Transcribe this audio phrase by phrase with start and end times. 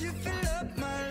[0.00, 1.03] you fill up my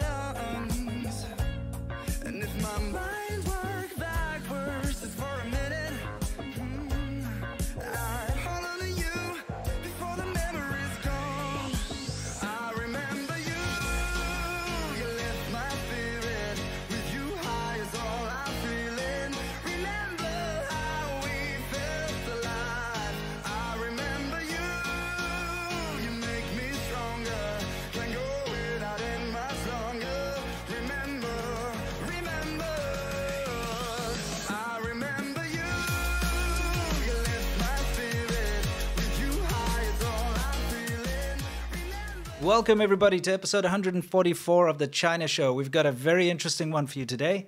[42.43, 45.53] Welcome, everybody, to episode 144 of The China Show.
[45.53, 47.47] We've got a very interesting one for you today.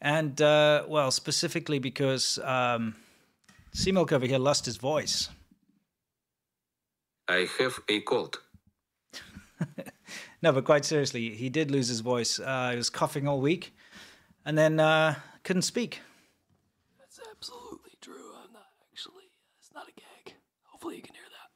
[0.00, 2.96] And, uh, well, specifically because um,
[3.72, 5.28] Seamilk over here lost his voice.
[7.28, 8.40] I have a cold.
[10.42, 12.38] No, but quite seriously, he did lose his voice.
[12.38, 13.74] Uh, he was coughing all week
[14.44, 16.00] and then uh, couldn't speak.
[16.98, 18.32] That's absolutely true.
[18.44, 19.30] I'm not actually.
[19.58, 20.34] It's not a gag.
[20.64, 21.50] Hopefully, you can hear that.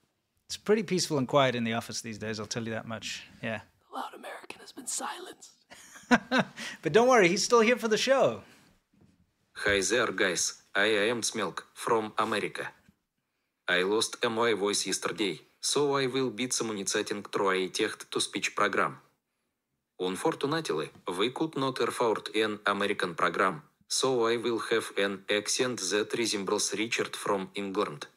[0.50, 3.22] It's pretty peaceful and quiet in the office these days, I'll tell you that much.
[3.40, 3.60] Yeah.
[3.88, 5.52] The loud American has been silenced.
[6.82, 8.42] But don't worry, he's still here for the show.
[9.64, 10.42] Hi there, guys.
[10.74, 12.64] I am Smilk from America.
[13.68, 18.98] I lost my voice yesterday, so I will be communicating through a text-to-speech program.
[20.00, 26.12] Unfortunately, we could not afford an American program, so I will have an accent that
[26.18, 28.08] resembles Richard from England.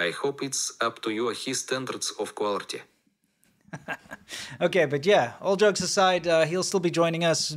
[0.00, 2.80] I hope it's up to your his standards of quality.
[4.60, 7.56] Okay, but yeah, all jokes aside, uh, he'll still be joining us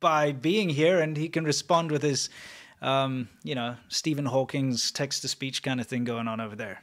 [0.00, 2.28] by being here, and he can respond with his,
[2.82, 6.82] um, you know, Stephen Hawking's text to speech kind of thing going on over there.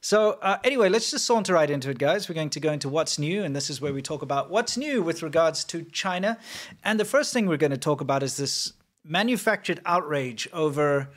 [0.00, 2.28] So, uh, anyway, let's just saunter right into it, guys.
[2.28, 4.76] We're going to go into what's new, and this is where we talk about what's
[4.76, 6.38] new with regards to China.
[6.84, 11.08] And the first thing we're going to talk about is this manufactured outrage over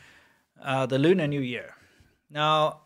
[0.64, 1.75] uh, the Lunar New Year.
[2.30, 2.81] Now,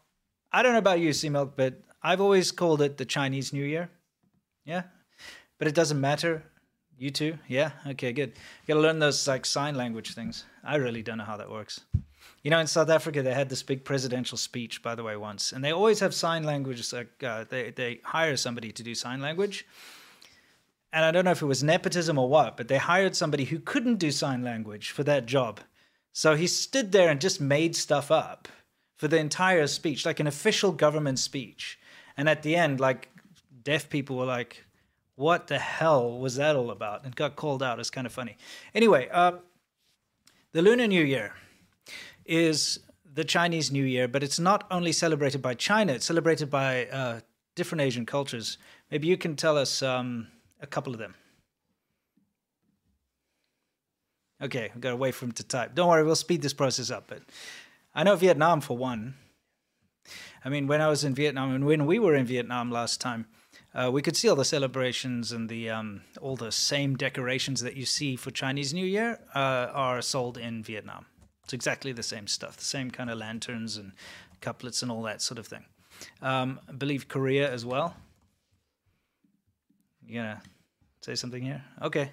[0.55, 3.89] I don't know about you, Seamilk, but I've always called it the Chinese New Year.
[4.63, 4.83] Yeah,
[5.59, 6.43] but it doesn't matter.
[6.97, 7.37] You too?
[7.49, 7.71] Yeah.
[7.85, 8.13] Okay.
[8.13, 8.29] Good.
[8.29, 10.45] You got to learn those like sign language things.
[10.63, 11.81] I really don't know how that works.
[12.41, 15.51] You know, in South Africa, they had this big presidential speech, by the way, once,
[15.51, 16.93] and they always have sign language.
[16.93, 19.65] Like uh, they they hire somebody to do sign language,
[20.93, 23.59] and I don't know if it was nepotism or what, but they hired somebody who
[23.59, 25.59] couldn't do sign language for that job.
[26.13, 28.47] So he stood there and just made stuff up
[28.97, 31.79] for the entire speech, like an official government speech.
[32.17, 33.09] And at the end, like
[33.63, 34.65] deaf people were like,
[35.15, 37.79] "What the hell was that all about?" And got called out.
[37.79, 38.37] It's kind of funny.
[38.73, 39.39] Anyway, um,
[40.53, 41.33] the Lunar New Year
[42.25, 42.79] is
[43.13, 47.19] the Chinese New Year, but it's not only celebrated by China; it's celebrated by uh,
[47.55, 48.57] different Asian cultures.
[48.91, 50.27] Maybe you can tell us um,
[50.61, 51.15] a couple of them.
[54.41, 55.75] Okay, I've got for him to type.
[55.75, 57.05] Don't worry, we'll speed this process up.
[57.07, 57.21] But
[57.95, 59.15] I know Vietnam for one.
[60.43, 63.25] I mean, when I was in Vietnam and when we were in Vietnam last time,
[63.73, 67.75] uh, we could see all the celebrations and the um, all the same decorations that
[67.75, 71.05] you see for Chinese New Year uh, are sold in Vietnam.
[71.45, 73.93] It's exactly the same stuff, the same kind of lanterns and
[74.41, 75.65] couplets and all that sort of thing.
[76.21, 77.95] Um, I believe Korea as well.
[80.05, 80.41] You gonna
[81.01, 81.63] say something here?
[81.81, 82.11] Okay.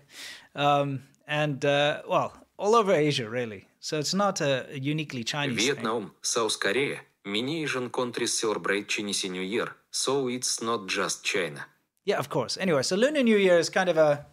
[0.55, 3.67] Um, and uh, well, all over Asia, really.
[3.83, 5.75] So it's not a, uniquely Chinese thing.
[5.75, 11.67] Vietnam, South Korea, many Asian countries celebrate Chinese New Year, so it's not just China.
[12.05, 12.57] Yeah, of course.
[12.57, 14.25] Anyway, so Lunar New Year is kind of a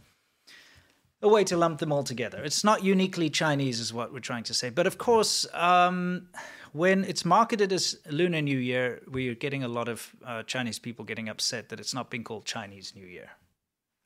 [1.21, 2.43] a way to lump them all together.
[2.43, 4.69] It's not uniquely Chinese, is what we're trying to say.
[4.69, 6.27] But of course, um,
[6.71, 11.03] when it's marketed as Lunar New Year, we're getting a lot of uh, Chinese people
[11.03, 13.31] getting upset that it's not being called Chinese New Year.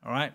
[0.06, 0.34] All right.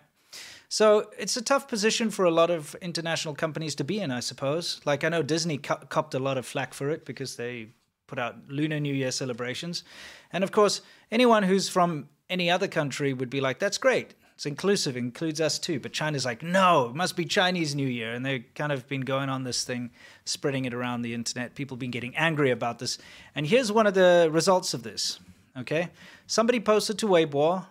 [0.71, 4.19] So it's a tough position for a lot of international companies to be in, I
[4.19, 4.79] suppose.
[4.85, 7.69] Like I know Disney co- copped a lot of flack for it because they
[8.05, 9.83] put out Lunar New Year celebrations,
[10.31, 10.81] and of course,
[11.11, 14.13] anyone who's from any other country would be like, "That's great.
[14.35, 18.13] It's inclusive, includes us too." But China's like, "No, it must be Chinese New Year,"
[18.13, 19.89] and they've kind of been going on this thing,
[20.23, 21.55] spreading it around the internet.
[21.55, 22.99] People have been getting angry about this,
[23.33, 25.19] and here's one of the results of this.
[25.57, 25.89] Okay,
[26.27, 27.65] somebody posted to Weibo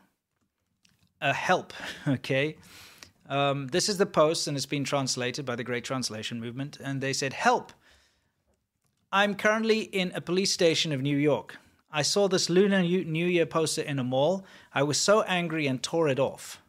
[1.21, 1.73] a help.
[2.09, 2.57] Okay.
[3.29, 6.79] Um, this is the post, and it's been translated by the Great Translation Movement.
[6.83, 7.73] And they said, Help!
[9.13, 11.57] I'm currently in a police station of New York.
[11.91, 14.45] I saw this Lunar New Year poster in a mall.
[14.75, 16.61] I was so angry and tore it off.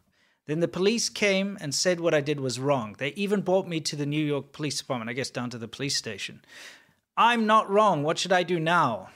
[0.46, 2.96] Then the police came and said what I did was wrong.
[2.98, 5.68] They even brought me to the New York Police Department, I guess down to the
[5.68, 6.40] police station.
[7.16, 8.02] I'm not wrong.
[8.02, 9.10] What should I do now?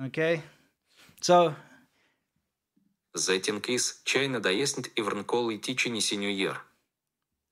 [0.00, 0.42] Okay?
[1.20, 1.56] So
[3.68, 6.56] is, China doesn't even call it Chinese New Year.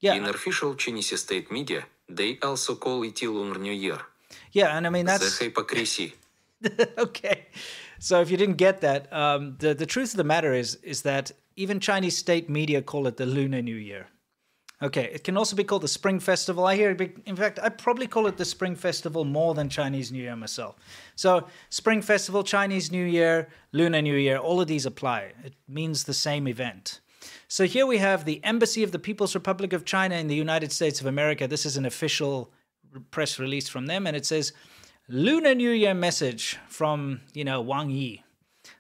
[0.01, 3.99] Yeah, In official Chinese state media, they also call it the Lunar New Year.
[4.53, 6.15] yeah, and I mean that's The hypocrisy.
[6.99, 7.47] okay.
[7.99, 11.03] So if you didn't get that, um, the the truth of the matter is is
[11.03, 14.07] that even Chinese state media call it the Lunar New Year.
[14.83, 16.65] Okay, it can also be called the Spring Festival.
[16.65, 19.69] I hear, it be- in fact, I probably call it the Spring Festival more than
[19.69, 20.75] Chinese New Year myself.
[21.17, 25.33] So Spring Festival, Chinese New Year, Lunar New Year, all of these apply.
[25.45, 27.01] It means the same event.
[27.53, 30.71] So here we have the Embassy of the People's Republic of China in the United
[30.71, 31.49] States of America.
[31.49, 32.53] This is an official
[33.11, 34.53] press release from them, and it says
[35.09, 38.23] Lunar New Year message from, you know, Wang Yi,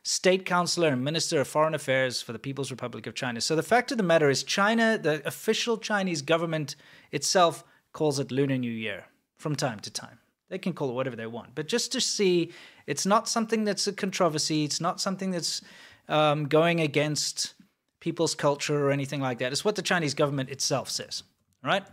[0.04, 3.40] State Counselor and Minister of Foreign Affairs for the People's Republic of China.
[3.40, 6.76] So the fact of the matter is, China, the official Chinese government
[7.10, 9.06] itself, calls it Lunar New Year
[9.36, 10.20] from time to time.
[10.48, 11.56] They can call it whatever they want.
[11.56, 12.52] But just to see,
[12.86, 15.60] it's not something that's a controversy, it's not something that's
[16.08, 17.54] um, going against
[18.00, 19.52] people's culture or anything like that.
[19.52, 21.22] It's what the Chinese government itself says,
[21.62, 21.84] right?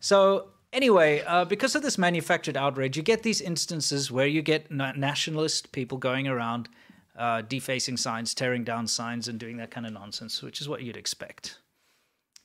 [0.00, 4.70] So, anyway, uh, because of this manufactured outrage, you get these instances where you get
[4.70, 6.68] nationalist people going around
[7.16, 10.82] uh, defacing signs, tearing down signs, and doing that kind of nonsense, which is what
[10.82, 11.58] you'd expect.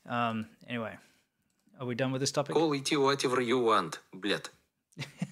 [0.08, 0.96] Um, anyway,
[1.80, 2.56] are we done with this topic?
[2.56, 4.50] Call it whatever you want, bled.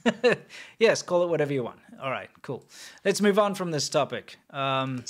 [0.79, 1.79] yes, call it whatever you want.
[2.01, 2.65] All right, cool.
[3.05, 4.37] Let's move on from this topic.
[4.51, 5.03] Um,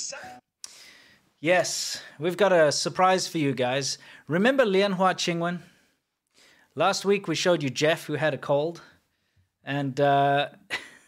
[1.39, 3.97] yes, we've got a surprise for you guys.
[4.27, 5.59] Remember Lianhua Qingwen?
[6.75, 8.81] Last week we showed you Jeff who had a cold,
[9.63, 10.49] and uh,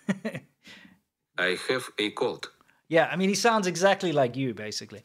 [1.37, 2.49] I have a cold.
[2.89, 5.01] yeah, I mean he sounds exactly like you basically.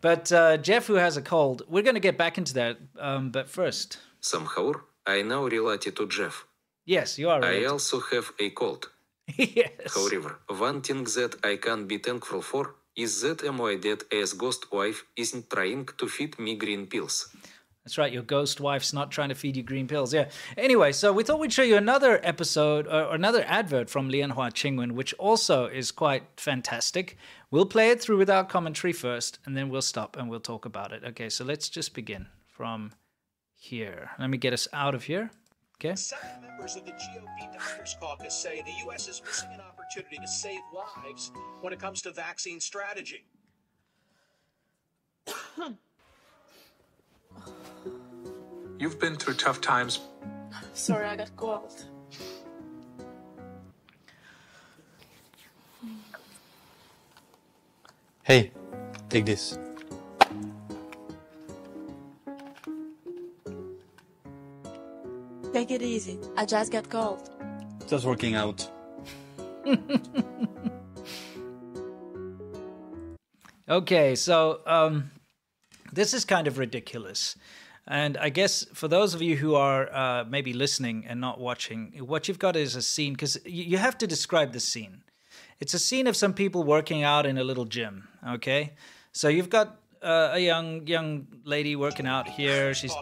[0.00, 2.78] But uh, Jeff who has a cold, we're going to get back into that.
[2.98, 4.72] Um, but first, Somehow,
[5.06, 6.44] I now related to Jeff.
[6.86, 8.90] yes, you are I also have a cold.
[9.36, 9.94] yes.
[9.94, 14.70] However, one thing that I can be thankful for is that my dead as ghost
[14.70, 17.34] wife isn't trying to feed me green pills.
[17.84, 18.12] That's right.
[18.12, 20.12] Your ghost wife's not trying to feed you green pills.
[20.12, 20.28] Yeah.
[20.56, 24.52] Anyway, so we thought we'd show you another episode or or another advert from Lianhua
[24.52, 27.16] Qingwen, which also is quite fantastic.
[27.50, 30.92] We'll play it through without commentary first, and then we'll stop and we'll talk about
[30.92, 31.02] it.
[31.04, 32.92] Okay, so let's just begin from
[33.56, 34.10] here.
[34.18, 35.30] Let me get us out of here.
[35.82, 35.96] Okay.
[35.96, 39.08] Senate members of the GOP Doctors Caucus say the U.S.
[39.08, 41.32] is missing an opportunity to save lives
[41.62, 43.24] when it comes to vaccine strategy.
[48.78, 50.00] You've been through tough times.
[50.74, 51.86] Sorry, I got cold.
[58.22, 58.52] Hey,
[59.08, 59.58] take this.
[65.70, 66.18] Take it easy.
[66.36, 67.30] I just got cold.
[67.86, 68.68] Just working out.
[73.68, 75.12] Okay, so um,
[75.92, 77.36] this is kind of ridiculous.
[77.86, 81.92] And I guess for those of you who are uh, maybe listening and not watching,
[82.00, 85.04] what you've got is a scene, because you have to describe the scene.
[85.60, 88.72] It's a scene of some people working out in a little gym, okay?
[89.12, 92.74] So you've got uh, a young young lady working out here.
[92.74, 92.92] She's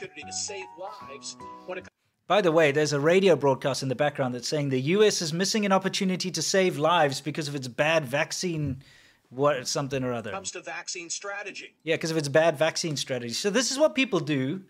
[0.00, 1.24] Caucus say the U.S.
[1.24, 1.36] is missing opportunity to save lives
[1.66, 1.88] when it
[2.26, 5.32] By the way, there's a radio broadcast in the background that's saying the US is
[5.32, 8.82] missing an opportunity to save lives because of its bad vaccine
[9.30, 10.30] what something or other.
[10.30, 11.74] comes to vaccine strategy.
[11.82, 13.34] Yeah, because of its bad vaccine strategy.
[13.34, 14.62] So this is what people do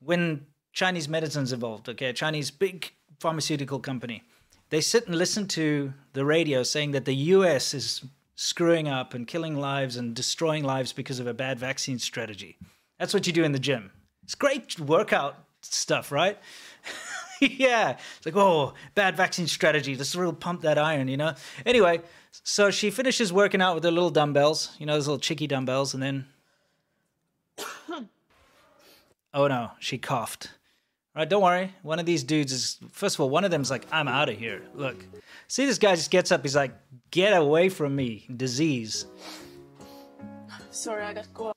[0.00, 2.06] when Chinese medicine's involved, okay?
[2.06, 4.22] A Chinese big pharmaceutical company.
[4.70, 9.26] They sit and listen to the radio saying that the US is screwing up and
[9.26, 12.56] killing lives and destroying lives because of a bad vaccine strategy.
[12.98, 13.90] That's what you do in the gym.
[14.24, 16.38] It's great workout stuff, right?
[17.40, 17.96] yeah.
[18.16, 19.96] It's like, oh, bad vaccine strategy.
[19.96, 21.34] Let's really pump that iron, you know?
[21.64, 22.00] Anyway,
[22.42, 25.94] so she finishes working out with her little dumbbells, you know, those little chicky dumbbells,
[25.94, 26.26] and then.
[29.34, 30.50] oh no, she coughed.
[31.14, 31.72] All right, don't worry.
[31.82, 34.36] One of these dudes is, first of all, one of them's like, I'm out of
[34.36, 34.62] here.
[34.74, 34.96] Look.
[35.46, 36.42] See, this guy just gets up.
[36.42, 36.72] He's like,
[37.12, 39.06] get away from me, disease.
[40.70, 41.54] Sorry, I got cold.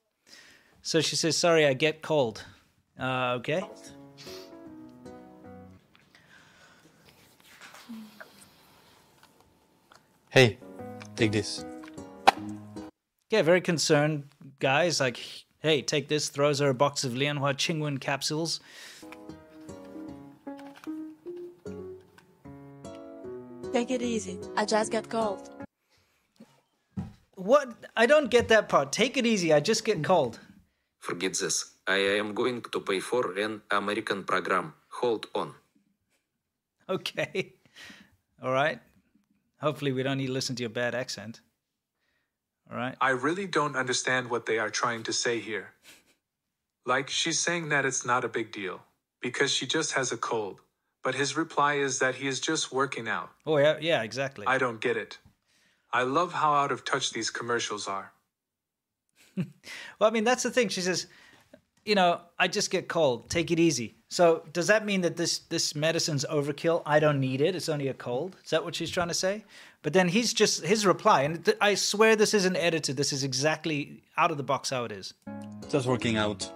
[0.84, 2.44] So she says, sorry, I get cold.
[3.00, 3.64] Uh, okay.
[10.30, 10.58] Hey,
[11.16, 11.66] take this.
[13.30, 14.24] Yeah, very concerned
[14.60, 15.00] guys.
[15.00, 15.20] Like,
[15.60, 16.30] hey, take this.
[16.30, 18.60] Throws her a box of Lianhua Qingwen capsules.
[23.74, 24.40] Take it easy.
[24.56, 25.50] I just got cold.
[27.36, 27.74] What?
[27.96, 28.92] I don't get that part.
[28.92, 29.54] Take it easy.
[29.54, 30.40] I just get cold.
[31.00, 31.77] Forget this.
[31.88, 34.74] I am going to pay for an American program.
[34.90, 35.54] Hold on.
[36.90, 37.54] Okay.
[38.42, 38.80] All right.
[39.60, 41.42] Hopefully, we don't need to listen to your bad accent.
[42.72, 42.96] All right.
[43.02, 45.74] I really don't understand what they are trying to say here.
[46.86, 48.80] Like, she's saying that it's not a big deal,
[49.22, 50.62] because she just has a cold.
[51.04, 53.32] But his reply is that he is just working out.
[53.46, 54.46] Oh yeah, yeah, exactly.
[54.48, 55.18] I don't get it.
[55.92, 58.14] I love how out of touch these commercials are.
[60.00, 60.70] Well, I mean, that's the thing.
[60.70, 61.08] She says,
[61.88, 63.30] you know, I just get cold.
[63.30, 63.96] Take it easy.
[64.10, 66.82] So does that mean that this this medicine's overkill?
[66.86, 67.56] I don't need it.
[67.56, 68.36] It's only a cold.
[68.44, 69.46] Is that what she's trying to say?
[69.84, 72.98] But then he's just his reply, and th- I swear this isn't edited.
[72.98, 75.14] This is exactly out of the box how it is.
[75.70, 76.52] Just working out.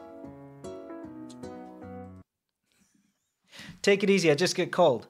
[3.81, 4.29] Take it easy.
[4.29, 5.07] I just get cold.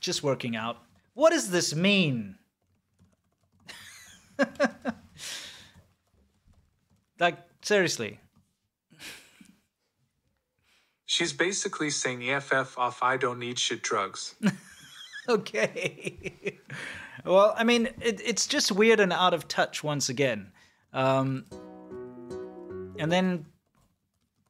[0.00, 0.78] Just working out.
[1.14, 2.36] What does this mean?
[7.20, 8.18] like seriously.
[11.14, 14.34] She's basically saying EFF off I don't need shit drugs.
[15.28, 16.58] okay.
[17.24, 20.50] well, I mean, it, it's just weird and out of touch once again.
[20.92, 21.44] Um,
[22.98, 23.46] and then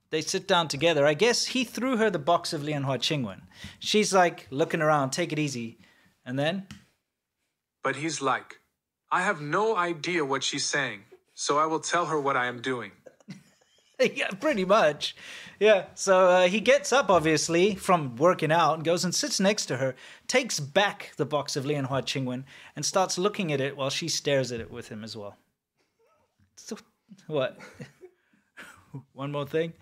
[0.09, 1.07] they sit down together.
[1.07, 3.43] I guess he threw her the box of Lianhua Qingwen.
[3.79, 5.77] She's like looking around, take it easy.
[6.25, 6.67] And then,
[7.83, 8.59] But he's like,
[9.13, 11.01] I have no idea what she's saying,
[11.35, 12.93] so I will tell her what I am doing.
[14.15, 15.17] yeah, pretty much.
[15.61, 19.67] Yeah, so uh, he gets up, obviously, from working out and goes and sits next
[19.67, 19.95] to her,
[20.27, 22.45] takes back the box of Lianhua Qingwen,
[22.75, 25.37] and starts looking at it while she stares at it with him as well.
[26.57, 26.77] So,
[27.27, 27.59] what?
[29.13, 29.73] One more thing?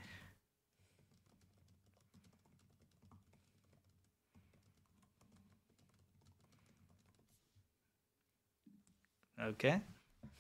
[9.41, 9.81] Okay.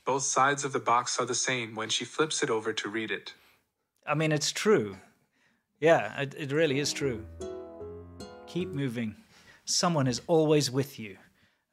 [0.05, 3.11] Both sides of the box are the same when she flips it over to read
[3.11, 3.35] it.
[4.07, 4.97] I mean, it's true.
[5.81, 7.25] Yeah, it, it really is true.
[8.47, 9.17] Keep moving.
[9.65, 11.17] Someone is always with you.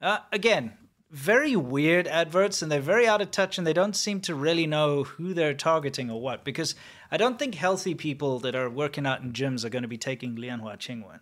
[0.02, 0.74] Uh, again,
[1.12, 4.68] very weird adverts, and they're very out of touch, and they don't seem to really
[4.68, 6.44] know who they're targeting or what.
[6.44, 6.76] Because
[7.12, 9.98] I don't think healthy people that are working out in gyms are going to be
[9.98, 11.20] taking Lianhua Qingwen.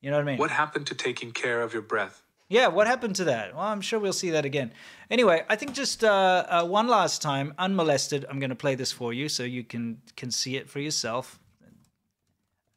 [0.00, 0.38] You know what I mean?
[0.38, 2.22] What happened to taking care of your breath?
[2.48, 3.54] Yeah, what happened to that?
[3.54, 4.72] Well, I'm sure we'll see that again.
[5.10, 8.24] Anyway, I think just uh, uh, one last time, unmolested.
[8.30, 11.40] I'm going to play this for you so you can can see it for yourself,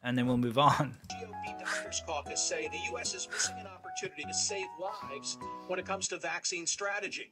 [0.01, 0.97] and then we'll move on.
[1.11, 3.13] GOP Doctors Caucus say the U.S.
[3.13, 7.31] is missing an opportunity to save lives when it comes to vaccine strategy.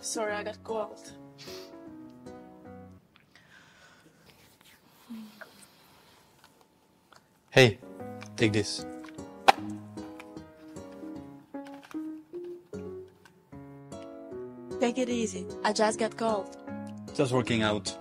[0.00, 1.12] Sorry, I got cold.
[7.50, 7.78] Hey,
[8.36, 8.86] take this.
[14.80, 15.46] Take it easy.
[15.62, 16.56] I just got cold.
[17.14, 17.94] Just working out.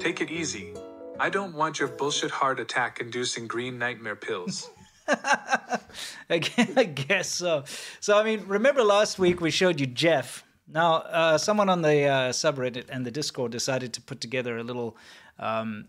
[0.00, 0.72] Take it easy.
[1.20, 4.70] I don't want your bullshit heart attack inducing green nightmare pills.
[5.06, 5.78] I
[6.30, 6.36] I
[6.84, 7.64] guess so.
[8.00, 10.44] So, I mean, remember last week we showed you Jeff.
[10.70, 14.62] Now, uh, someone on the uh, subreddit and the Discord decided to put together a
[14.62, 14.96] little,
[15.38, 15.86] um,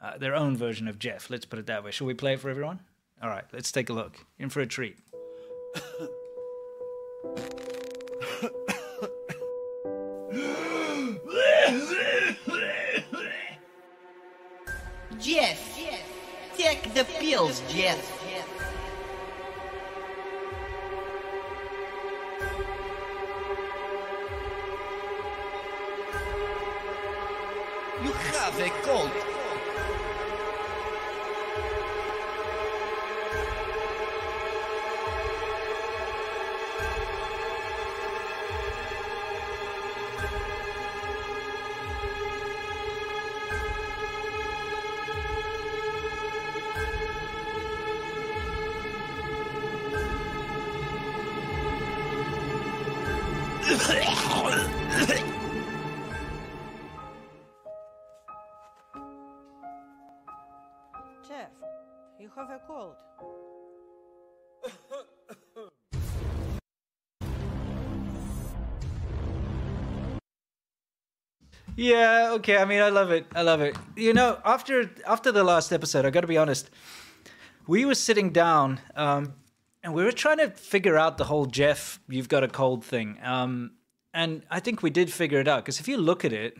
[0.00, 1.30] uh, their own version of Jeff.
[1.30, 1.90] Let's put it that way.
[1.90, 2.80] Shall we play it for everyone?
[3.22, 4.18] All right, let's take a look.
[4.38, 4.98] In for a treat.
[15.18, 15.78] Jeff,
[16.56, 18.19] take the pills, Jeff.
[28.20, 29.39] Have
[71.80, 72.58] Yeah, okay.
[72.58, 73.24] I mean, I love it.
[73.34, 73.74] I love it.
[73.96, 76.68] You know, after after the last episode, I got to be honest.
[77.66, 79.32] We were sitting down, um,
[79.82, 83.16] and we were trying to figure out the whole Jeff, you've got a cold thing.
[83.22, 83.70] Um,
[84.12, 86.58] and I think we did figure it out because if you look at it,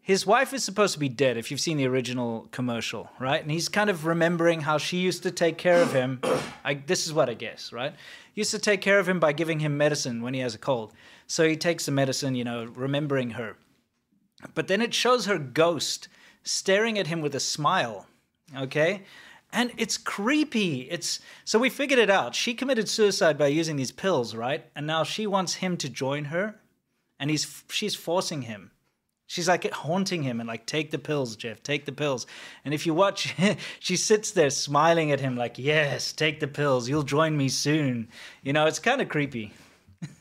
[0.00, 1.36] his wife is supposed to be dead.
[1.36, 3.40] If you've seen the original commercial, right?
[3.40, 6.20] And he's kind of remembering how she used to take care of him.
[6.64, 7.94] I, this is what I guess, right?
[8.34, 10.92] Used to take care of him by giving him medicine when he has a cold.
[11.28, 13.56] So he takes the medicine, you know, remembering her.
[14.54, 16.08] But then it shows her ghost
[16.42, 18.06] staring at him with a smile.
[18.56, 19.02] Okay?
[19.52, 20.82] And it's creepy.
[20.90, 22.34] It's so we figured it out.
[22.34, 24.66] She committed suicide by using these pills, right?
[24.74, 26.56] And now she wants him to join her,
[27.20, 28.72] and he's she's forcing him.
[29.26, 32.26] She's like haunting him and like, take the pills, Jeff, take the pills.
[32.64, 33.34] And if you watch,
[33.80, 36.88] she sits there smiling at him, like, yes, take the pills.
[36.88, 38.08] You'll join me soon.
[38.42, 39.54] You know, it's kind of creepy.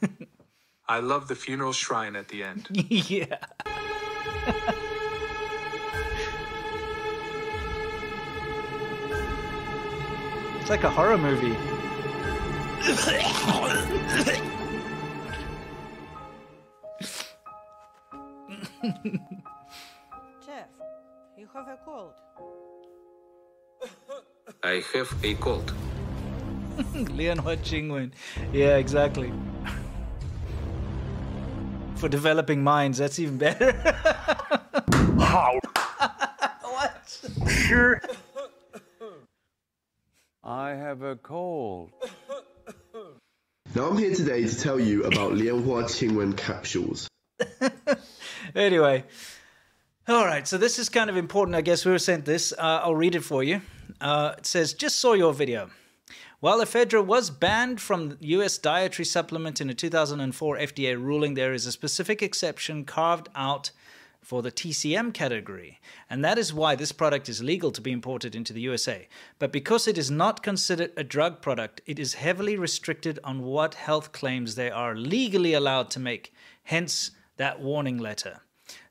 [0.88, 2.68] I love the funeral shrine at the end.
[2.89, 3.38] yeah.
[10.59, 11.57] It's like a horror movie.
[20.45, 20.67] Jeff,
[21.38, 22.13] you have a cold.
[24.63, 25.73] I have a cold.
[26.93, 28.12] Lianhua Qingwen.
[28.51, 29.31] Yeah, exactly.
[32.03, 33.72] For developing minds, that's even better.
[35.17, 35.57] How?
[36.62, 37.22] what?
[37.48, 38.01] Sure.
[40.43, 41.91] I have a cold.
[43.74, 47.07] Now I'm here today to tell you about Lianhua Qingwen capsules.
[48.53, 49.05] anyway,
[50.10, 50.45] all right.
[50.45, 51.55] So this is kind of important.
[51.55, 52.51] I guess we were sent this.
[52.51, 53.62] Uh, I'll read it for you.
[54.01, 55.69] Uh, it says, "Just saw your video."
[56.43, 58.57] While ephedra was banned from U.S.
[58.57, 63.71] dietary supplement in a 2004 FDA ruling, there is a specific exception carved out
[64.21, 68.35] for the TCM category, and that is why this product is legal to be imported
[68.35, 69.07] into the USA.
[69.39, 73.75] But because it is not considered a drug product, it is heavily restricted on what
[73.75, 76.33] health claims they are legally allowed to make,
[76.63, 78.41] hence that warning letter.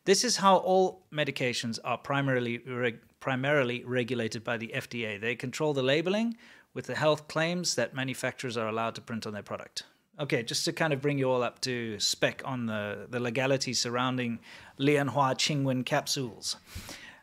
[0.06, 5.20] This is how all medications are primarily reg- primarily regulated by the FDA.
[5.20, 6.34] They control the labeling
[6.74, 9.84] with the health claims that manufacturers are allowed to print on their product.
[10.20, 13.72] Okay, just to kind of bring you all up to spec on the, the legality
[13.72, 14.40] surrounding
[14.78, 16.56] Lianhua Qingwen capsules.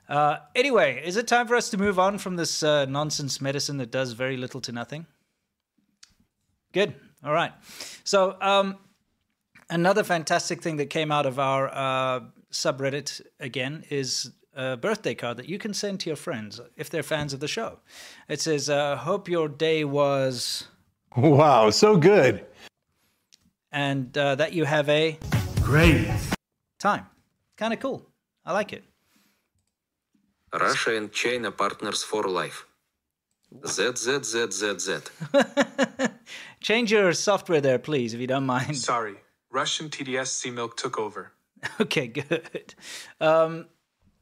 [0.08, 3.78] Uh, anyway, is it time for us to move on from this uh, nonsense medicine
[3.78, 5.06] that does very little to nothing?
[6.74, 6.96] Good.
[7.24, 7.54] All right.
[8.04, 8.78] So, um,
[9.70, 12.22] another fantastic thing that came out of our uh,
[12.52, 17.04] subreddit again is a birthday card that you can send to your friends if they're
[17.04, 17.80] fans of the show.
[18.28, 20.68] It says, uh, Hope your day was.
[21.18, 22.46] Wow, so good.
[23.72, 25.18] And uh, that you have a
[25.62, 26.08] Great.
[26.78, 27.06] time.
[27.58, 28.06] Kind of cool.
[28.46, 28.84] I like it.
[30.54, 32.66] Russia and China partners for life.
[33.66, 35.10] ZZZZZ.
[36.62, 38.78] Change your software there, please, if you don't mind.
[38.78, 39.16] Sorry,
[39.52, 41.32] Russian TDS Sea Milk took over.
[41.82, 42.74] Okay, good.
[43.20, 43.66] Um,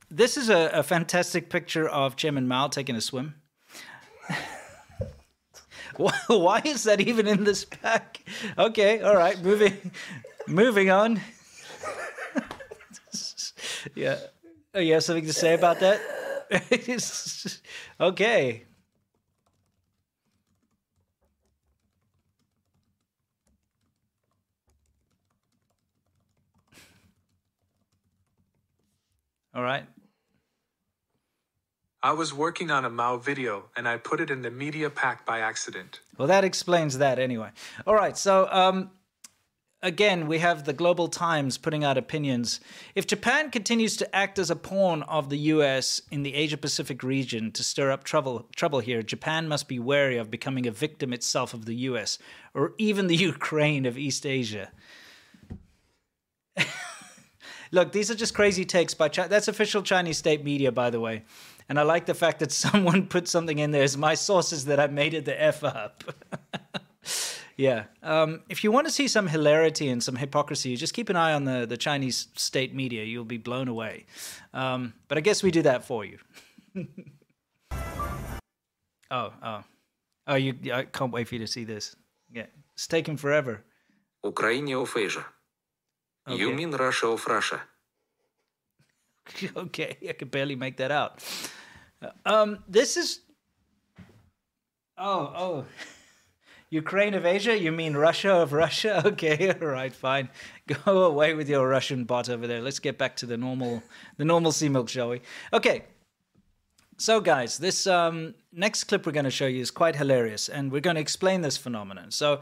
[0.10, 3.36] this is a, a fantastic picture of Chairman Mao taking a swim.
[6.28, 8.24] Why- is that even in this pack?
[8.58, 9.92] Okay, all right, moving,
[10.48, 11.20] moving on.
[13.96, 14.18] yeah,
[14.74, 16.00] oh, you have something to say about that?
[18.00, 18.64] okay.
[29.54, 29.88] All right.
[32.04, 35.26] I was working on a Mao video and I put it in the media pack
[35.26, 36.02] by accident.
[36.18, 37.50] Well, that explains that anyway.
[37.88, 38.16] All right.
[38.16, 38.92] So, um,
[39.82, 42.60] again, we have the Global Times putting out opinions.
[42.94, 46.02] If Japan continues to act as a pawn of the U.S.
[46.12, 50.18] in the Asia Pacific region to stir up trouble, trouble here, Japan must be wary
[50.18, 52.20] of becoming a victim itself of the U.S.
[52.54, 54.72] or even the Ukraine of East Asia.
[57.72, 59.30] Look, these are just crazy takes by China.
[59.30, 61.24] That's official Chinese state media, by the way.
[61.70, 64.80] And I like the fact that someone put something in there as my sources that
[64.80, 66.04] I made it the F up.
[67.58, 67.86] yeah.
[68.04, 71.34] Um, if you want to see some hilarity and some hypocrisy, just keep an eye
[71.34, 73.04] on the, the Chinese state media.
[73.04, 74.06] You'll be blown away.
[74.54, 76.18] Um, but I guess we do that for you.
[79.12, 79.64] oh, oh.
[80.30, 81.96] Oh, you, I can't wait for you to see this.
[82.34, 82.48] Yeah.
[82.74, 83.64] It's taking forever.
[84.24, 85.26] Ukraine of Asia.
[86.28, 86.56] You Okay.
[86.56, 87.62] mean Russia of Russia?
[89.56, 91.24] okay, I could barely make that out.
[92.26, 93.22] Um, this is.
[94.98, 95.66] Oh, oh.
[96.70, 97.58] Ukraine of Asia?
[97.58, 99.02] You mean Russia of Russia?
[99.06, 100.30] Okay, all right, fine.
[100.68, 102.62] Go away with your Russian bot over there.
[102.62, 103.82] Let's get back to the normal,
[104.18, 105.22] the normal sea milk, shall we?
[105.54, 105.86] Okay.
[106.98, 110.72] So, guys, this um, next clip we're going to show you is quite hilarious, and
[110.72, 112.12] we're going to explain this phenomenon.
[112.12, 112.42] So,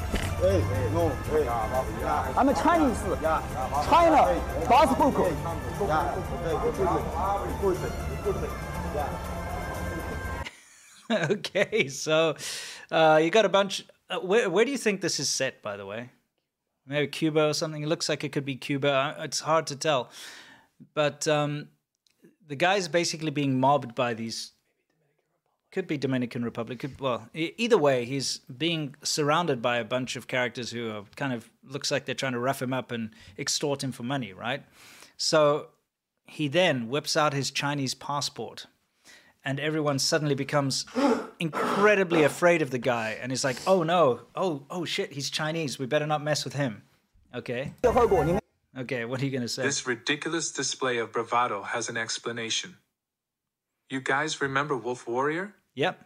[0.41, 0.81] 滚。
[2.35, 2.97] I'm a Chinese.
[3.87, 5.33] China passport.
[11.31, 12.35] okay, so
[12.89, 13.85] uh, you got a bunch.
[14.09, 15.61] Uh, where where do you think this is set?
[15.61, 16.09] By the way,
[16.87, 17.83] maybe Cuba or something.
[17.83, 19.15] It looks like it could be Cuba.
[19.19, 20.09] It's hard to tell,
[20.93, 21.67] but um,
[22.47, 24.53] the guy's basically being mobbed by these.
[25.71, 26.79] Could be Dominican Republic.
[26.79, 31.31] Could, well, either way, he's being surrounded by a bunch of characters who are kind
[31.31, 34.63] of looks like they're trying to rough him up and extort him for money, right?
[35.15, 35.67] So
[36.25, 38.67] he then whips out his Chinese passport
[39.43, 40.85] and everyone suddenly becomes
[41.39, 45.79] incredibly afraid of the guy and is like, "Oh no, oh oh shit, he's Chinese.
[45.79, 46.83] We better not mess with him."
[47.33, 47.73] Okay.
[48.77, 49.63] Okay, what are you gonna say?
[49.63, 52.77] This ridiculous display of bravado has an explanation.
[53.89, 55.55] You guys remember Wolf Warrior?
[55.75, 56.05] Yep.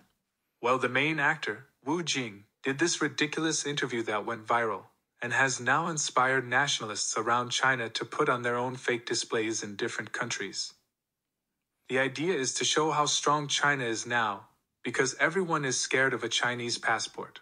[0.61, 4.83] Well, the main actor, Wu Jing, did this ridiculous interview that went viral
[5.21, 9.75] and has now inspired nationalists around China to put on their own fake displays in
[9.75, 10.73] different countries.
[11.89, 14.47] The idea is to show how strong China is now,
[14.83, 17.41] because everyone is scared of a Chinese passport.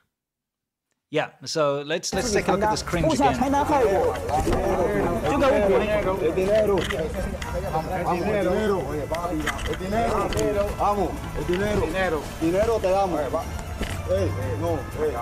[1.13, 1.29] Yeah.
[1.45, 3.05] So let's let's take a look at this cringe
[9.69, 10.23] El dinero.
[10.25, 10.69] El dinero.
[10.77, 11.11] Vamos.
[11.37, 11.81] El dinero.
[11.81, 12.21] Dinero.
[12.41, 13.19] Dinero te damos.
[14.07, 14.77] Hey, no.
[14.97, 15.15] Hey.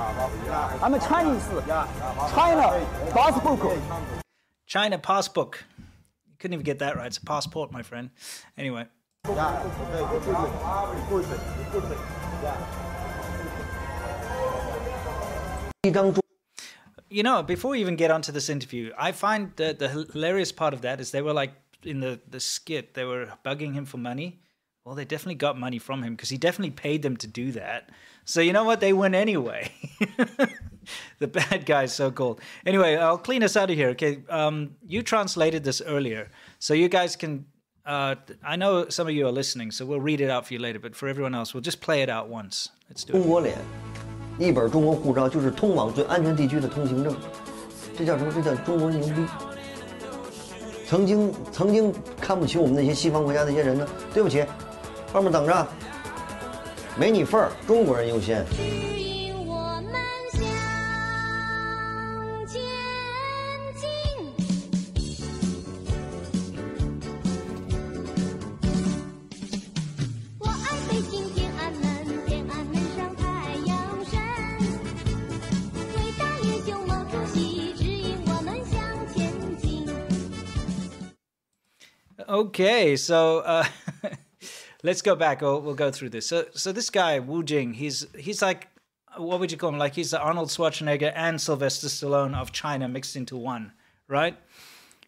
[0.81, 1.47] I'm a Chinese.
[2.33, 2.87] China.
[3.11, 3.79] Passport.
[4.65, 5.63] China passport.
[6.27, 7.05] You couldn't even get that right.
[7.05, 8.09] It's a passport, my friend.
[8.57, 8.87] Anyway.
[17.09, 20.73] You know, before we even get onto this interview, I find that the hilarious part
[20.73, 21.51] of that is they were like
[21.82, 24.40] in the, the skit, they were bugging him for money.
[24.84, 27.90] Well, they definitely got money from him because he definitely paid them to do that.
[28.24, 28.78] So you know what?
[28.80, 29.72] They win anyway.
[31.18, 32.40] the bad guys, so called.
[32.64, 33.88] Anyway, I'll clean us out of here.
[33.90, 37.46] Okay, um, you translated this earlier, so you guys can.
[37.84, 40.60] Uh, I know some of you are listening, so we'll read it out for you
[40.60, 40.78] later.
[40.78, 42.70] But for everyone else, we'll just play it out once.
[42.88, 43.26] Let's do 中 it.
[43.26, 43.58] 国脸，
[44.38, 47.16] 一本中国护照就是通往最安全地区的通行证，
[47.96, 48.32] 这叫什么？
[48.32, 49.49] 这叫中国牛逼。
[50.91, 54.43] 曾经曾经看不起我们那些西方国家那些人呢，对不起，
[55.13, 55.67] 后面等着，
[56.99, 58.45] 没你份儿，中国人优先。
[82.27, 83.65] Okay, so uh,
[84.83, 85.41] let's go back.
[85.41, 86.27] We'll, we'll go through this.
[86.27, 88.67] So, so this guy Wu Jing, he's he's like,
[89.17, 89.77] what would you call him?
[89.77, 93.73] Like he's the Arnold Schwarzenegger and Sylvester Stallone of China mixed into one,
[94.07, 94.37] right?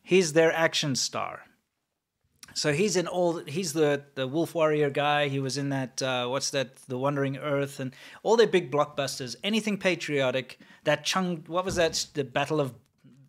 [0.02, 1.42] He's their action star.
[2.56, 3.38] So he's in all.
[3.46, 5.28] He's the the Wolf Warrior guy.
[5.28, 6.02] He was in that.
[6.02, 6.76] Uh, what's that?
[6.88, 9.36] The Wandering Earth and all their big blockbusters.
[9.44, 10.60] Anything patriotic.
[10.84, 11.44] That Chung.
[11.48, 12.06] What was that?
[12.14, 12.74] The Battle of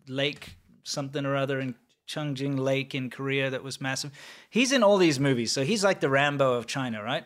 [0.07, 1.73] Lake something or other in
[2.07, 4.11] Changjin Lake in Korea that was massive.
[4.49, 7.25] He's in all these movies, so he's like the Rambo of China, right?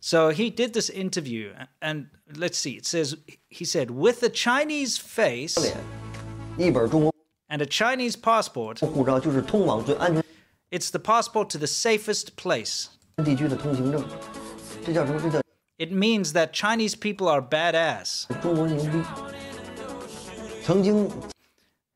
[0.00, 3.16] So he did this interview, and let's see, it says,
[3.48, 5.72] he said, with a Chinese face
[7.48, 8.82] and a Chinese passport,
[10.70, 12.88] it's the passport to the safest place.
[15.78, 18.26] It means that Chinese people are badass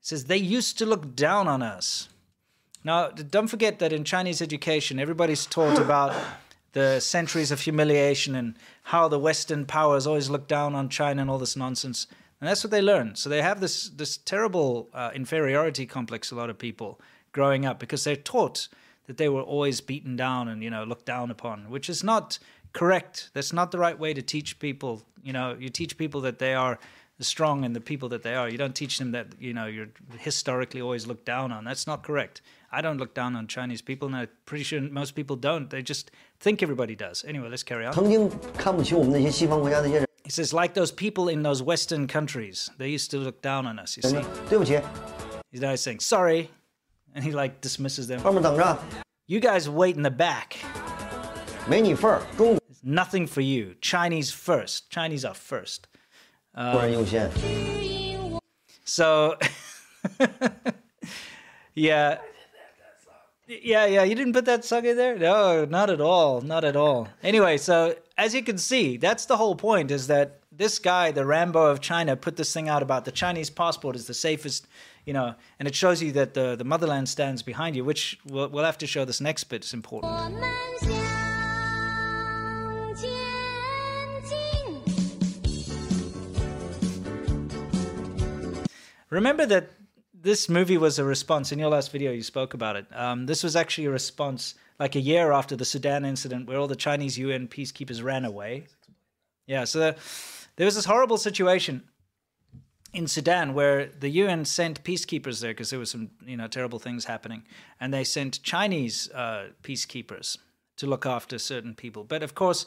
[0.07, 2.07] says they used to look down on us.
[2.81, 6.15] Now, don't forget that in Chinese education, everybody's taught about
[6.71, 11.29] the centuries of humiliation and how the Western powers always look down on China and
[11.29, 12.07] all this nonsense.
[12.39, 13.15] And that's what they learn.
[13.15, 16.31] So they have this this terrible uh, inferiority complex.
[16.31, 17.01] A lot of people
[17.33, 18.69] growing up because they're taught
[19.07, 22.39] that they were always beaten down and you know looked down upon, which is not
[22.71, 23.29] correct.
[23.33, 25.01] That's not the right way to teach people.
[25.21, 26.79] You know, you teach people that they are
[27.23, 28.49] strong and the people that they are.
[28.49, 31.63] You don't teach them that you know you're historically always looked down on.
[31.63, 32.41] That's not correct.
[32.71, 35.69] I don't look down on Chinese people, and I'm pretty sure most people don't.
[35.69, 37.23] They just think everybody does.
[37.25, 37.93] Anyway, let's carry on.
[40.23, 43.79] He says, like those people in those Western countries, they used to look down on
[43.79, 43.95] us.
[43.95, 44.17] You see,
[45.51, 46.51] he's now saying sorry,
[47.15, 48.19] and he like dismisses them.
[49.27, 50.57] You guys wait in the back.
[52.83, 53.75] Nothing for you.
[53.81, 54.89] Chinese first.
[54.89, 55.87] Chinese are first
[56.56, 57.30] 突然涌现。
[58.84, 59.36] So,
[61.74, 62.18] yeah.
[63.46, 65.18] Yeah, yeah, you didn't put that song in there?
[65.18, 67.08] No, not at all, not at all.
[67.22, 71.24] Anyway, so as you can see, that's the whole point is that this guy, the
[71.24, 74.66] Rambo of China, put this thing out about the Chinese passport is the safest,
[75.04, 78.48] you know, and it shows you that the, the motherland stands behind you, which we'll,
[78.48, 80.12] we'll have to show this next bit, it's important.
[89.09, 89.69] Remember that
[90.13, 91.51] this movie was a response.
[91.51, 92.85] In your last video, you spoke about it.
[92.93, 96.67] Um, this was actually a response like a year after the Sudan incident where all
[96.67, 98.65] the Chinese UN peacekeepers ran away.
[99.45, 99.95] Yeah, so there,
[100.57, 101.83] there was this horrible situation
[102.93, 106.79] in Sudan where the UN sent peacekeepers there because there were some you know terrible
[106.79, 107.43] things happening,
[107.79, 110.37] and they sent Chinese uh, peacekeepers
[110.77, 112.03] to look after certain people.
[112.03, 112.65] But of course,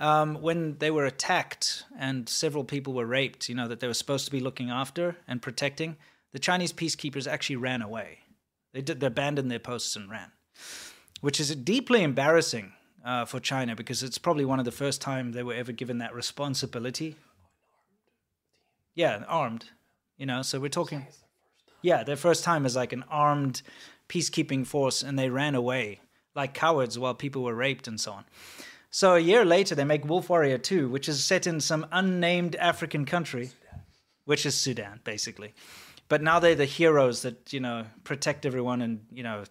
[0.00, 3.94] um, when they were attacked and several people were raped, you know that they were
[3.94, 5.96] supposed to be looking after and protecting,
[6.32, 8.20] the Chinese peacekeepers actually ran away.
[8.72, 10.32] They did, they abandoned their posts and ran,
[11.20, 12.72] which is deeply embarrassing
[13.04, 15.98] uh, for China because it's probably one of the first time they were ever given
[15.98, 17.16] that responsibility.
[18.94, 19.66] Yeah, armed.
[20.16, 21.06] You know, so we're talking.
[21.82, 23.62] Yeah, their first time as like an armed
[24.08, 26.00] peacekeeping force, and they ran away
[26.34, 28.24] like cowards while people were raped and so on.
[28.90, 32.56] So a year later, they make Wolf Warrior 2, which is set in some unnamed
[32.56, 33.80] African country, Sudan.
[34.24, 35.54] which is Sudan, basically.
[36.08, 39.44] But now they're the heroes that, you know, protect everyone and, you know,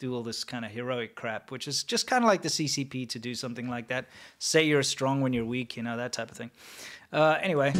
[0.00, 3.08] do all this kind of heroic crap, which is just kind of like the CCP
[3.10, 4.06] to do something like that.
[4.40, 6.50] Say you're strong when you're weak, you know, that type of thing.
[7.12, 7.72] Uh, anyway.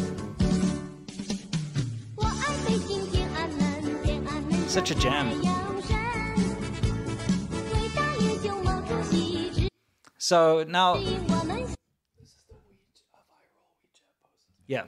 [4.67, 5.62] Such a jam.
[10.23, 11.03] So now.
[14.67, 14.85] Yeah.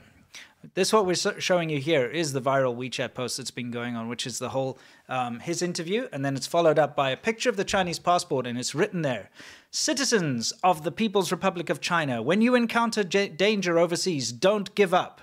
[0.72, 4.08] This what we're showing you here is the viral WeChat post that's been going on,
[4.08, 4.78] which is the whole
[5.10, 8.46] um, his interview, and then it's followed up by a picture of the Chinese passport,
[8.46, 9.28] and it's written there:
[9.70, 15.20] "Citizens of the People's Republic of China, when you encounter danger overseas, don't give up.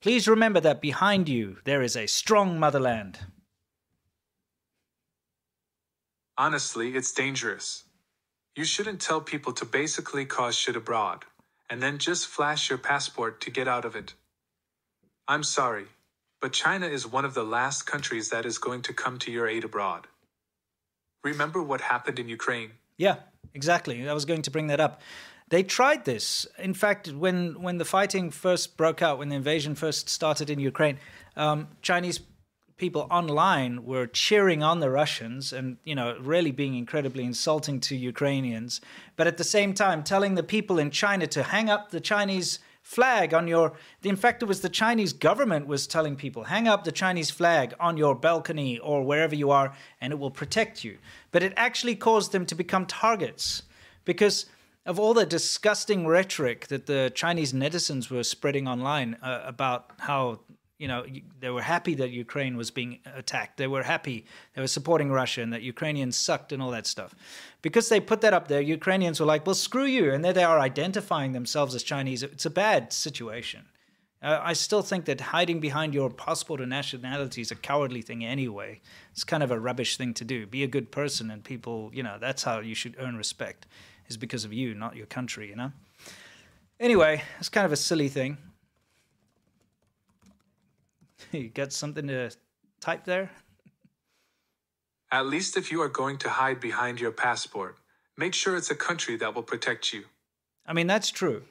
[0.00, 3.18] Please remember that behind you there is a strong motherland."
[6.38, 7.84] Honestly, it's dangerous.
[8.54, 11.24] You shouldn't tell people to basically cause shit abroad,
[11.70, 14.12] and then just flash your passport to get out of it.
[15.26, 15.86] I'm sorry,
[16.38, 19.48] but China is one of the last countries that is going to come to your
[19.48, 20.06] aid abroad.
[21.24, 22.72] Remember what happened in Ukraine?
[22.98, 23.16] Yeah,
[23.54, 24.06] exactly.
[24.06, 25.00] I was going to bring that up.
[25.48, 26.46] They tried this.
[26.58, 30.58] In fact, when when the fighting first broke out, when the invasion first started in
[30.58, 30.98] Ukraine,
[31.36, 32.20] um, Chinese
[32.82, 37.94] people online were cheering on the Russians and you know really being incredibly insulting to
[37.94, 38.80] Ukrainians,
[39.14, 42.58] but at the same time telling the people in China to hang up the Chinese
[42.82, 46.82] flag on your in fact it was the Chinese government was telling people hang up
[46.82, 49.68] the Chinese flag on your balcony or wherever you are
[50.00, 50.98] and it will protect you.
[51.30, 53.62] But it actually caused them to become targets
[54.04, 54.46] because
[54.84, 60.40] of all the disgusting rhetoric that the Chinese netizens were spreading online uh, about how
[60.82, 61.04] you know
[61.38, 63.56] they were happy that Ukraine was being attacked.
[63.56, 67.14] They were happy they were supporting Russia and that Ukrainians sucked and all that stuff.
[67.66, 70.48] Because they put that up there, Ukrainians were like, "Well, screw you," and there they
[70.52, 72.24] are identifying themselves as Chinese.
[72.24, 73.62] It's a bad situation.
[74.22, 78.24] Uh, I still think that hiding behind your passport or nationality is a cowardly thing
[78.24, 78.80] anyway.
[79.12, 80.46] It's kind of a rubbish thing to do.
[80.46, 83.66] Be a good person, and people, you know, that's how you should earn respect,
[84.08, 85.72] is because of you, not your country, you know?
[86.78, 88.38] Anyway, it's kind of a silly thing.
[91.32, 92.30] you got something to
[92.80, 93.30] type there?
[95.10, 97.76] At least if you are going to hide behind your passport,
[98.16, 100.04] make sure it's a country that will protect you.
[100.66, 101.42] I mean, that's true.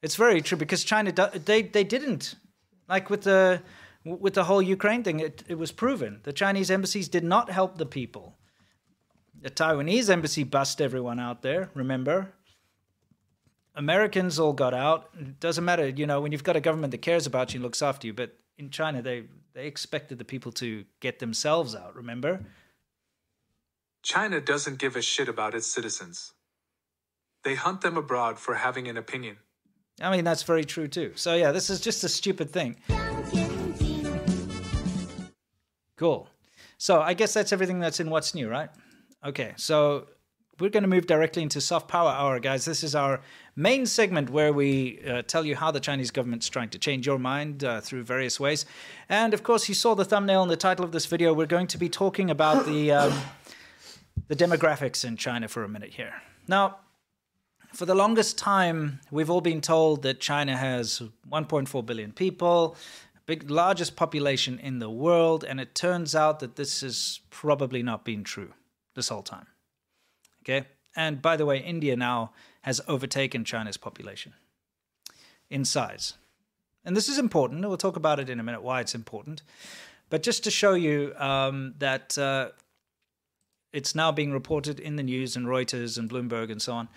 [0.00, 2.34] It's very true because China they they didn't
[2.88, 3.62] like with the
[4.04, 5.20] with the whole Ukraine thing.
[5.20, 8.36] It, it was proven the Chinese embassies did not help the people.
[9.40, 11.70] The Taiwanese embassy bust everyone out there.
[11.74, 12.32] Remember,
[13.74, 15.10] Americans all got out.
[15.18, 17.64] It doesn't matter, you know, when you've got a government that cares about you and
[17.64, 18.12] looks after you.
[18.12, 21.94] But in China, they they expected the people to get themselves out.
[21.94, 22.40] Remember?
[24.02, 26.32] China doesn't give a shit about its citizens.
[27.44, 29.36] They hunt them abroad for having an opinion.
[30.00, 31.12] I mean, that's very true too.
[31.16, 32.76] So yeah, this is just a stupid thing.
[35.96, 36.28] Cool.
[36.78, 38.70] So I guess that's everything that's in what's new, right?
[39.24, 39.52] Okay.
[39.56, 40.06] So
[40.60, 42.64] we're going to move directly into Soft Power Hour, guys.
[42.64, 43.20] This is our
[43.56, 47.18] main segment where we uh, tell you how the Chinese government's trying to change your
[47.18, 48.66] mind uh, through various ways.
[49.08, 51.32] And of course, you saw the thumbnail and the title of this video.
[51.32, 53.12] We're going to be talking about the um,
[54.28, 56.14] the demographics in China for a minute here.
[56.46, 56.76] Now,
[57.72, 62.76] for the longest time, we've all been told that China has 1.4 billion people,
[63.24, 68.04] big largest population in the world, and it turns out that this has probably not
[68.04, 68.52] been true
[68.94, 69.46] this whole time.
[70.42, 70.66] Okay?
[70.94, 74.34] And by the way, India now has overtaken China's population
[75.50, 76.14] in size.
[76.84, 77.66] And this is important.
[77.66, 79.42] We'll talk about it in a minute why it's important.
[80.10, 82.50] But just to show you um, that uh,
[83.72, 86.88] it's now being reported in the news and Reuters and Bloomberg and so on.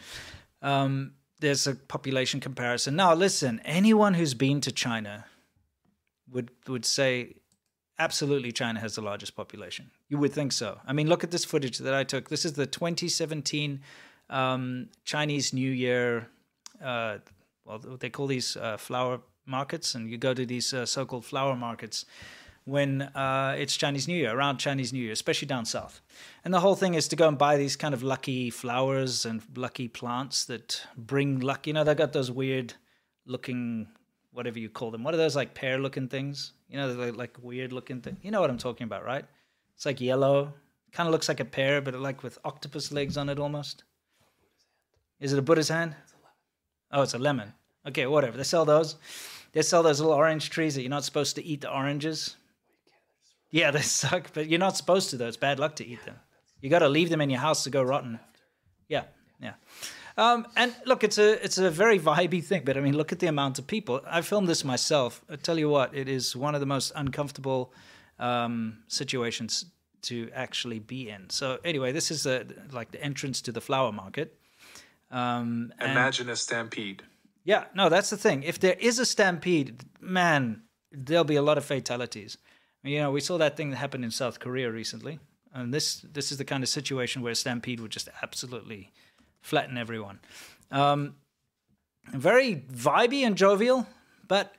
[0.62, 2.96] Um, there's a population comparison.
[2.96, 5.26] Now, listen, anyone who's been to China
[6.32, 7.36] would would say
[8.00, 9.92] absolutely China has the largest population.
[10.10, 10.80] You would think so.
[10.86, 12.30] I mean, look at this footage that I took.
[12.30, 13.82] This is the 2017
[14.30, 16.28] um, Chinese New Year.
[16.84, 17.18] Uh,
[17.66, 21.56] well, they call these uh, flower markets, and you go to these uh, so-called flower
[21.56, 22.06] markets
[22.66, 26.02] when uh, it's Chinese New Year, around Chinese New Year, especially down south.
[26.44, 29.44] And the whole thing is to go and buy these kind of lucky flowers and
[29.56, 31.68] lucky plants that bring luck.
[31.68, 32.74] You know, they got those weird
[33.28, 33.88] looking,
[34.32, 35.04] whatever you call them.
[35.04, 36.54] What are those like pear looking things?
[36.70, 38.18] You know, like, like weird looking thing.
[38.22, 39.26] You know what I'm talking about, right?
[39.76, 40.54] It's like yellow,
[40.92, 43.84] kind of looks like a pear, but like with octopus legs on it almost.
[45.20, 45.96] Is it a Buddha's hand?
[46.92, 47.54] Oh, it's a lemon.
[47.88, 48.38] Okay, whatever.
[48.38, 48.96] They sell those.
[49.54, 52.36] They sell those little orange trees that you're not supposed to eat the oranges.
[53.52, 55.28] Yeah, they suck, but you're not supposed to though.
[55.28, 56.16] It's bad luck to eat them.
[56.62, 58.20] You got to leave them in your house to go rotten.
[58.88, 59.04] Yeah,
[59.40, 59.54] yeah.
[60.18, 63.20] Um, and look, it's a it's a very vibey thing, but I mean, look at
[63.20, 64.02] the amount of people.
[64.08, 65.22] I filmed this myself.
[65.30, 67.74] I tell you what, it is one of the most uncomfortable
[68.20, 69.66] um, situations
[70.04, 71.30] to actually be in.
[71.30, 74.38] So anyway, this is a, like the entrance to the flower market.
[75.12, 77.04] Um, and- Imagine a stampede.
[77.44, 78.44] yeah, no, that's the thing.
[78.44, 82.38] If there is a stampede, man, there'll be a lot of fatalities.
[82.84, 85.20] You know, we saw that thing that happened in South Korea recently,
[85.54, 88.92] and this this is the kind of situation where a stampede would just absolutely
[89.46, 90.20] flatten everyone.
[90.72, 91.16] Um,
[92.12, 93.88] very vibey and jovial,
[94.28, 94.56] but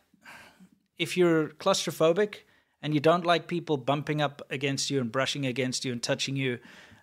[0.96, 2.36] if you're claustrophobic
[2.82, 6.36] and you don't like people bumping up against you and brushing against you and touching
[6.36, 6.60] you,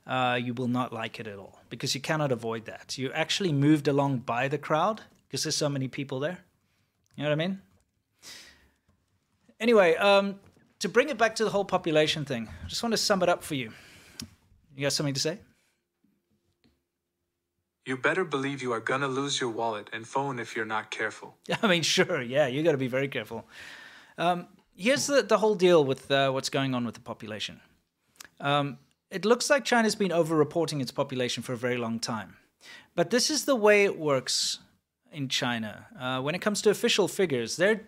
[0.08, 2.98] uh, you will not like it at all because you cannot avoid that.
[2.98, 6.40] You're actually moved along by the crowd because there's so many people there.
[7.18, 7.62] You know what I mean?
[9.60, 10.40] Anyway, um,
[10.80, 13.30] to bring it back to the whole population thing, I just want to sum it
[13.30, 13.72] up for you.
[14.74, 15.40] You got something to say?
[17.86, 21.38] You better believe you are gonna lose your wallet and phone if you're not careful.
[21.62, 23.46] I mean, sure, yeah, you got to be very careful.
[24.18, 27.60] Um, here's the, the whole deal with uh, what's going on with the population.
[28.40, 28.78] Um,
[29.12, 32.38] it looks like China's been over-reporting its population for a very long time.
[32.96, 34.60] But this is the way it works
[35.12, 35.88] in China.
[36.00, 37.82] Uh, when it comes to official figures, they're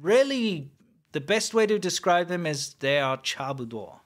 [0.00, 0.70] really
[1.12, 3.98] the best way to describe them is they are chabuduo.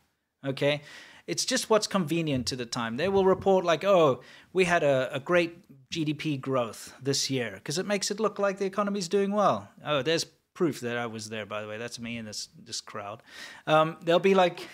[0.45, 0.83] Okay?
[1.27, 2.97] It's just what's convenient to the time.
[2.97, 4.21] They will report like, oh,
[4.53, 5.59] we had a, a great
[5.91, 9.69] GDP growth this year because it makes it look like the economy's doing well.
[9.85, 11.79] Oh, there's proof that I was there, by the way.
[11.79, 13.23] That's me in this this crowd.
[13.67, 14.69] Um, they'll be like,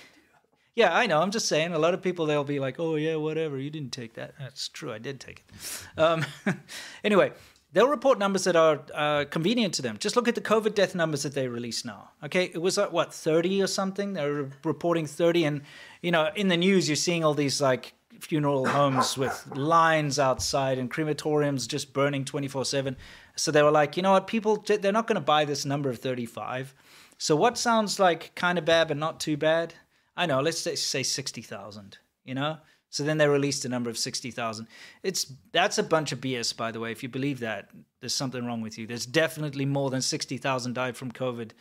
[0.75, 1.21] yeah, I know.
[1.21, 1.73] I'm just saying.
[1.73, 3.59] A lot of people they'll be like, "Oh yeah, whatever.
[3.59, 4.93] You didn't take that." That's true.
[4.93, 6.01] I did take it.
[6.01, 6.25] Um,
[7.05, 7.33] anyway,
[7.73, 9.97] they'll report numbers that are uh, convenient to them.
[9.99, 12.11] Just look at the COVID death numbers that they release now.
[12.25, 14.13] Okay, it was like what 30 or something.
[14.15, 15.63] They're reporting 30, and
[16.03, 20.79] you know, in the news, you're seeing all these like funeral homes with lines outside
[20.79, 22.97] and crematoriums just burning 24 7.
[23.37, 25.89] So they were like, you know what, people, they're not going to buy this number
[25.89, 26.75] of 35.
[27.17, 29.75] So what sounds like kind of bad but not too bad?
[30.17, 32.59] I know, let's say, say 60,000, you know?
[32.91, 34.67] So then they released a number of 60,000.
[35.03, 36.93] It's that's a bunch of BS by the way.
[36.93, 38.87] If you believe that, there's something wrong with you.
[38.87, 41.53] There's definitely more than 60,000 died from COVID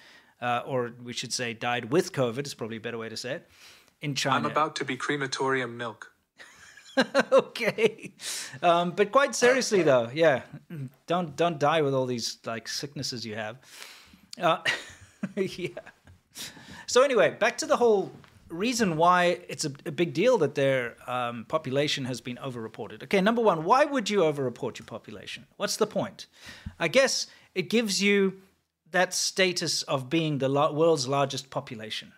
[0.41, 3.33] uh, or we should say died with COVID is probably a better way to say
[3.33, 3.47] it.
[4.01, 4.37] In China.
[4.37, 6.13] I'm about to be crematorium milk.
[7.31, 8.13] okay.
[8.61, 10.41] Um, but quite seriously though, yeah.
[11.07, 13.57] Don't don't die with all these like sicknesses you have.
[14.41, 14.59] Uh,
[15.35, 15.69] yeah.
[16.87, 18.11] So anyway, back to the whole
[18.49, 23.03] reason why it's a, a big deal that their um, population has been overreported.
[23.03, 25.45] Okay, number one, why would you overreport your population?
[25.57, 26.27] What's the point?
[26.79, 28.41] I guess it gives you
[28.91, 32.13] that status of being the world's largest population.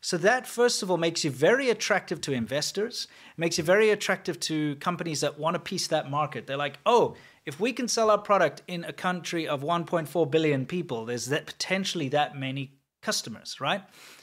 [0.00, 4.38] So that first of all makes you very attractive to investors, makes you very attractive
[4.40, 6.46] to companies that want to piece that market.
[6.46, 7.14] They're like, oh,
[7.46, 11.46] if we can sell our product in a country of 1.4 billion people, there's that
[11.46, 13.82] potentially that many customers, right?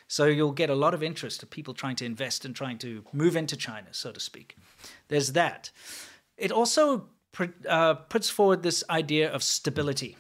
[0.09, 3.05] So you'll get a lot of interest of people trying to invest and trying to
[3.13, 4.57] move into China, so to speak.
[5.07, 5.69] There's that.
[6.35, 7.05] It also
[7.67, 10.17] uh, puts forward this idea of stability.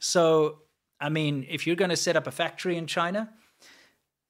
[0.00, 0.62] So,
[0.98, 3.28] I mean, if you're going to set up a factory in China,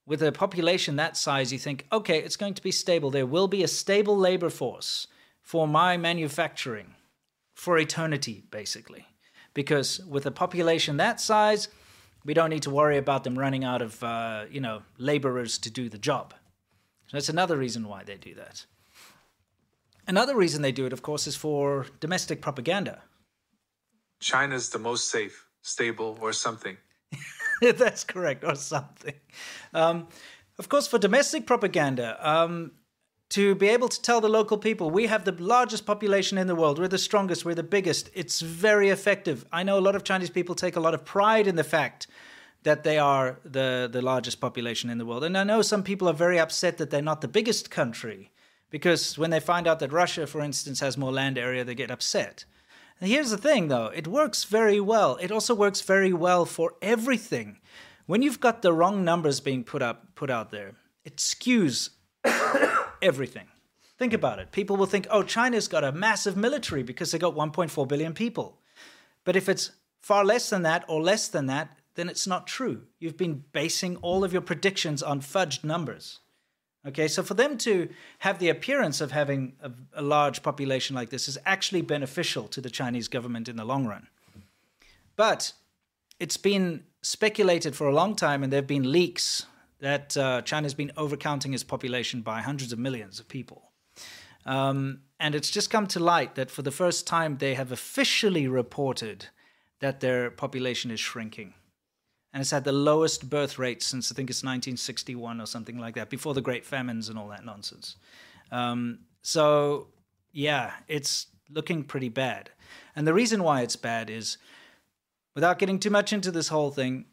[0.04, 3.10] with a population that size, you think, okay, it's going to be stable.
[3.10, 5.06] There will be a stable labor force
[5.42, 6.94] for my manufacturing
[7.54, 9.06] for eternity, basically.
[9.54, 11.68] Because with a population that size,
[12.28, 15.70] we don't need to worry about them running out of, uh, you know, laborers to
[15.70, 16.34] do the job.
[17.06, 18.66] So that's another reason why they do that.
[20.06, 23.00] Another reason they do it, of course, is for domestic propaganda.
[24.20, 26.76] China's the most safe, stable, or something.
[27.62, 29.14] That's correct, or something.
[29.72, 30.08] Um,
[30.58, 32.72] of course, for domestic propaganda, um,
[33.30, 36.54] to be able to tell the local people, we have the largest population in the
[36.54, 39.44] world, we're the strongest, we're the biggest, it's very effective.
[39.52, 42.06] I know a lot of Chinese people take a lot of pride in the fact
[42.62, 45.24] that they are the, the largest population in the world.
[45.24, 48.30] And I know some people are very upset that they're not the biggest country,
[48.70, 51.90] because when they find out that Russia, for instance, has more land area, they get
[51.90, 52.44] upset.
[53.00, 55.16] And here's the thing, though it works very well.
[55.20, 57.58] It also works very well for everything.
[58.06, 60.72] When you've got the wrong numbers being put up, put out there,
[61.04, 61.90] it skews
[63.02, 63.48] everything.
[63.98, 64.52] Think about it.
[64.52, 68.58] People will think, oh, China's got a massive military because they got 1.4 billion people.
[69.24, 72.82] But if it's far less than that or less than that, then it's not true.
[73.00, 76.20] You've been basing all of your predictions on fudged numbers.
[76.86, 77.88] Okay, so for them to
[78.20, 82.60] have the appearance of having a, a, large population like this is actually beneficial to
[82.60, 84.06] the Chinese government in the long run.
[85.16, 85.52] But
[86.20, 89.46] it's been speculated for a long time, and there have been leaks
[89.80, 93.70] that uh, China's been overcounting its population by hundreds of millions of people.
[94.44, 98.48] Um, and it's just come to light that for the first time they have officially
[98.48, 99.26] reported
[99.80, 101.54] that their population is shrinking
[102.32, 105.94] and it's had the lowest birth rate since I think it's 1961 or something like
[105.94, 107.96] that, before the Great Famines and all that nonsense.
[108.52, 109.88] Um, so,
[110.32, 112.50] yeah, it's looking pretty bad.
[112.94, 114.36] And the reason why it's bad is,
[115.34, 117.06] without getting too much into this whole thing,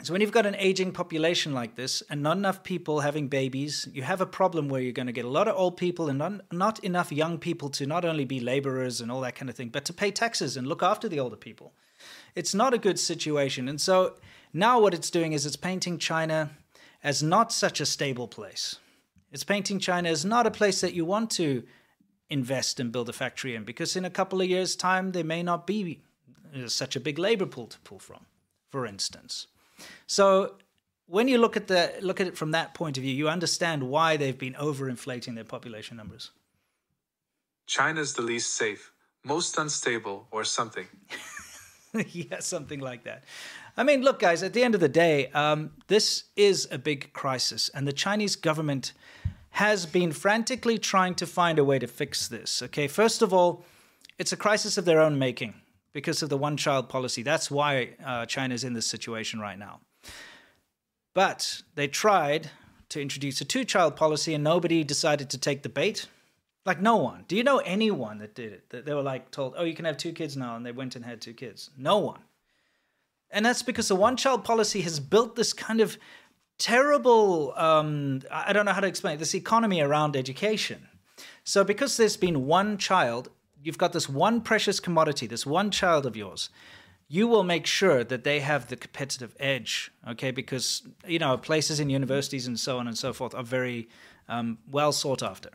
[0.00, 3.88] is when you've got an aging population like this and not enough people having babies,
[3.92, 6.18] you have a problem where you're going to get a lot of old people and
[6.18, 9.56] not, not enough young people to not only be laborers and all that kind of
[9.56, 11.72] thing, but to pay taxes and look after the older people
[12.34, 13.68] it's not a good situation.
[13.68, 14.14] And so
[14.52, 16.50] now what it's doing is it's painting China
[17.02, 18.76] as not such a stable place.
[19.30, 21.64] It's painting China as not a place that you want to
[22.30, 25.42] invest and build a factory in because in a couple of years' time, there may
[25.42, 26.02] not be
[26.54, 28.26] uh, such a big labor pool to pull from,
[28.70, 29.46] for instance.
[30.06, 30.54] So
[31.06, 33.82] when you look at the look at it from that point of view, you understand
[33.82, 36.30] why they've been overinflating their population numbers.
[37.66, 38.92] China's the least safe,
[39.24, 40.86] most unstable, or something.
[42.12, 43.24] yeah, something like that.
[43.76, 47.12] I mean, look, guys, at the end of the day, um, this is a big
[47.12, 48.92] crisis, and the Chinese government
[49.50, 52.62] has been frantically trying to find a way to fix this.
[52.62, 53.64] Okay, first of all,
[54.18, 55.54] it's a crisis of their own making
[55.98, 57.24] because of the one child policy.
[57.24, 59.80] That's why uh, China is in this situation right now.
[61.12, 62.52] But they tried
[62.90, 66.06] to introduce a two child policy, and nobody decided to take the bait.
[66.64, 67.24] Like no one.
[67.26, 68.70] Do you know anyone that did it?
[68.70, 70.94] That they were like told, "Oh, you can have two kids now," and they went
[70.94, 71.70] and had two kids.
[71.76, 72.20] No one.
[73.32, 75.98] And that's because the one-child policy has built this kind of
[76.58, 77.54] terrible.
[77.56, 80.86] Um, I don't know how to explain it, this economy around education.
[81.42, 83.30] So because there's been one child,
[83.62, 86.50] you've got this one precious commodity, this one child of yours.
[87.08, 90.30] You will make sure that they have the competitive edge, okay?
[90.30, 93.88] Because you know places in universities and so on and so forth are very
[94.28, 95.50] um, well sought after.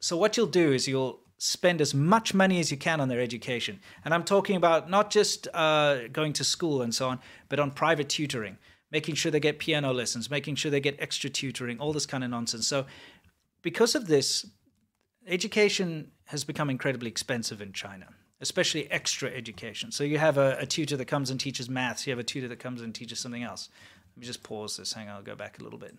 [0.00, 3.20] So what you'll do is you'll spend as much money as you can on their
[3.20, 3.78] education.
[4.04, 7.70] And I'm talking about not just uh, going to school and so on, but on
[7.70, 8.56] private tutoring,
[8.90, 12.24] making sure they get piano lessons, making sure they get extra tutoring, all this kind
[12.24, 12.66] of nonsense.
[12.66, 12.86] So
[13.62, 14.46] because of this,
[15.26, 18.08] education has become incredibly expensive in China.
[18.40, 19.90] Especially extra education.
[19.90, 22.06] So you have a, a tutor that comes and teaches maths.
[22.06, 23.70] You have a tutor that comes and teaches something else.
[24.14, 24.92] Let me just pause this.
[24.92, 25.94] Hang on, I'll go back a little bit.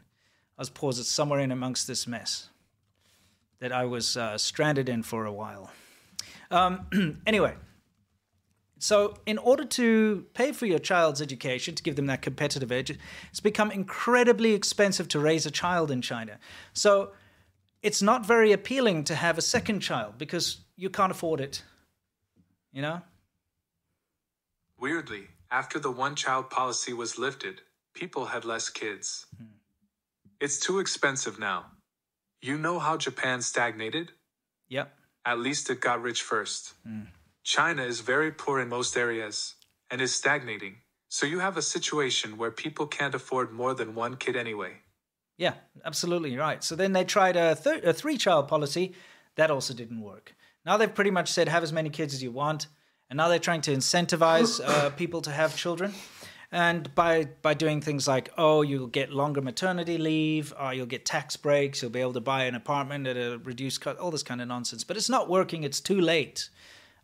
[0.57, 2.49] I was paused somewhere in amongst this mess
[3.59, 5.71] that I was uh, stranded in for a while.
[6.51, 7.55] Um, anyway,
[8.79, 12.95] so in order to pay for your child's education, to give them that competitive edge,
[13.29, 16.37] it's become incredibly expensive to raise a child in China.
[16.73, 17.11] So
[17.87, 21.63] it's not very appealing to have a second child because you can't afford it.
[22.73, 23.01] You know?
[24.77, 27.61] Weirdly, after the one child policy was lifted,
[27.93, 29.25] people had less kids.
[29.37, 29.55] Hmm.
[30.41, 31.59] It's too expensive now.
[32.41, 34.11] You know how Japan stagnated?
[34.67, 34.93] Yep.
[35.25, 36.73] At least it got rich first.
[36.85, 37.07] Mm.
[37.43, 39.55] China is very poor in most areas
[39.89, 40.75] and is stagnating.
[41.07, 44.73] So you have a situation where people can't afford more than one kid anyway.
[45.37, 45.53] Yeah,
[45.85, 46.63] absolutely right.
[46.63, 48.93] So then they tried a, th- a three child policy.
[49.35, 50.35] That also didn't work.
[50.65, 52.67] Now they've pretty much said have as many kids as you want.
[53.09, 55.93] And now they're trying to incentivize uh, people to have children
[56.51, 61.03] and by by doing things like oh you'll get longer maternity leave or you'll get
[61.03, 64.23] tax breaks you'll be able to buy an apartment at a reduced cost all this
[64.23, 66.49] kind of nonsense but it's not working it's too late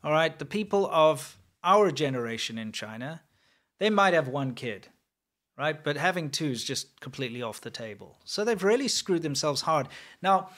[0.03, 3.21] all right, the people of our generation in China,
[3.79, 4.89] they might have one kid,
[5.58, 5.84] right?
[5.84, 8.18] But having two is just completely off the table.
[8.26, 9.88] So they've really screwed themselves hard.
[10.22, 10.49] Now,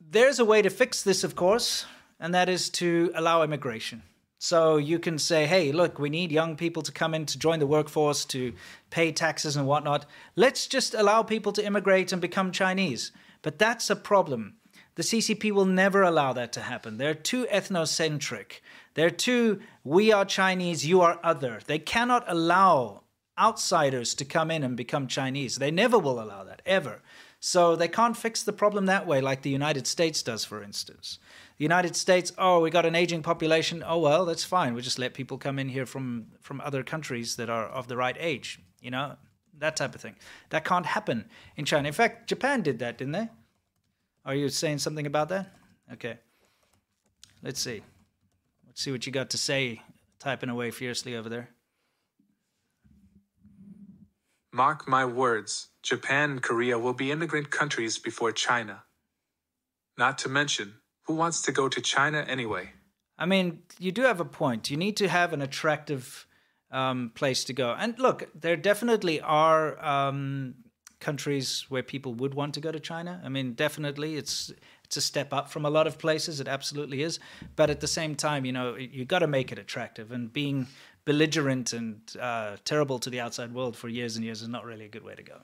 [0.00, 1.86] there's a way to fix this, of course,
[2.20, 4.02] and that is to allow immigration.
[4.38, 7.60] So you can say, hey, look, we need young people to come in to join
[7.60, 8.52] the workforce, to
[8.90, 10.04] pay taxes and whatnot.
[10.36, 13.10] Let's just allow people to immigrate and become Chinese.
[13.40, 14.56] But that's a problem.
[14.96, 16.98] The CCP will never allow that to happen.
[16.98, 18.60] They're too ethnocentric.
[18.92, 21.60] They're too, we are Chinese, you are other.
[21.66, 23.03] They cannot allow
[23.38, 25.56] outsiders to come in and become Chinese.
[25.56, 27.02] They never will allow that, ever.
[27.40, 31.18] So they can't fix the problem that way, like the United States does, for instance.
[31.58, 33.84] The United States, oh, we got an aging population.
[33.86, 34.72] Oh well, that's fine.
[34.72, 37.96] We just let people come in here from from other countries that are of the
[37.96, 38.60] right age.
[38.80, 39.16] You know,
[39.58, 40.16] that type of thing.
[40.50, 41.86] That can't happen in China.
[41.86, 43.28] In fact, Japan did that, didn't they?
[44.24, 45.54] Are you saying something about that?
[45.92, 46.18] Okay.
[47.42, 47.82] Let's see.
[48.66, 49.82] Let's see what you got to say,
[50.18, 51.50] typing away fiercely over there.
[54.54, 58.84] Mark my words, Japan and Korea will be immigrant countries before China.
[59.98, 60.74] Not to mention,
[61.06, 62.70] who wants to go to China anyway?
[63.18, 64.70] I mean, you do have a point.
[64.70, 66.28] You need to have an attractive
[66.70, 67.74] um, place to go.
[67.76, 70.54] And look, there definitely are um,
[71.00, 73.20] countries where people would want to go to China.
[73.24, 74.52] I mean, definitely, it's
[74.84, 76.38] it's a step up from a lot of places.
[76.38, 77.18] It absolutely is.
[77.56, 80.12] But at the same time, you know, you've got to make it attractive.
[80.12, 80.68] And being
[81.04, 84.84] belligerent and uh, terrible to the outside world for years and years is not really
[84.84, 85.36] a good way to go.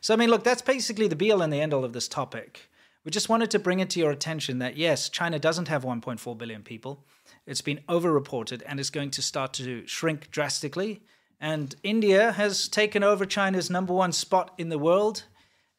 [0.00, 2.08] So, I mean, look, that's basically the be all and the end all of this
[2.08, 2.68] topic.
[3.04, 6.38] We just wanted to bring it to your attention that yes, China doesn't have 1.4
[6.38, 7.04] billion people.
[7.46, 11.02] It's been overreported and it's going to start to shrink drastically.
[11.40, 15.24] And India has taken over China's number one spot in the world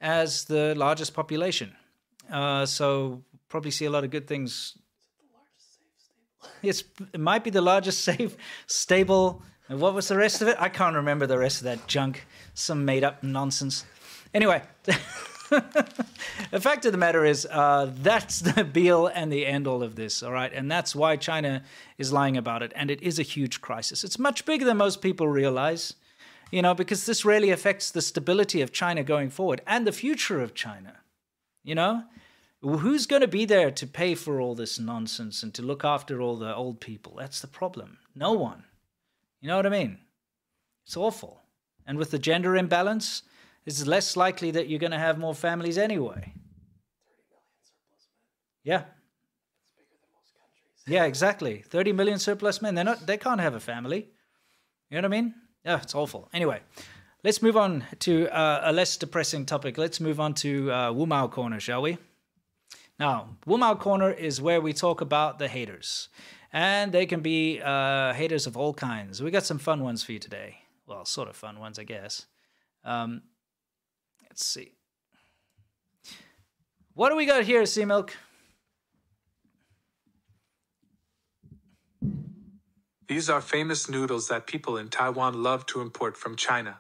[0.01, 1.73] as the largest population.
[2.29, 4.77] Uh, so probably see a lot of good things.
[6.61, 6.83] It's
[7.13, 8.35] it might be the largest safe,
[8.67, 9.41] stable.
[9.69, 10.57] And what was the rest of it?
[10.59, 12.25] I can't remember the rest of that junk.
[12.53, 13.85] Some made up nonsense.
[14.33, 14.61] Anyway.
[16.51, 19.95] the fact of the matter is, uh, that's the be and the end all of
[19.95, 20.51] this, all right?
[20.53, 21.63] And that's why China
[21.97, 22.71] is lying about it.
[22.75, 24.03] And it is a huge crisis.
[24.03, 25.93] It's much bigger than most people realize,
[26.51, 30.41] you know, because this really affects the stability of China going forward and the future
[30.41, 30.97] of China,
[31.63, 32.03] you know?
[32.63, 36.21] Who's going to be there to pay for all this nonsense and to look after
[36.21, 37.15] all the old people?
[37.17, 37.97] That's the problem.
[38.15, 38.63] No one.
[39.41, 39.97] You know what I mean?
[40.85, 41.41] It's awful.
[41.85, 43.23] And with the gender imbalance,
[43.65, 46.33] it's less likely that you're going to have more families anyway.
[48.63, 48.83] Yeah.
[48.83, 50.87] It's bigger than most countries.
[50.87, 51.63] Yeah, exactly.
[51.67, 52.75] 30 million surplus men.
[52.75, 54.07] They're not they can't have a family.
[54.89, 55.35] You know what I mean?
[55.65, 56.29] Yeah, it's awful.
[56.33, 56.61] Anyway,
[57.25, 59.77] let's move on to uh, a less depressing topic.
[59.77, 61.97] Let's move on to uh, Corner, shall we?
[62.99, 66.09] Now, Wumao Corner is where we talk about the haters.
[66.51, 69.21] And they can be uh, haters of all kinds.
[69.21, 70.57] We got some fun ones for you today.
[70.85, 72.27] Well, sort of fun ones, I guess.
[72.83, 73.23] Um,
[74.33, 74.71] Let's see.
[76.95, 78.17] What do we got here, Sea Milk?
[83.07, 86.79] These are famous noodles that people in Taiwan love to import from China.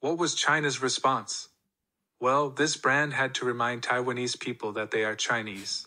[0.00, 1.49] What was China's response?
[2.20, 5.86] Well, this brand had to remind Taiwanese people that they are Chinese.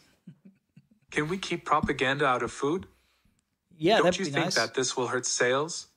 [1.12, 2.88] Can we keep propaganda out of food?
[3.78, 4.56] Yeah, Don't you think nice.
[4.56, 5.88] that this will hurt sales?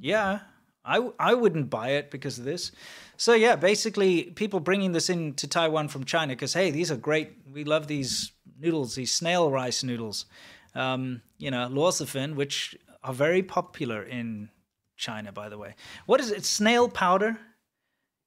[0.00, 0.40] Yeah,
[0.84, 2.70] I, I wouldn't buy it because of this.
[3.16, 7.32] So yeah, basically people bringing this into Taiwan from China because hey, these are great.
[7.52, 10.26] We love these noodles, these snail rice noodles.
[10.74, 14.50] Um, you know, luosifen, which are very popular in
[14.96, 15.74] China, by the way.
[16.06, 16.44] What is it?
[16.44, 17.38] Snail powder?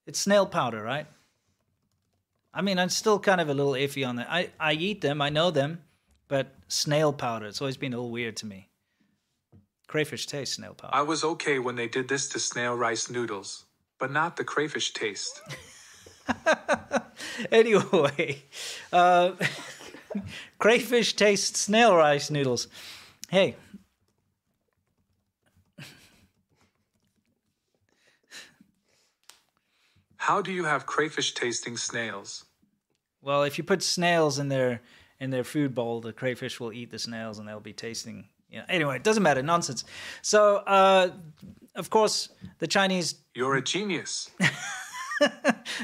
[0.05, 1.07] It's snail powder, right?
[2.53, 4.27] I mean, I'm still kind of a little iffy on that.
[4.29, 5.81] I, I eat them, I know them,
[6.27, 8.69] but snail powder, it's always been a little weird to me.
[9.87, 10.93] Crayfish taste snail powder.
[10.93, 13.65] I was okay when they did this to snail rice noodles,
[13.99, 15.41] but not the crayfish taste.
[17.51, 18.43] anyway,
[18.91, 19.31] uh,
[20.59, 22.67] crayfish taste snail rice noodles.
[23.29, 23.55] Hey.
[30.23, 32.45] How do you have crayfish tasting snails?
[33.21, 34.81] Well, if you put snails in their
[35.19, 38.29] in their food bowl, the crayfish will eat the snails and they'll be tasting.
[38.49, 39.43] You know, anyway, it doesn't matter.
[39.43, 39.83] Nonsense.
[40.21, 41.09] So, uh,
[41.75, 44.31] of course, the Chinese You're a genius.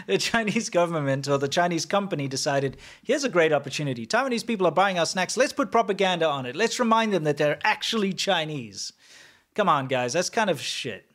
[0.07, 4.07] the Chinese government or the Chinese company decided here's a great opportunity.
[4.07, 5.35] Taiwanese people are buying our snacks.
[5.35, 6.55] Let's put propaganda on it.
[6.55, 8.93] Let's remind them that they're actually Chinese.
[9.53, 10.13] Come on, guys.
[10.13, 11.08] That's kind of shit.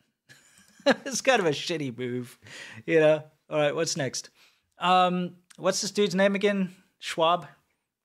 [1.04, 2.38] it's kind of a shitty move,
[2.86, 3.22] you know.
[3.50, 4.30] All right, what's next?
[4.78, 6.74] Um, what's this dude's name again?
[6.98, 7.46] Schwab.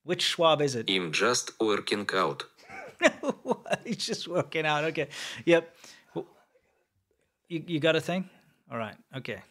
[0.04, 0.90] Which Schwab is it?
[0.90, 2.44] I'm just working out.
[3.86, 4.84] He's just working out.
[4.86, 5.10] Okay.
[5.46, 5.76] Yep.
[7.48, 8.30] You, you got a thing?
[8.72, 8.96] All right.
[9.16, 9.42] Okay.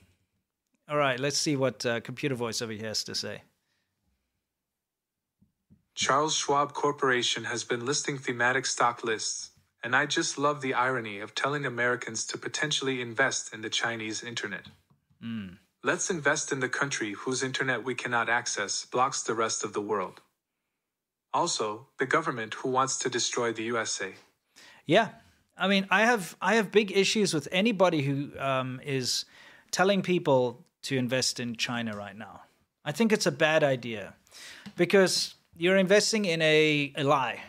[0.89, 1.19] All right.
[1.19, 3.43] Let's see what uh, computer voice over here has to say.
[5.95, 9.51] Charles Schwab Corporation has been listing thematic stock lists,
[9.83, 14.23] and I just love the irony of telling Americans to potentially invest in the Chinese
[14.23, 14.67] internet.
[15.21, 15.49] Hmm.
[15.83, 19.81] Let's invest in the country whose internet we cannot access blocks the rest of the
[19.81, 20.21] world.
[21.33, 24.15] Also, the government who wants to destroy the USA.
[24.87, 25.11] Yeah,
[25.57, 29.25] I mean, I have I have big issues with anybody who um, is
[29.71, 32.43] telling people to invest in China right now.
[32.85, 34.15] I think it's a bad idea
[34.77, 37.41] because you're investing in a, a lie.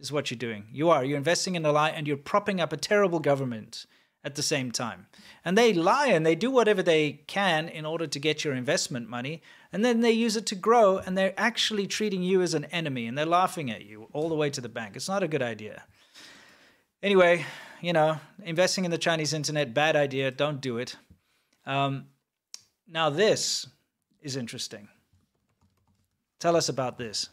[0.00, 0.64] Is what you're doing.
[0.72, 1.04] You are.
[1.04, 3.84] You're investing in a lie, and you're propping up a terrible government
[4.24, 5.06] at the same time.
[5.44, 9.08] And they lie and they do whatever they can in order to get your investment
[9.08, 9.42] money,
[9.72, 13.06] and then they use it to grow, and they're actually treating you as an enemy,
[13.06, 14.96] and they're laughing at you all the way to the bank.
[14.96, 15.84] It's not a good idea.
[17.02, 17.44] Anyway,
[17.80, 20.30] you know, investing in the Chinese internet, bad idea.
[20.30, 20.96] Don't do it.
[21.64, 22.06] Um,
[22.86, 23.66] now, this
[24.20, 24.88] is interesting.
[26.38, 27.28] Tell us about this.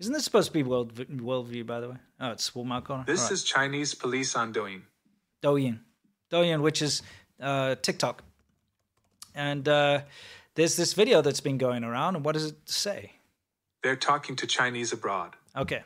[0.00, 1.96] Isn't this supposed to be world worldview, by the way?
[2.20, 3.04] Oh, it's Wumao corner.
[3.06, 3.32] This right.
[3.32, 4.82] is Chinese police on Douyin.
[5.42, 5.78] Douyin,
[6.30, 7.02] Douyin, which is
[7.40, 8.24] uh, TikTok,
[9.34, 10.00] and uh,
[10.56, 12.16] there's this video that's been going around.
[12.16, 13.12] And what does it say?
[13.82, 15.36] They're talking to Chinese abroad.
[15.56, 15.84] Okay,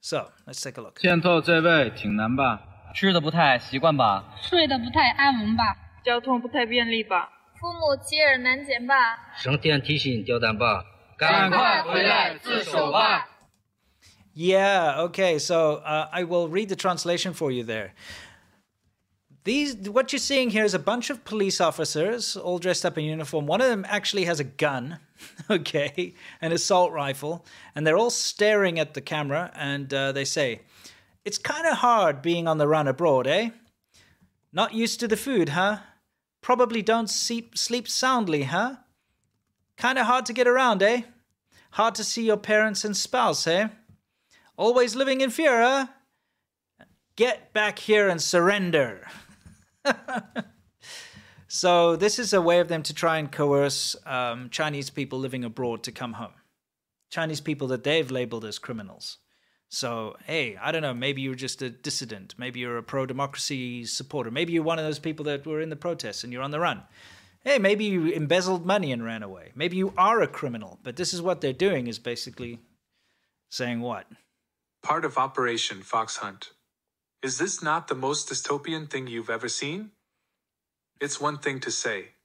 [0.00, 1.00] so let's take a look.
[1.00, 2.60] 欠揍这位挺难吧？
[2.94, 4.36] 吃的不太习惯吧？
[4.40, 5.74] 睡得不太安稳吧？
[6.04, 7.28] 交通不太便利吧？
[7.58, 8.94] 父母妻儿难减吧？
[9.40, 10.84] 成天提心吊胆吧？
[11.16, 13.28] 赶快回来自首吧！
[14.34, 15.38] Yeah, okay.
[15.38, 17.92] So uh, I will read the translation for you there.
[19.44, 23.04] These, what you're seeing here is a bunch of police officers all dressed up in
[23.04, 23.46] uniform.
[23.46, 24.98] One of them actually has a gun,
[25.50, 29.50] okay, an assault rifle, and they're all staring at the camera.
[29.54, 30.60] And uh, they say,
[31.24, 33.50] "It's kind of hard being on the run abroad, eh?
[34.52, 35.78] Not used to the food, huh?
[36.40, 38.76] Probably don't sleep sleep soundly, huh?
[39.76, 41.02] Kind of hard to get around, eh?
[41.72, 43.68] Hard to see your parents and spouse, eh?"
[44.56, 45.86] Always living in fear, huh?
[47.16, 49.06] Get back here and surrender.
[51.48, 55.44] so, this is a way of them to try and coerce um, Chinese people living
[55.44, 56.34] abroad to come home.
[57.10, 59.18] Chinese people that they've labeled as criminals.
[59.68, 62.34] So, hey, I don't know, maybe you're just a dissident.
[62.36, 64.30] Maybe you're a pro democracy supporter.
[64.30, 66.60] Maybe you're one of those people that were in the protests and you're on the
[66.60, 66.82] run.
[67.42, 69.50] Hey, maybe you embezzled money and ran away.
[69.54, 70.78] Maybe you are a criminal.
[70.82, 72.60] But this is what they're doing is basically
[73.48, 74.06] saying what?
[74.82, 76.50] Part of Operation Fox Hunt.
[77.22, 79.92] Is this not the most dystopian thing you've ever seen?
[81.00, 82.16] It's one thing to say,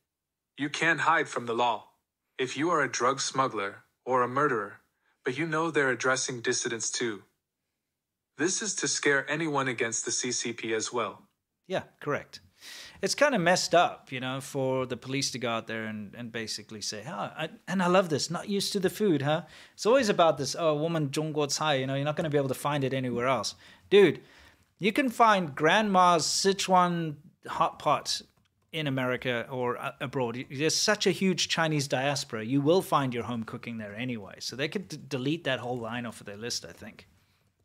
[0.57, 1.89] you can't hide from the law.
[2.39, 4.81] If you are a drug smuggler or a murderer,
[5.23, 7.21] but you know they're addressing dissidents too.
[8.39, 11.21] This is to scare anyone against the CCP as well.
[11.67, 12.39] Yeah, correct.
[13.01, 16.13] It's kind of messed up, you know, for the police to go out there and,
[16.15, 19.43] and basically say, oh, I, and I love this, not used to the food, huh?
[19.73, 22.37] It's always about this, oh, women Zhongguo Cai, you know, you're not going to be
[22.37, 23.55] able to find it anywhere else.
[23.89, 24.21] Dude,
[24.79, 27.15] you can find grandma's Sichuan
[27.47, 28.21] hot pot
[28.71, 30.43] in America or uh, abroad.
[30.51, 32.43] There's such a huge Chinese diaspora.
[32.43, 34.35] You will find your home cooking there anyway.
[34.39, 37.07] So they could delete that whole line off of their list, I think.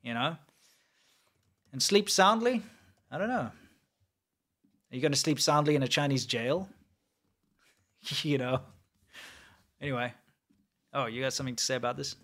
[0.02, 0.36] You know?
[1.72, 2.62] And sleep soundly?
[3.10, 3.50] I don't know.
[4.91, 6.69] Are you going to sleep soundly in a Chinese jail?
[8.21, 8.61] you know?
[9.81, 10.13] Anyway.
[10.93, 12.15] Oh, you got something to say about this?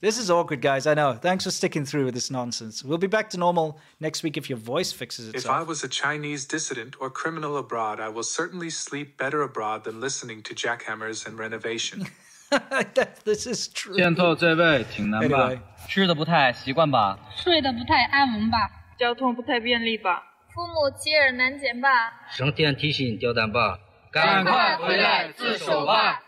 [0.00, 0.86] This is awkward, guys.
[0.86, 1.14] I know.
[1.14, 2.84] Thanks for sticking through with this nonsense.
[2.84, 5.56] We'll be back to normal next week if your voice fixes If itself.
[5.56, 10.00] I was a Chinese dissident or criminal abroad, I will certainly sleep better abroad than
[10.00, 12.06] listening to jackhammers and renovation.
[13.24, 13.96] this is true.
[13.96, 15.60] 见透这位挺难吧 Anyway.？
[15.88, 17.18] 吃的不太习惯吧？
[17.42, 18.70] 睡得不太安稳吧？
[18.98, 20.22] 交通不太便利吧？
[20.56, 22.12] 父母妻儿难检吧？
[22.30, 23.78] 省电提醒吊单吧？
[24.10, 26.22] 赶快回来自首吧！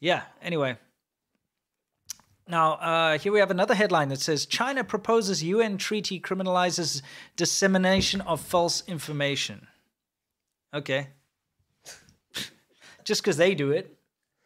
[0.00, 0.76] Yeah, anyway.
[2.46, 7.00] Now, uh, here we have another headline that says China proposes UN treaty criminalizes
[7.36, 9.68] dissemination of false information.
[10.74, 11.08] Okay.
[13.04, 13.96] Just because they do it.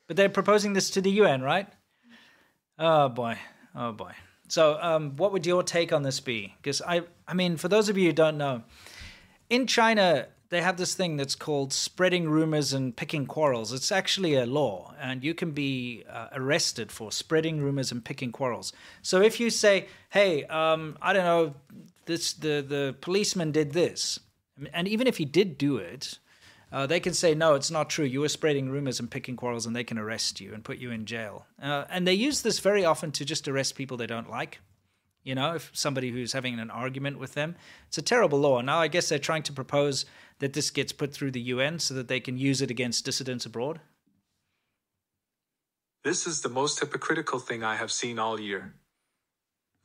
[0.07, 1.67] But they're proposing this to the UN, right?
[2.79, 3.39] Oh boy.
[3.75, 4.13] Oh boy.
[4.50, 6.56] So, um, what would your take on this be?
[6.62, 8.64] Because I, I mean, for those of you who don't know,
[9.50, 13.72] in China, they have this thing that's called spreading rumors and picking quarrels.
[13.72, 18.32] It's actually a law, and you can be uh, arrested for spreading rumors and picking
[18.32, 18.74] quarrels.
[19.04, 21.54] So if you say, "Hey, um, I don't know,
[22.06, 24.20] this the the policeman did this,"
[24.74, 26.18] and even if he did do it,
[26.72, 28.06] uh, they can say, no, it's not true.
[28.06, 30.92] You were spreading rumors and picking quarrels, and they can arrest you and put you
[30.92, 31.48] in jail.
[31.62, 34.60] Uh, and they use this very often to just arrest people they don't like.
[35.24, 37.56] You know, if somebody who's having an argument with them,
[37.88, 38.62] it's a terrible law.
[38.62, 40.06] Now, I guess they're trying to propose
[40.40, 43.46] that this gets put through the UN so that they can use it against dissidents
[43.46, 43.80] abroad.
[46.04, 48.74] This is the most hypocritical thing I have seen all year.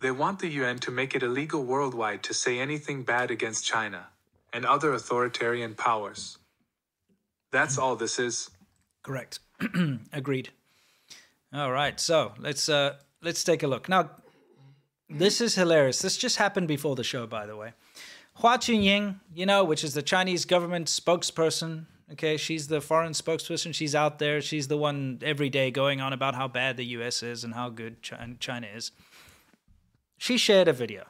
[0.00, 4.08] They want the UN to make it illegal worldwide to say anything bad against China
[4.52, 6.38] and other authoritarian powers.
[7.54, 8.50] That's all this is.
[9.04, 9.38] Correct.
[10.12, 10.50] Agreed.
[11.52, 14.10] All right, so let's uh, let's take a look now.
[15.08, 16.00] This is hilarious.
[16.00, 17.74] This just happened before the show, by the way.
[18.38, 21.86] Hua Chunying, you know, which is the Chinese government spokesperson.
[22.10, 23.72] Okay, she's the foreign spokesperson.
[23.72, 24.40] She's out there.
[24.40, 27.22] She's the one every day going on about how bad the U.S.
[27.22, 28.90] is and how good China is.
[30.18, 31.04] She shared a video.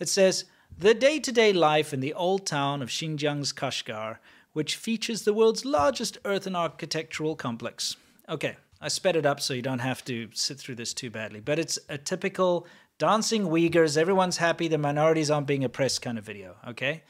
[0.00, 0.46] It says
[0.76, 4.18] the day-to-day life in the old town of Xinjiang's Kashgar,
[4.52, 7.96] which features the world's largest earthen architectural complex.
[8.28, 11.40] Okay, I sped it up so you don't have to sit through this too badly,
[11.40, 12.66] but it's a typical
[12.98, 17.02] dancing Uyghurs, everyone's happy, the minorities aren't being oppressed kind of video, okay?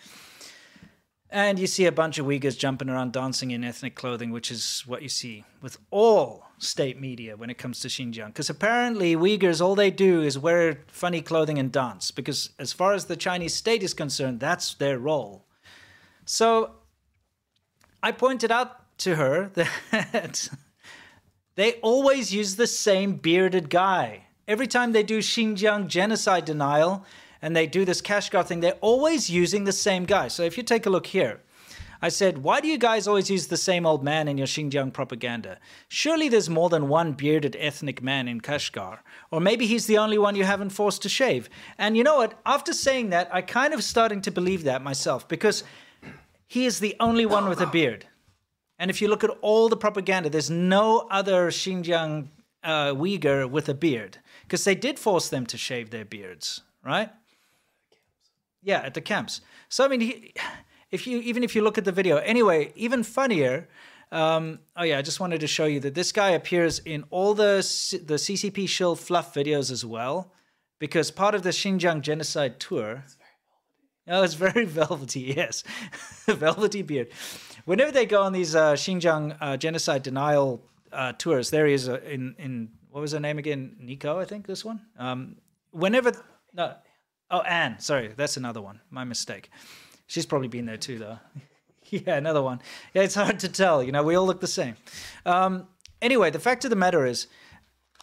[1.32, 4.84] And you see a bunch of Uyghurs jumping around dancing in ethnic clothing, which is
[4.86, 8.26] what you see with all state media when it comes to Xinjiang.
[8.26, 12.10] Because apparently, Uyghurs, all they do is wear funny clothing and dance.
[12.10, 15.46] Because as far as the Chinese state is concerned, that's their role.
[16.26, 16.72] So
[18.02, 20.48] I pointed out to her that
[21.54, 24.26] they always use the same bearded guy.
[24.48, 27.04] Every time they do Xinjiang genocide denial
[27.40, 30.28] and they do this Kashgar thing, they're always using the same guy.
[30.28, 31.40] So if you take a look here,
[32.04, 34.92] I said, Why do you guys always use the same old man in your Xinjiang
[34.92, 35.58] propaganda?
[35.86, 38.98] Surely there's more than one bearded ethnic man in Kashgar.
[39.30, 41.48] Or maybe he's the only one you haven't forced to shave.
[41.78, 42.40] And you know what?
[42.44, 45.62] After saying that, I kind of starting to believe that myself because
[46.52, 48.04] he is the only one with a beard.
[48.78, 52.26] And if you look at all the propaganda, there's no other Xinjiang
[52.62, 57.08] uh, Uyghur with a beard because they did force them to shave their beards, right?
[58.62, 59.40] Yeah, at the camps.
[59.70, 60.34] So I mean, he,
[60.90, 63.66] if you even if you look at the video, anyway, even funnier.
[64.10, 67.32] Um, oh yeah, I just wanted to show you that this guy appears in all
[67.32, 67.56] the
[68.04, 70.30] the CCP shill fluff videos as well,
[70.78, 73.04] because part of the Xinjiang genocide tour.
[74.08, 75.20] Oh, it's very velvety.
[75.36, 75.64] Yes,
[76.26, 77.08] velvety beard.
[77.64, 81.88] Whenever they go on these uh, Xinjiang uh, genocide denial uh, tours, there he is
[81.88, 83.76] in in what was her name again?
[83.80, 84.80] Nico, I think this one.
[84.98, 85.36] Um,
[85.70, 86.12] whenever
[86.52, 86.74] no,
[87.30, 88.80] oh Anne, sorry, that's another one.
[88.90, 89.50] My mistake.
[90.06, 91.18] She's probably been there too, though.
[91.88, 92.60] yeah, another one.
[92.92, 93.82] Yeah, it's hard to tell.
[93.82, 94.76] You know, we all look the same.
[95.24, 95.68] Um,
[96.02, 97.28] anyway, the fact of the matter is,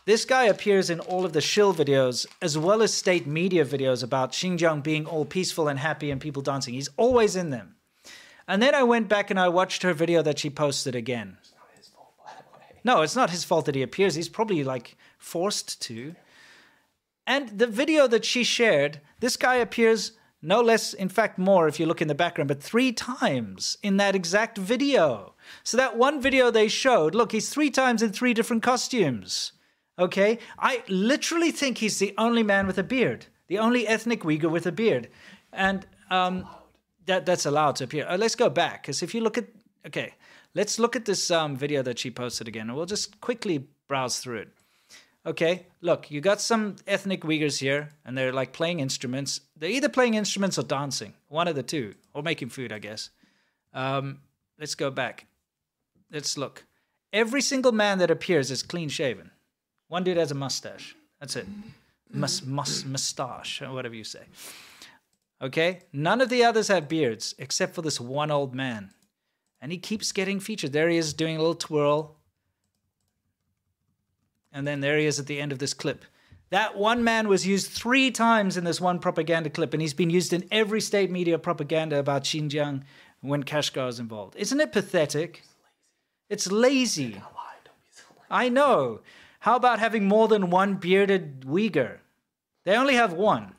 [0.05, 4.03] this guy appears in all of the shill videos as well as state media videos
[4.03, 6.73] about Xinjiang being all peaceful and happy and people dancing.
[6.73, 7.75] He's always in them.
[8.47, 11.37] And then I went back and I watched her video that she posted again.
[12.83, 14.15] No, it's not his fault that he appears.
[14.15, 16.15] He's probably like forced to.
[17.27, 21.79] And the video that she shared, this guy appears no less, in fact, more if
[21.79, 25.35] you look in the background, but three times in that exact video.
[25.63, 29.51] So that one video they showed, look, he's three times in three different costumes.
[29.99, 30.39] Okay?
[30.57, 34.65] I literally think he's the only man with a beard, the only ethnic Uyghur with
[34.65, 35.09] a beard.
[35.53, 36.47] And um,
[37.05, 38.07] that, that's allowed to appear.
[38.07, 39.45] Uh, let's go back, because if you look at,
[39.85, 40.13] okay,
[40.55, 44.19] let's look at this um, video that she posted again, and we'll just quickly browse
[44.19, 44.49] through it.
[45.25, 49.41] Okay, look, you got some ethnic Uyghurs here, and they're like playing instruments.
[49.57, 53.09] They're either playing instruments or dancing, one of the two, or making food, I guess.
[53.73, 54.21] Um,
[54.57, 55.27] let's go back.
[56.09, 56.65] Let's look.
[57.11, 59.31] Every single man that appears is clean shaven.
[59.89, 60.95] One dude has a mustache.
[61.19, 61.47] That's it.
[62.11, 64.21] Mus, mus, mustache, or whatever you say.
[65.41, 65.81] Okay?
[65.91, 68.91] None of the others have beards except for this one old man.
[69.61, 70.71] And he keeps getting featured.
[70.71, 72.15] There he is doing a little twirl.
[74.53, 76.05] And then there he is at the end of this clip.
[76.49, 80.09] That one man was used three times in this one propaganda clip, and he's been
[80.09, 82.83] used in every state media propaganda about Xinjiang
[83.21, 84.35] when Kashgar is involved.
[84.35, 85.43] Isn't it pathetic?
[86.29, 87.21] It's lazy.
[88.31, 89.01] I know.
[89.39, 91.97] How about having more than one bearded Uyghur?
[92.65, 93.55] They only have one.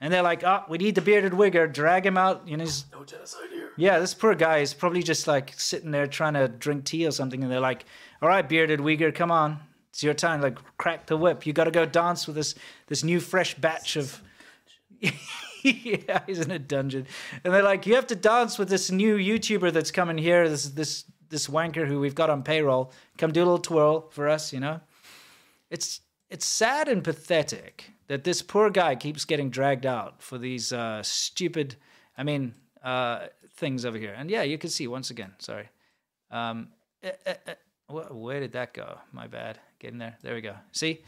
[0.00, 2.46] And they're like, oh, we need the bearded Uyghur, drag him out.
[2.48, 3.70] You know, No genocide here.
[3.76, 7.10] yeah, this poor guy is probably just like sitting there trying to drink tea or
[7.10, 7.42] something.
[7.42, 7.84] And they're like,
[8.22, 9.58] all right, bearded Uyghur, come on.
[9.90, 10.40] It's your time.
[10.40, 11.44] Like, crack the whip.
[11.44, 12.54] You got to go dance with this,
[12.86, 14.22] this new fresh batch of.
[15.62, 17.06] yeah, he's in a dungeon.
[17.44, 20.68] And they're like, you have to dance with this new YouTuber that's coming here, this,
[20.68, 22.92] this, this wanker who we've got on payroll.
[23.18, 24.80] Come do a little twirl for us, you know?
[25.70, 30.72] It's, it's sad and pathetic that this poor guy keeps getting dragged out for these
[30.72, 31.76] uh, stupid.
[32.18, 34.14] I mean, uh, things over here.
[34.16, 35.32] And yeah, you can see once again.
[35.38, 35.68] Sorry.
[36.30, 36.68] Um,
[37.02, 37.54] eh, eh, eh,
[37.86, 38.98] wh- where did that go?
[39.12, 39.58] My bad.
[39.78, 40.16] Getting there.
[40.22, 40.54] There we go.
[40.72, 41.02] See?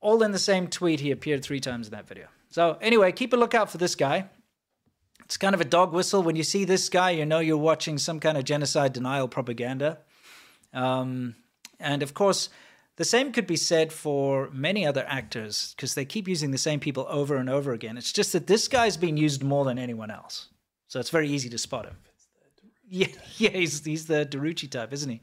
[0.00, 1.00] All in the same tweet.
[1.00, 2.26] He appeared three times in that video.
[2.50, 4.26] So anyway, keep a lookout for this guy.
[5.24, 6.22] It's kind of a dog whistle.
[6.22, 9.98] When you see this guy, you know you're watching some kind of genocide denial propaganda.
[10.72, 11.34] Um,
[11.80, 12.50] and of course,
[12.96, 16.78] the same could be said for many other actors because they keep using the same
[16.78, 17.98] people over and over again.
[17.98, 20.48] It's just that this guy's been used more than anyone else.
[20.86, 21.96] So it's very easy to spot him.
[22.88, 25.20] Yeah, yeah, he's, he's the Darucci type, isn't he?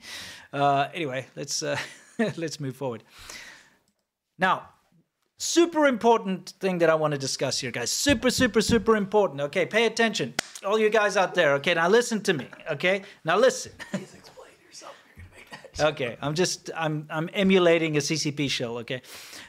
[0.51, 1.78] Uh, anyway, let's uh,
[2.38, 3.03] let's move forward.
[4.38, 4.69] Now,
[5.38, 7.91] super important thing that I want to discuss here, guys.
[7.91, 9.39] Super, super, super important.
[9.41, 10.34] Okay, pay attention,
[10.65, 11.53] all you guys out there.
[11.53, 12.47] Okay, now listen to me.
[12.72, 13.72] Okay, now listen.
[15.91, 18.77] Okay, I'm just I'm I'm emulating a CCP shell.
[18.79, 19.01] okay?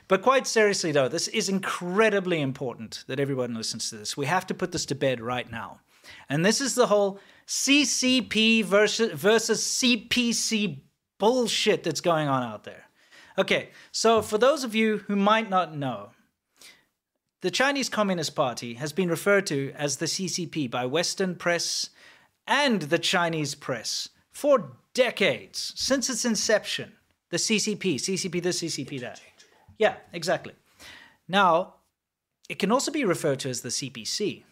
[0.08, 4.16] But quite seriously though, this is incredibly important that everyone listens to this.
[4.16, 5.80] We have to put this to bed right now.
[6.28, 10.80] And this is the whole CCP versus versus CPC
[11.18, 12.88] bullshit that's going on out there.
[13.38, 16.10] Okay, so for those of you who might not know,
[17.40, 21.90] the Chinese Communist Party has been referred to as the CCP by Western press
[22.46, 26.92] and the Chinese press for decades, since its inception.
[27.30, 29.20] The CCP, CCP this, CCP that.
[29.78, 30.52] Yeah, exactly.
[31.28, 31.76] Now,
[32.48, 34.44] it can also be referred to as the CPC,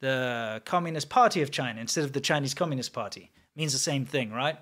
[0.00, 3.32] the Communist Party of China, instead of the Chinese Communist Party.
[3.56, 4.58] Means the same thing, right?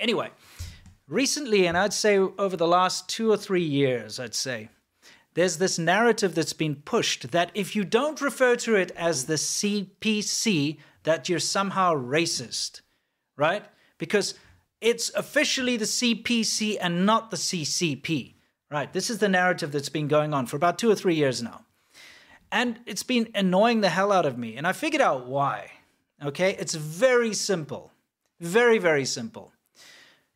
[0.00, 0.30] Anyway,
[1.06, 4.68] recently, and I'd say over the last two or three years, I'd say,
[5.34, 9.34] there's this narrative that's been pushed that if you don't refer to it as the
[9.34, 12.80] CPC, that you're somehow racist,
[13.36, 13.64] right?
[13.98, 14.34] Because
[14.80, 18.34] it's officially the CPC and not the CCP,
[18.70, 18.92] right?
[18.92, 21.64] This is the narrative that's been going on for about two or three years now.
[22.50, 24.56] And it's been annoying the hell out of me.
[24.56, 25.70] And I figured out why.
[26.22, 26.54] Okay?
[26.58, 27.92] It's very simple.
[28.40, 29.52] Very, very simple.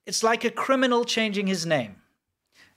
[0.07, 1.97] It's like a criminal changing his name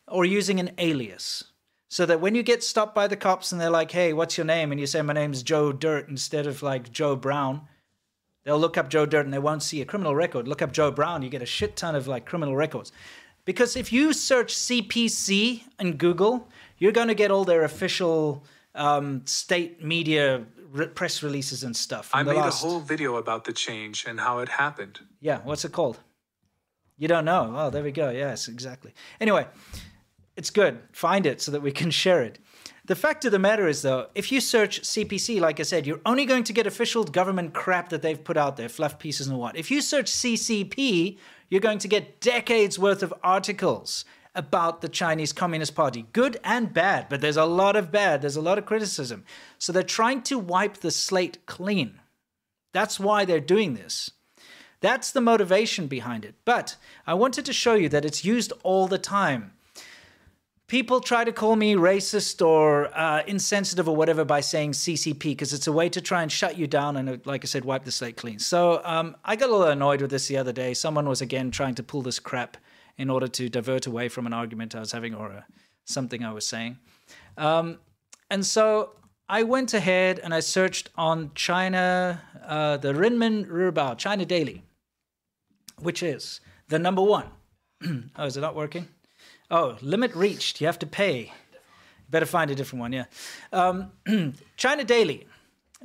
[0.08, 1.46] or using an alias.
[1.88, 4.46] So that when you get stopped by the cops and they're like, hey, what's your
[4.46, 4.72] name?
[4.72, 7.62] And you say, my name's Joe Dirt instead of like Joe Brown,
[8.44, 10.48] they'll look up Joe Dirt and they won't see a criminal record.
[10.48, 12.92] Look up Joe Brown, you get a shit ton of like criminal records.
[13.46, 18.44] Because if you search CPC in Google, you're going to get all their official
[18.76, 22.12] um, state media re- press releases and stuff.
[22.14, 25.00] I made last- a whole video about the change and how it happened.
[25.20, 26.00] Yeah, what's it called?
[26.98, 27.54] You don't know.
[27.56, 28.10] Oh, there we go.
[28.10, 28.94] Yes, exactly.
[29.22, 29.48] Anyway,
[30.36, 30.80] it's good.
[30.92, 32.40] Find it so that we can share it.
[32.90, 36.02] The fact of the matter is, though, if you search CPC, like I said, you're
[36.08, 39.38] only going to get official government crap that they've put out there, fluff pieces and
[39.38, 39.56] what.
[39.56, 41.20] If you search CCP,
[41.50, 46.74] you're going to get decades worth of articles about the Chinese Communist Party, good and
[46.74, 49.24] bad, but there's a lot of bad, there's a lot of criticism.
[49.60, 52.00] So they're trying to wipe the slate clean.
[52.74, 54.10] That's why they're doing this.
[54.82, 56.34] That's the motivation behind it.
[56.44, 56.76] But
[57.06, 59.52] I wanted to show you that it's used all the time.
[60.70, 65.52] People try to call me racist or uh, insensitive or whatever by saying CCP because
[65.52, 67.86] it's a way to try and shut you down and, uh, like I said, wipe
[67.86, 68.38] the slate clean.
[68.38, 70.76] So um, I got a little annoyed with this the other day.
[70.76, 72.56] Someone was again trying to pull this crap
[73.00, 75.42] in order to divert away from an argument I was having or uh,
[75.86, 76.78] something I was saying.
[77.36, 77.80] Um,
[78.30, 78.92] and so
[79.28, 84.62] I went ahead and I searched on China, uh, the Renmin Ribao, China Daily,
[85.80, 87.26] which is the number one.
[88.16, 88.88] oh, is it not working?
[89.52, 90.62] Oh, limit reached.
[90.62, 91.34] You have to pay.
[92.10, 93.06] Better find a different one, yeah.
[93.52, 93.92] Um,
[94.58, 95.28] China Daily,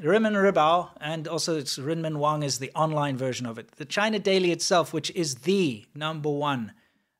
[0.03, 3.73] Renmin Ribao, and also it's Renmin Wang is the online version of it.
[3.73, 6.73] The China Daily itself, which is the number one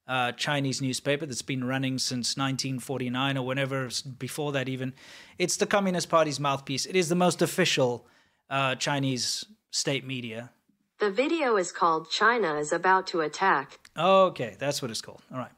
[0.07, 3.89] uh, Chinese newspaper that's been running since 1949 or whenever
[4.19, 4.93] before that, even.
[5.39, 6.87] It's the Communist Party's mouthpiece.
[6.87, 8.07] It is the most official
[8.51, 10.51] uh, Chinese state media.
[11.01, 13.84] The video is called China is about to attack.
[13.97, 15.23] Okay, that's what it's called.
[15.33, 15.53] All right.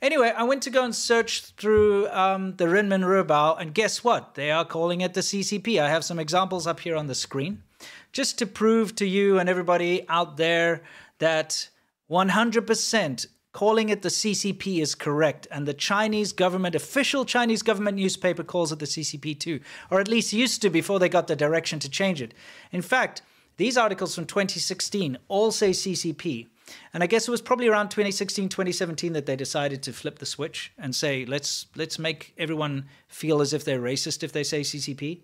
[0.00, 4.34] Anyway, I went to go and search through um, the Renmin Ribao, and guess what?
[4.34, 5.80] They are calling it the CCP.
[5.80, 7.62] I have some examples up here on the screen,
[8.10, 10.82] just to prove to you and everybody out there
[11.18, 11.68] that
[12.10, 18.42] 100% calling it the CCP is correct, and the Chinese government, official Chinese government newspaper,
[18.42, 21.78] calls it the CCP too, or at least used to before they got the direction
[21.78, 22.32] to change it.
[22.70, 23.20] In fact,
[23.58, 26.46] these articles from 2016 all say CCP.
[26.92, 30.26] And I guess it was probably around 2016, 2017 that they decided to flip the
[30.26, 34.60] switch and say, let's let's make everyone feel as if they're racist if they say
[34.60, 35.20] CCP.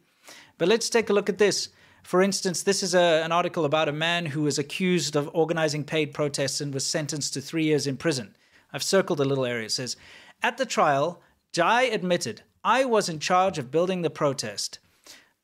[0.58, 1.68] But let's take a look at this.
[2.02, 5.84] For instance, this is a, an article about a man who was accused of organizing
[5.84, 8.34] paid protests and was sentenced to three years in prison.
[8.72, 9.66] I've circled a little area.
[9.66, 9.96] It says,
[10.42, 11.20] At the trial,
[11.52, 14.78] Jai admitted, I was in charge of building the protest.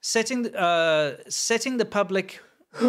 [0.01, 2.41] setting uh, setting the public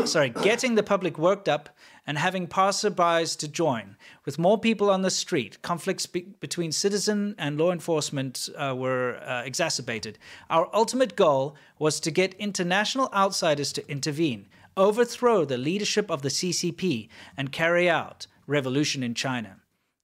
[0.06, 1.70] sorry getting the public worked up
[2.08, 7.36] and having passerbys to join with more people on the street conflicts be- between citizen
[7.38, 10.18] and law enforcement uh, were uh, exacerbated
[10.50, 16.30] our ultimate goal was to get international outsiders to intervene overthrow the leadership of the
[16.30, 17.08] ccp
[17.38, 19.58] and carry out revolution in china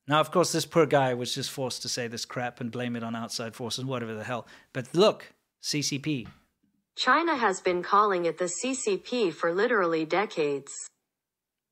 [0.07, 2.97] now, of course, this poor guy was just forced to say this crap and blame
[2.97, 4.45] it on outside forces, whatever the hell.
[4.73, 6.27] But look, CCP.
[6.97, 10.71] China has been calling it the CCP for literally decades.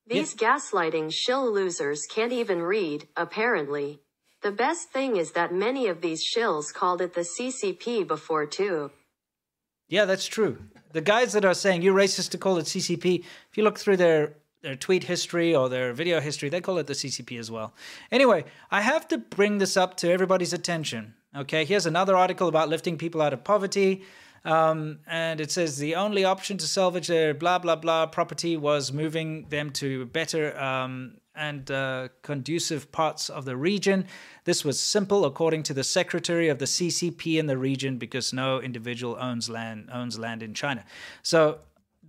[0.08, 4.00] These gaslighting shill losers can't even read, apparently.
[4.42, 8.92] The best thing is that many of these shills called it the CCP before too.
[9.90, 10.58] Yeah, that's true.
[10.94, 13.98] The guys that are saying you're racist to call it CCP, if you look through
[13.98, 17.74] their their tweet history or their video history, they call it the CCP as well.
[18.12, 21.14] Anyway, I have to bring this up to everybody's attention.
[21.36, 24.04] Okay, here's another article about lifting people out of poverty.
[24.46, 28.92] Um, and it says the only option to salvage their blah blah blah property was
[28.92, 34.06] moving them to better um, and uh, conducive parts of the region.
[34.44, 38.62] This was simple, according to the secretary of the CCP in the region, because no
[38.62, 40.84] individual owns land owns land in China.
[41.24, 41.60] So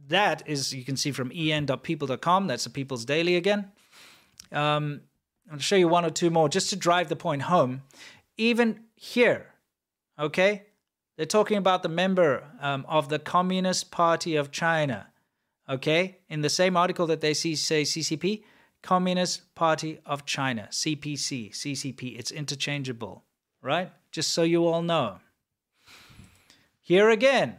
[0.09, 2.47] that is you can see from en.people.com.
[2.47, 3.71] That's the People's Daily again.
[4.53, 5.03] Um,
[5.51, 7.83] I'll show you one or two more just to drive the point home.
[8.37, 9.47] Even here,
[10.19, 10.65] okay,
[11.21, 15.09] they're talking about the member um, of the Communist Party of China.
[15.69, 18.43] Okay, in the same article that they see, say CCP,
[18.81, 22.19] Communist Party of China, CPC, CCP.
[22.19, 23.25] It's interchangeable,
[23.61, 23.93] right?
[24.11, 25.19] Just so you all know.
[26.81, 27.57] Here again,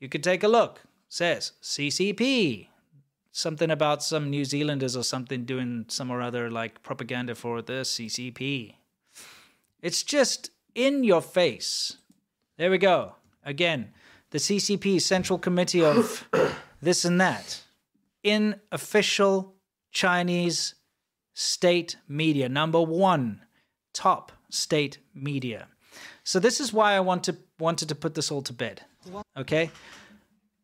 [0.00, 0.80] you could take a look.
[1.10, 2.68] Says CCP.
[3.30, 7.82] Something about some New Zealanders or something doing some or other like propaganda for the
[7.84, 8.76] CCP.
[9.82, 11.98] It's just in your face.
[12.56, 13.16] There we go.
[13.44, 13.92] Again,
[14.30, 16.28] the CCP Central Committee of
[16.82, 17.62] this and that
[18.22, 19.54] in official
[19.92, 20.74] Chinese
[21.34, 23.44] state media, number one
[23.92, 25.68] top state media.
[26.22, 28.82] So this is why I want to wanted to put this all to bed.
[29.36, 29.70] Okay?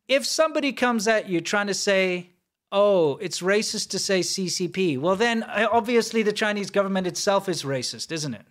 [0.07, 2.31] If somebody comes at you trying to say,
[2.71, 7.63] "Oh, it's racist to say CCP," well then uh, obviously the Chinese government itself is
[7.63, 8.45] racist, isn't it?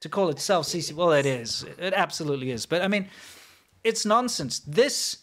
[0.00, 1.64] To call itself CCP, well, it is.
[1.78, 2.66] It absolutely is.
[2.66, 3.08] But I mean,
[3.82, 4.60] it's nonsense.
[4.60, 5.18] This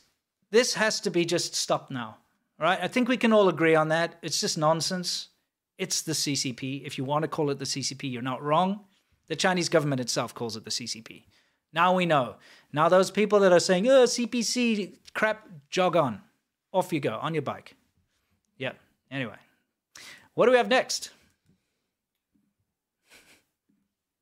[0.51, 2.17] this has to be just stopped now.
[2.59, 2.80] Right?
[2.82, 4.17] I think we can all agree on that.
[4.21, 5.30] It's just nonsense.
[5.78, 6.86] It's the CCP.
[6.86, 8.82] If you want to call it the CCP, you're not wrong.
[9.28, 11.26] The Chinese government itself calls it the CCP.
[11.73, 12.36] Now we know.
[12.71, 16.21] Now those people that are saying, "Oh, CPC crap," jog on.
[16.71, 17.76] Off you go on your bike.
[18.57, 18.78] Yep.
[19.11, 19.38] Anyway,
[20.34, 21.11] what do we have next?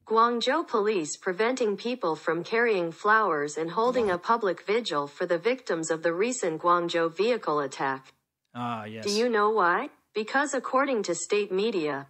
[0.06, 5.90] Guangzhou police preventing people from carrying flowers and holding a public vigil for the victims
[5.90, 8.12] of the recent Guangzhou vehicle attack.
[8.54, 9.06] Ah, yes.
[9.06, 9.90] Do you know why?
[10.14, 12.08] Because according to state media,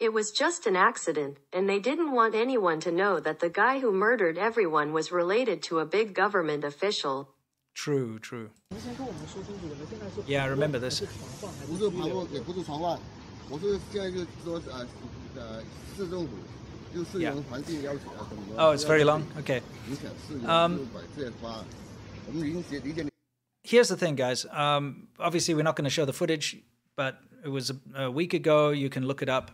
[0.00, 3.78] it was just an accident, and they didn't want anyone to know that the guy
[3.78, 7.30] who murdered everyone was related to a big government official.
[7.74, 8.50] True, true.
[10.26, 11.00] Yeah, I remember this.
[17.22, 17.30] Yeah.
[18.58, 19.26] Oh, it's very long.
[19.38, 19.60] Okay.
[20.46, 20.88] Um,
[23.62, 24.46] here's the thing, guys.
[24.50, 26.56] Um, obviously, we're not going to show the footage,
[26.96, 28.70] but it was a, a week ago.
[28.70, 29.50] You can look it up.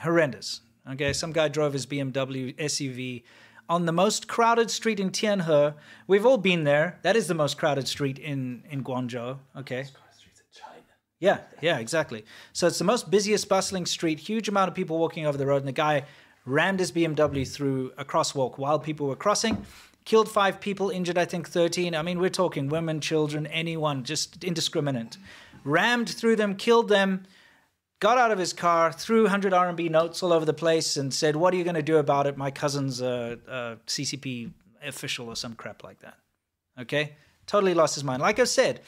[0.00, 0.60] Horrendous.
[0.90, 3.22] Okay, some guy drove his BMW SUV
[3.68, 5.74] on the most crowded street in Tianhe.
[6.06, 6.98] We've all been there.
[7.02, 9.38] That is the most crowded street in in Guangzhou.
[9.58, 9.86] Okay.
[11.20, 12.24] Yeah, yeah, exactly.
[12.52, 14.20] So it's the most busiest, bustling street.
[14.20, 16.04] Huge amount of people walking over the road, and the guy
[16.46, 19.66] rammed his BMW through a crosswalk while people were crossing.
[20.04, 21.94] Killed five people, injured I think thirteen.
[21.94, 25.18] I mean, we're talking women, children, anyone, just indiscriminate.
[25.64, 27.24] Rammed through them, killed them.
[28.00, 31.34] Got out of his car, threw 100 RMB notes all over the place, and said,
[31.34, 34.52] "What are you going to do about it?" My cousin's a, a CCP
[34.84, 36.16] official or some crap like that.
[36.80, 37.16] Okay,
[37.46, 38.22] totally lost his mind.
[38.22, 38.80] Like I said,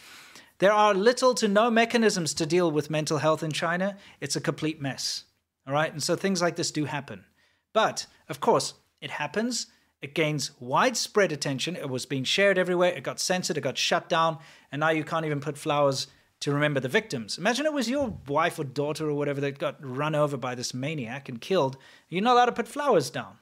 [0.61, 3.96] there are little to no mechanisms to deal with mental health in China.
[4.20, 5.24] It's a complete mess.
[5.66, 5.92] All right.
[5.92, 7.24] And so things like this do happen.
[7.72, 9.66] But of course, it happens.
[10.02, 11.76] It gains widespread attention.
[11.76, 12.92] It was being shared everywhere.
[12.92, 13.56] It got censored.
[13.56, 14.38] It got shut down.
[14.70, 16.06] And now you can't even put flowers
[16.40, 17.38] to remember the victims.
[17.38, 20.74] Imagine it was your wife or daughter or whatever that got run over by this
[20.74, 21.76] maniac and killed.
[22.08, 23.38] You're not allowed to put flowers down.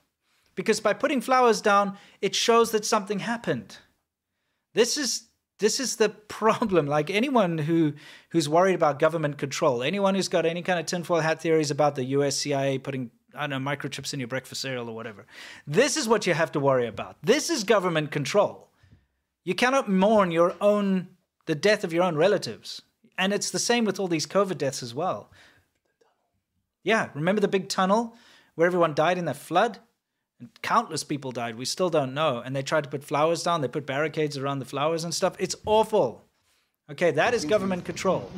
[0.55, 3.79] Because by putting flowers down, it shows that something happened.
[4.75, 5.28] This is
[5.59, 6.87] this is the problem.
[6.87, 7.95] Like anyone who
[8.31, 11.95] who's worried about government control, anyone who's got any kind of tinfoil hat theories about
[11.95, 15.27] the US CIA putting I don't know microchips in your breakfast cereal or whatever,
[15.67, 17.17] this is what you have to worry about.
[17.23, 18.69] This is government control.
[19.45, 21.09] You cannot mourn your own
[21.47, 22.83] the death of your own relatives.
[23.17, 25.31] And it's the same with all these COVID deaths as well.
[26.85, 28.17] Yeah, remember the big tunnel
[28.55, 29.79] where everyone died in that flood?
[30.41, 31.57] And countless people died.
[31.57, 32.43] We still don't know.
[32.45, 33.61] And they tried to put flowers down.
[33.61, 35.35] They put barricades around the flowers and stuff.
[35.39, 36.25] It's awful.
[36.91, 38.31] Okay, that is government control.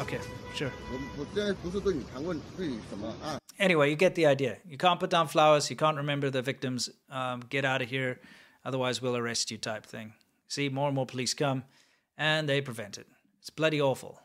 [0.00, 0.18] Okay,
[0.54, 0.72] sure.
[3.58, 4.58] Anyway, you get the idea.
[4.68, 5.70] You can't put down flowers.
[5.70, 6.90] You can't remember the victims.
[7.08, 8.20] Um, get out of here.
[8.64, 10.14] Otherwise, we'll arrest you, type thing.
[10.48, 11.64] See, more and more police come,
[12.18, 13.06] and they prevent it.
[13.40, 14.20] It's bloody awful.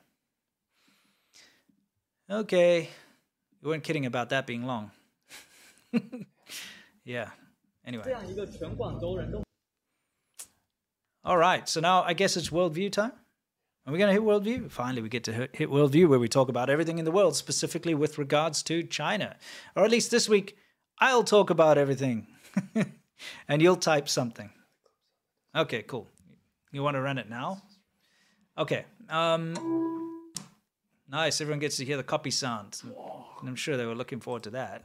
[2.30, 2.89] Okay.
[3.62, 4.91] You weren't kidding about that being long.
[7.03, 7.30] yeah.
[7.86, 8.03] Anyway.
[11.24, 11.68] All right.
[11.68, 13.12] So now I guess it's worldview time.
[13.86, 14.70] Are we going to hit worldview?
[14.72, 17.95] Finally, we get to hit, worldview where we talk about everything in the world, specifically
[17.95, 19.36] with regards to China.
[19.76, 20.57] Or at least this week,
[20.99, 22.28] I'll talk about everything.
[23.47, 24.51] and you'll type something.
[25.55, 26.07] Okay, cool.
[26.72, 27.64] You want to run it now?
[28.57, 28.86] Okay.
[29.10, 29.55] Um,
[31.10, 31.41] nice.
[31.41, 32.76] Everyone gets to hear the copy sound.
[32.84, 33.18] Whoa.
[33.48, 34.84] I'm sure they were looking forward to that.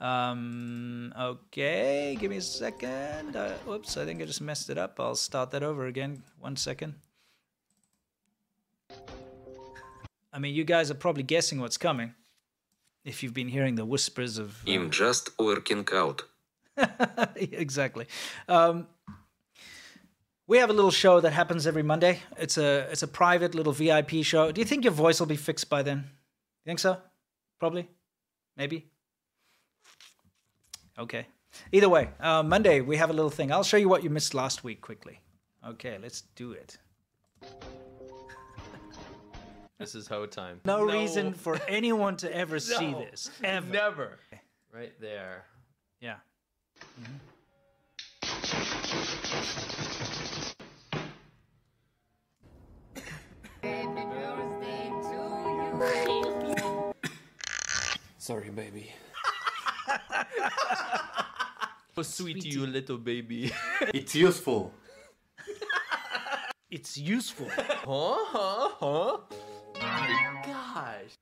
[0.00, 3.36] Um, okay, give me a second.
[3.36, 4.98] Uh, whoops, I think I just messed it up.
[4.98, 6.22] I'll start that over again.
[6.38, 6.94] One second.
[10.32, 12.14] I mean, you guys are probably guessing what's coming
[13.04, 14.62] if you've been hearing the whispers of.
[14.66, 16.22] uh, I'm just working out.
[17.36, 18.06] exactly.
[18.48, 18.88] Um,
[20.46, 22.20] we have a little show that happens every Monday.
[22.36, 24.52] It's a it's a private little VIP show.
[24.52, 25.98] Do you think your voice will be fixed by then?
[25.98, 26.98] You think so?
[27.64, 27.88] Probably,
[28.58, 28.90] maybe.
[30.98, 31.26] Okay.
[31.72, 33.50] Either way, uh, Monday we have a little thing.
[33.50, 35.18] I'll show you what you missed last week quickly.
[35.66, 36.76] Okay, let's do it.
[39.78, 40.60] This is hoe time.
[40.66, 43.30] No, reason for anyone to ever see this.
[43.42, 43.72] Ever.
[43.72, 44.18] Never.
[44.70, 45.46] Right there.
[46.00, 46.16] Yeah.
[58.24, 58.90] Sorry, baby.
[61.94, 63.52] so sweet, you little baby.
[63.92, 64.72] It's useful.
[66.70, 67.50] It's useful.
[67.54, 68.16] huh?
[68.32, 68.68] Huh?
[68.80, 69.18] Huh?
[70.42, 71.12] Gosh.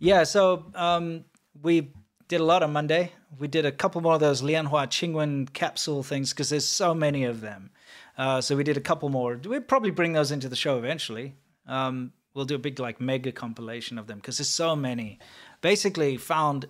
[0.00, 1.24] Yeah, so um,
[1.62, 1.92] we
[2.26, 3.12] did a lot on Monday.
[3.38, 7.22] We did a couple more of those Lianhua Qingwen capsule things because there's so many
[7.22, 7.70] of them.
[8.18, 9.40] Uh, so we did a couple more.
[9.44, 11.36] We'll probably bring those into the show eventually.
[11.64, 15.18] Um, we'll do a big like mega compilation of them because there's so many.
[15.60, 16.66] Basically, found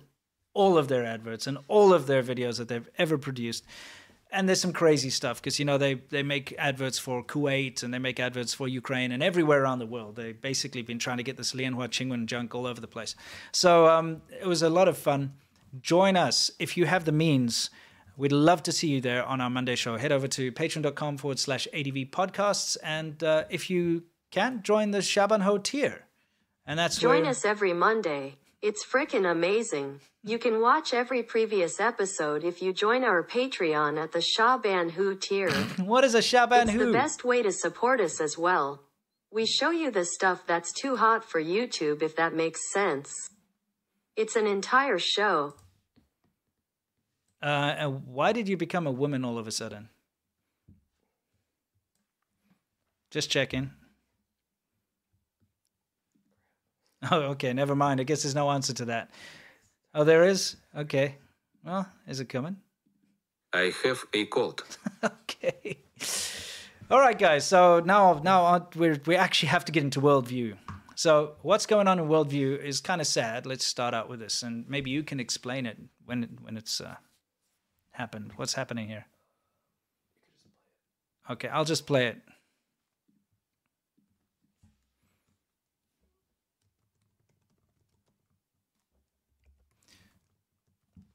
[0.53, 3.65] all of their adverts and all of their videos that they've ever produced.
[4.31, 7.93] And there's some crazy stuff because you know they they make adverts for Kuwait and
[7.93, 10.15] they make adverts for Ukraine and everywhere around the world.
[10.15, 13.15] They've basically been trying to get this Lianhua Qingwen junk all over the place.
[13.51, 15.33] So um, it was a lot of fun.
[15.81, 17.69] Join us if you have the means.
[18.17, 19.97] We'd love to see you there on our Monday show.
[19.97, 22.77] Head over to patreon.com forward slash ADV podcasts.
[22.81, 26.05] And uh, if you can, join the Xiaban Hou tier.
[26.65, 28.37] And that's Join where, us every Monday.
[28.61, 29.99] It's frickin' amazing.
[30.23, 35.15] You can watch every previous episode if you join our Patreon at the Xiaban Hou
[35.15, 35.51] tier.
[35.77, 38.81] what is a Xiaban it's the best way to support us as well.
[39.31, 43.29] We show you the stuff that's too hot for YouTube if that makes sense.
[44.15, 45.55] It's an entire show.
[47.43, 49.89] Uh, and why did you become a woman all of a sudden?
[53.11, 53.71] Just checking.
[57.11, 57.53] Oh, okay.
[57.53, 57.99] Never mind.
[57.99, 59.11] I guess there's no answer to that.
[59.93, 60.55] Oh, there is?
[60.75, 61.17] Okay.
[61.63, 62.57] Well, is it coming?
[63.53, 64.63] I have a cold.
[65.03, 65.77] okay.
[66.89, 67.45] All right, guys.
[67.45, 70.57] So now, now we we actually have to get into worldview.
[70.95, 73.45] So what's going on in worldview is kind of sad.
[73.45, 76.79] Let's start out with this, and maybe you can explain it when it, when it's
[76.79, 76.95] uh,
[77.91, 78.31] happened.
[78.35, 79.05] What's happening here?
[81.29, 82.21] Okay, I'll just play it.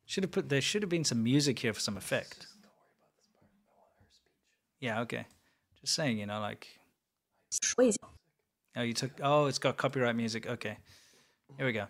[0.10, 2.48] Should have put there should have been some music here for some effect.
[4.80, 5.26] Yeah, okay.
[5.82, 6.68] Just saying, you know, like
[8.76, 10.48] Oh, you took Oh, it's got copyright music.
[10.48, 10.78] Okay.
[11.58, 11.88] Here we go.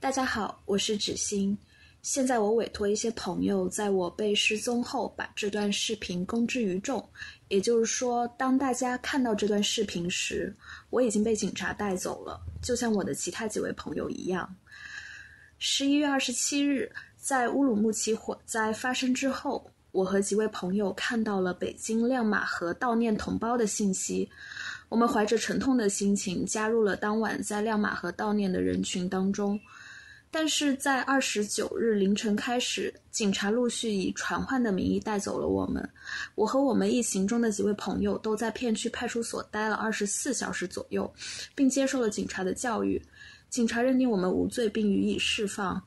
[0.00, 1.56] 大家好，我是芷欣。
[2.02, 7.08] 现在我委托一些朋友，在我被失踪后，把这段视频公之于众。
[7.46, 10.56] 也就是说，当大家看到这段视频时，
[10.90, 14.56] 我已经被警察带走了，就像我的其他几位朋友一样。
[15.59, 24.29] 十一月二十七日，在乌鲁木齐火灾发生之后，我和几位朋友看到了北京亮马河悼念同胞的信息。
[24.87, 29.59] 我们怀着沉痛的心情加入了当晚在亮马河悼念的人群当中。
[30.29, 35.89] 但是在二十九日凌晨开始，警察陆续以传唤的名义带走了我们。
[36.35, 41.11] 我和我们一行中的几位朋友都在片区派出所待了二十四小时左右，
[41.55, 43.01] 并接受了警察的教育。
[43.49, 45.81] 警察认定我们无罪，并予以释放。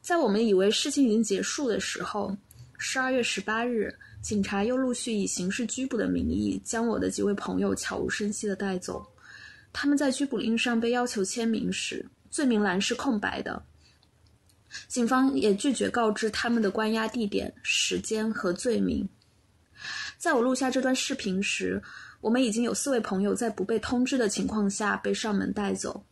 [0.00, 2.36] 在我们以为事情已经结束的时候，
[2.78, 9.06] 十二月十八日，警察又陆续以刑事拘捕的名义将我的几位朋友悄无声息地带走。
[9.72, 13.62] 他们在拘捕令上被要求签名时，罪名栏是空白的。
[14.88, 19.08] 警方也拒绝告知他们的关押地点、时间和罪名。
[20.18, 21.82] 在我录下这段视频时，
[22.20, 26.04] 我们已经有四位朋友在不被通知的情况下被上门带走。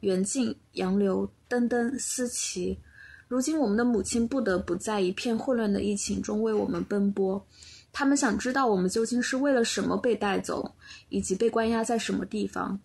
[0.00, 2.78] 袁静、杨流、登登、思琪。
[3.26, 7.44] 如今，我们的母亲不得不在一片混乱的疫情中为我们奔波。
[7.92, 10.74] 他们想知道我们究竟是为了什么被带走，
[11.08, 12.78] 以及被关押在什么地方。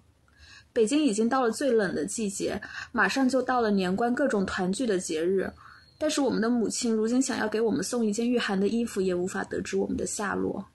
[0.73, 2.59] 北京已经到了最冷的季节，
[2.91, 5.51] 马上就到了年关各种团聚的节日。
[5.99, 10.65] 但是，我们的母亲如今想要给我们送一件御寒的衣服，也无法得知我们的下落。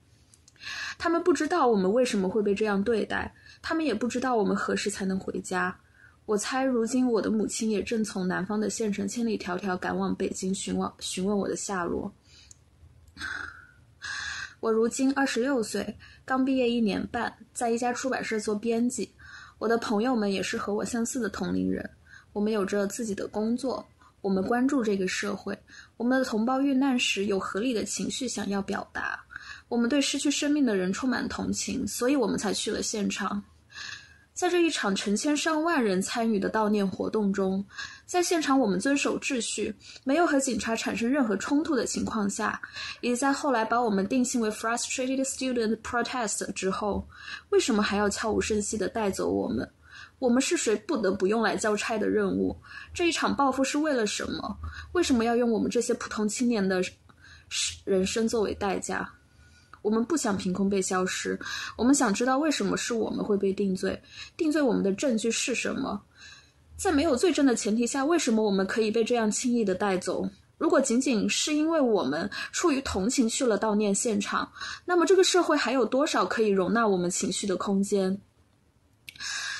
[0.97, 5.77] 他们不知道我们为什么会被这样对待，他们也不知道我们何时才能回家。
[6.29, 12.13] 我猜，如今我的母亲也正从南方的县城千里迢迢赶往北京询问询问我的下落。
[14.59, 19.11] 我如今二十六岁，刚毕业一年半，在一家出版社做编辑。
[19.57, 21.89] 我的朋友们也是和我相似的同龄人，
[22.31, 23.83] 我们有着自己的工作，
[24.21, 25.57] 我们关注这个社会，
[25.97, 29.19] 我们的同胞遇难时有合理的情绪想要表达，
[29.67, 33.43] 我们对失去生命的人充满同情，所以我们才去了现场。
[34.39, 37.61] 在这一场成千上万人参与的悼念活动中，
[38.05, 39.75] 在现场我们遵守秩序，
[40.05, 42.57] 没有和警察产生任何冲突的情况下，
[43.01, 47.05] 以及在后来把我们定性为 frustrated student protest 之后，
[47.49, 49.69] 为什么还要悄无声息地带走我们？
[50.19, 52.57] 我们是谁不得不用来交差的任务？
[52.93, 54.57] 这一场报复是为了什么？
[54.93, 56.81] 为什么要用我们这些普通青年的
[57.83, 59.11] 人生作为代价？
[59.81, 61.39] 我们不想凭空被消失，
[61.77, 64.01] 我们想知道为什么是我们会被定罪，
[64.35, 66.01] 定罪我们的证据是什么？
[66.75, 70.29] 在没有罪证的前提下，为什么我们可以被这样轻易的带走？
[70.57, 74.51] 如果仅仅是因为我们出于同情去了悼念现场，
[74.85, 78.19] 那么这个社会还有多少可以容纳我们情绪的空间？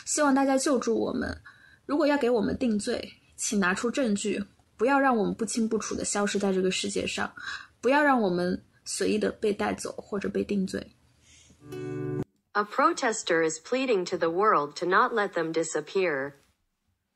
[0.05, 1.37] 希望大家救助我们。
[1.85, 4.43] 如果要给我们定罪，请拿出证据，
[4.75, 7.31] 不要让我们不清不楚的消失在这个世界上，
[7.79, 8.61] 不要让我们。
[8.88, 10.96] 随意的被带走或者被定罪。
[12.52, 16.34] A protester is pleading to the world to not let them disappear.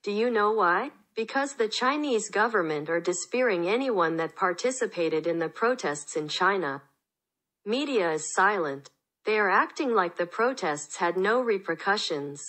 [0.03, 0.91] Do you know why?
[1.15, 6.83] Because the Chinese government are disappearing anyone that participated in the protests in China.
[7.65, 8.91] Media is silent.
[9.25, 12.43] They are acting like the protests had no repercussions.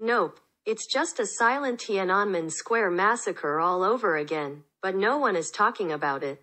[0.00, 5.50] Nope, it's just a silent Tiananmen Square massacre all over again, but no one is
[5.50, 6.42] talking about it.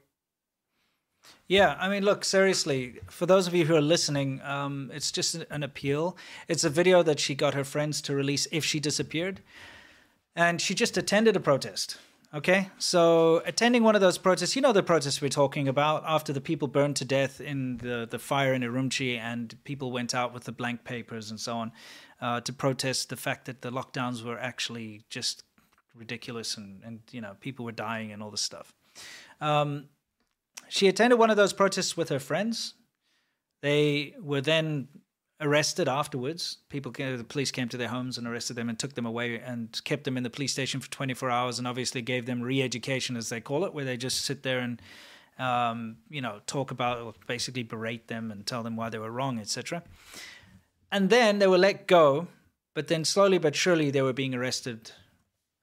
[1.47, 5.35] Yeah, I mean, look, seriously, for those of you who are listening, um, it's just
[5.35, 6.17] an appeal.
[6.47, 9.41] It's a video that she got her friends to release if she disappeared.
[10.37, 11.97] And she just attended a protest.
[12.35, 16.31] Okay, so attending one of those protests, you know the protests we're talking about after
[16.31, 20.35] the people burned to death in the, the fire in Urumqi and people went out
[20.35, 21.73] with the blank papers and so on
[22.21, 25.45] uh, to protest the fact that the lockdowns were actually just
[25.95, 28.75] ridiculous and, and you know, people were dying and all this stuff.
[29.41, 29.87] Um,
[30.69, 32.75] she attended one of those protests with her friends.
[33.63, 34.89] They were then
[35.41, 36.59] arrested afterwards.
[36.69, 39.81] People, the police came to their homes and arrested them and took them away and
[39.85, 43.29] kept them in the police station for 24 hours and obviously gave them re-education, as
[43.29, 44.83] they call it, where they just sit there and,
[45.39, 49.11] um, you know, talk about, or basically berate them and tell them why they were
[49.11, 49.83] wrong, etc.
[50.91, 52.29] And then they were let go,
[52.75, 54.93] but then slowly but surely they were being arrested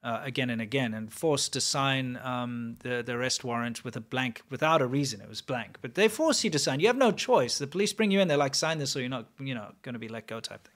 [0.05, 3.99] uh, again and again and forced to sign um, the, the arrest warrant with a
[3.99, 5.19] blank without a reason.
[5.19, 6.79] It was blank, but they force you to sign.
[6.79, 7.57] You have no choice.
[7.57, 8.27] The police bring you in.
[8.27, 10.63] They're like, sign this, or you're not, you know, going to be let go type
[10.63, 10.75] thing.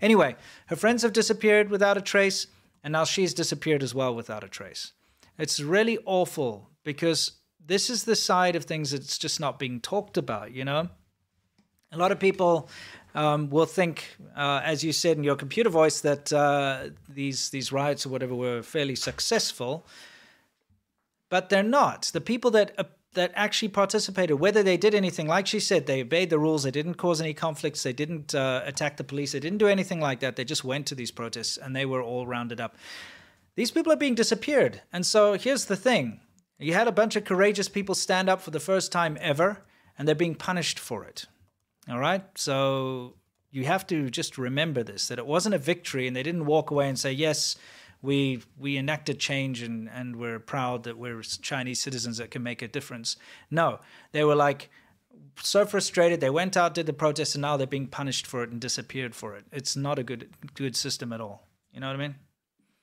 [0.00, 0.36] Anyway,
[0.66, 2.46] her friends have disappeared without a trace,
[2.84, 4.92] and now she's disappeared as well without a trace.
[5.36, 7.32] It's really awful because
[7.66, 10.52] this is the side of things that's just not being talked about.
[10.52, 10.88] You know,
[11.92, 12.68] a lot of people
[13.14, 17.72] um, will think, uh, as you said in your computer voice, that uh, these these
[17.72, 19.86] riots or whatever were fairly successful,
[21.28, 22.10] but they're not.
[22.12, 22.84] The people that uh,
[23.14, 26.70] that actually participated, whether they did anything, like she said, they obeyed the rules, they
[26.70, 30.20] didn't cause any conflicts, they didn't uh, attack the police, they didn't do anything like
[30.20, 30.36] that.
[30.36, 32.76] They just went to these protests and they were all rounded up.
[33.56, 36.20] These people are being disappeared, and so here's the thing:
[36.58, 39.64] you had a bunch of courageous people stand up for the first time ever,
[39.98, 41.26] and they're being punished for it.
[41.90, 42.22] All right.
[42.36, 43.14] So
[43.50, 46.70] you have to just remember this that it wasn't a victory and they didn't walk
[46.70, 47.56] away and say, yes,
[48.02, 52.62] we we enacted change and and we're proud that we're Chinese citizens that can make
[52.62, 53.16] a difference.
[53.50, 53.80] No,
[54.12, 54.70] they were like
[55.42, 56.20] so frustrated.
[56.20, 59.14] They went out, did the protest, and now they're being punished for it and disappeared
[59.14, 59.44] for it.
[59.52, 61.46] It's not a good good system at all.
[61.72, 62.14] You know what I mean?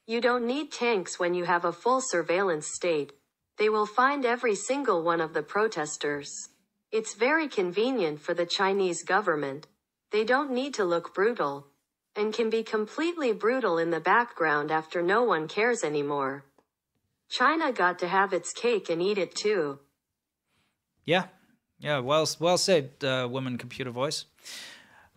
[0.06, 3.14] You don't need tanks when you have a full surveillance state.
[3.58, 6.50] They will find every single one of the protesters.
[6.92, 9.68] It's very convenient for the Chinese government.
[10.12, 11.68] They don't need to look brutal.
[12.16, 16.46] And can be completely brutal in the background after no one cares anymore.
[17.30, 19.80] China got to have its cake and eat it too.
[21.06, 21.26] Yeah,
[21.78, 22.00] yeah.
[22.00, 24.26] Well, well said, uh, woman computer voice.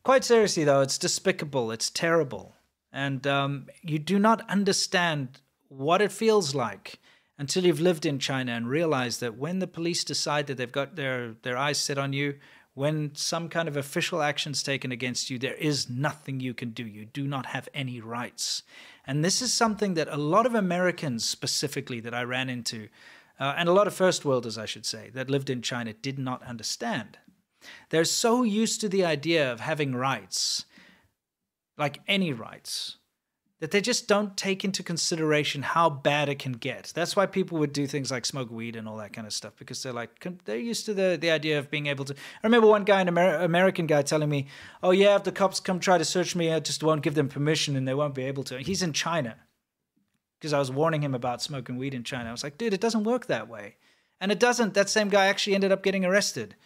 [0.02, 1.70] Quite seriously though, it's despicable.
[1.70, 2.54] It's terrible,
[2.92, 6.98] and um, you do not understand what it feels like
[7.40, 10.94] until you've lived in China and realize that when the police decide that they've got
[10.94, 12.34] their their eyes set on you,
[12.74, 16.84] when some kind of official action's taken against you, there is nothing you can do.
[16.84, 18.62] You do not have any rights.
[19.06, 22.88] And this is something that a lot of Americans, specifically, that I ran into,
[23.40, 26.18] uh, and a lot of first worlders, I should say, that lived in China did
[26.18, 27.16] not understand.
[27.88, 30.66] They're so used to the idea of having rights,
[31.78, 32.98] like any rights,
[33.60, 36.92] that they just don't take into consideration how bad it can get.
[36.94, 39.52] That's why people would do things like smoke weed and all that kind of stuff
[39.58, 42.14] because they're like they're used to the the idea of being able to.
[42.14, 44.48] I remember one guy, an Amer- American guy, telling me,
[44.82, 47.28] "Oh yeah, if the cops come try to search me, I just won't give them
[47.28, 49.36] permission and they won't be able to." He's in China
[50.38, 52.30] because I was warning him about smoking weed in China.
[52.30, 53.76] I was like, "Dude, it doesn't work that way,"
[54.20, 54.72] and it doesn't.
[54.72, 56.56] That same guy actually ended up getting arrested.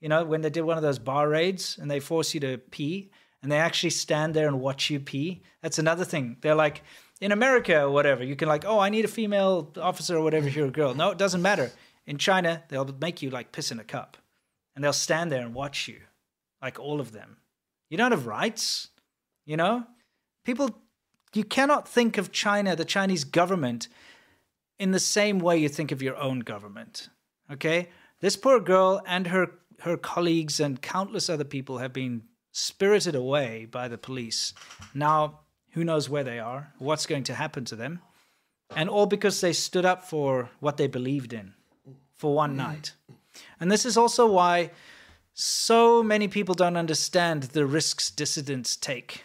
[0.00, 2.58] You know, when they did one of those bar raids and they force you to
[2.58, 3.10] pee
[3.44, 5.42] and they actually stand there and watch you pee.
[5.60, 6.38] That's another thing.
[6.40, 6.82] They're like,
[7.20, 10.48] in America or whatever, you can like, oh, I need a female officer or whatever
[10.48, 10.94] if you're a girl.
[10.94, 11.70] No, it doesn't matter.
[12.06, 14.16] In China, they'll make you like piss in a cup,
[14.74, 16.00] and they'll stand there and watch you,
[16.62, 17.36] like all of them.
[17.90, 18.88] You don't have rights,
[19.44, 19.84] you know.
[20.46, 20.70] People,
[21.34, 23.88] you cannot think of China, the Chinese government,
[24.78, 27.10] in the same way you think of your own government.
[27.52, 27.90] Okay,
[28.20, 29.50] this poor girl and her
[29.80, 32.22] her colleagues and countless other people have been
[32.54, 34.54] spirited away by the police.
[34.94, 35.40] Now,
[35.72, 38.00] who knows where they are, what's going to happen to them,
[38.76, 41.52] and all because they stood up for what they believed in
[42.14, 42.58] for one mm.
[42.58, 42.94] night.
[43.58, 44.70] And this is also why
[45.34, 49.24] so many people don't understand the risks dissidents take.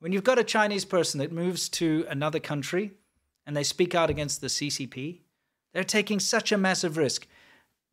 [0.00, 2.92] When you've got a Chinese person that moves to another country
[3.46, 5.20] and they speak out against the CCP,
[5.74, 7.26] they're taking such a massive risk.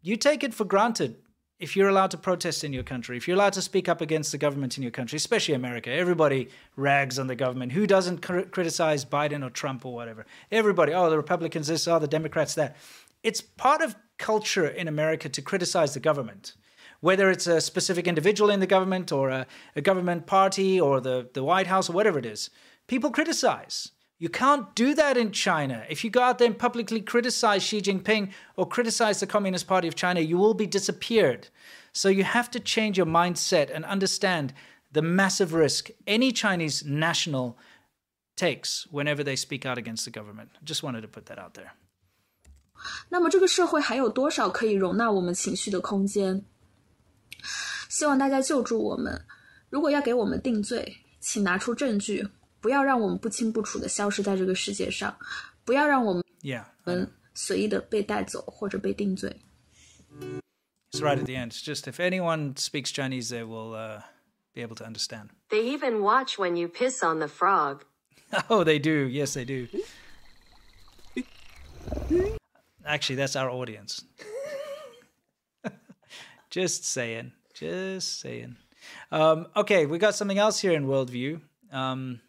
[0.02, 1.18] You take it for granted
[1.60, 4.32] if you're allowed to protest in your country, if you're allowed to speak up against
[4.32, 7.72] the government in your country, especially America, everybody rags on the government.
[7.72, 10.26] Who doesn't cr- criticize Biden or Trump or whatever?
[10.52, 12.76] Everybody, oh, the Republicans this, oh, the Democrats that.
[13.24, 16.56] It's part of culture in America to criticize the government,
[17.00, 21.30] whether it's a specific individual in the government or a, a government party or the,
[21.34, 22.50] the White House or whatever it is.
[22.88, 23.92] People criticize.
[24.19, 25.87] You can't do that in China.
[25.89, 29.89] If you go out there and publicly criticize Xi Jinping or criticize the Communist Party
[29.89, 31.49] of China, you will be disappeared.
[31.93, 34.53] So you have to change your mindset and understand
[34.93, 37.57] the massive risk any Chinese national
[38.37, 40.51] takes whenever they speak out against the government.
[40.63, 41.73] Just wanted to put that out there.
[43.09, 46.45] 那么这个社会还有多少可以容纳我们情绪的空间？
[47.89, 49.25] 希望大家救助我们。
[49.69, 52.29] 如果要给我们定罪，请拿出证据，
[52.65, 55.17] 不要让我们不清不楚的消失在这个世界上，
[55.65, 56.65] 不要让我们 Yeah.
[56.85, 59.43] 们随意的被带走或者被定罪。
[60.93, 61.53] It's right at the end.
[61.53, 64.03] It's just if anyone speaks Chinese, they will uh,
[64.55, 65.31] be able to understand.
[65.49, 67.85] They even watch when you piss on the frog.
[68.49, 69.07] Oh, they do.
[69.07, 69.69] Yes, they do.
[72.85, 74.05] Actually, that's our audience.
[76.51, 77.33] Just saying.
[77.55, 78.57] Just saying.
[79.13, 81.41] Um, okay, we got something else here in Worldview.
[81.71, 82.21] Um,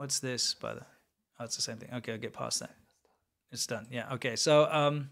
[0.00, 0.80] what's this, by the?
[1.38, 1.90] Oh, it's the same thing.
[1.92, 2.70] Okay, I'll get past that.
[3.52, 3.86] It's done.
[3.90, 4.14] Yeah.
[4.14, 4.34] Okay.
[4.34, 5.10] So, um,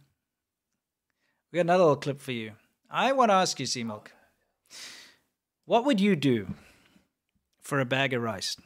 [1.53, 2.53] we got another little clip for you.
[2.91, 4.13] I want to ask you, Sea Milk.
[5.67, 6.55] What would you do
[7.61, 8.57] for a bag of rice?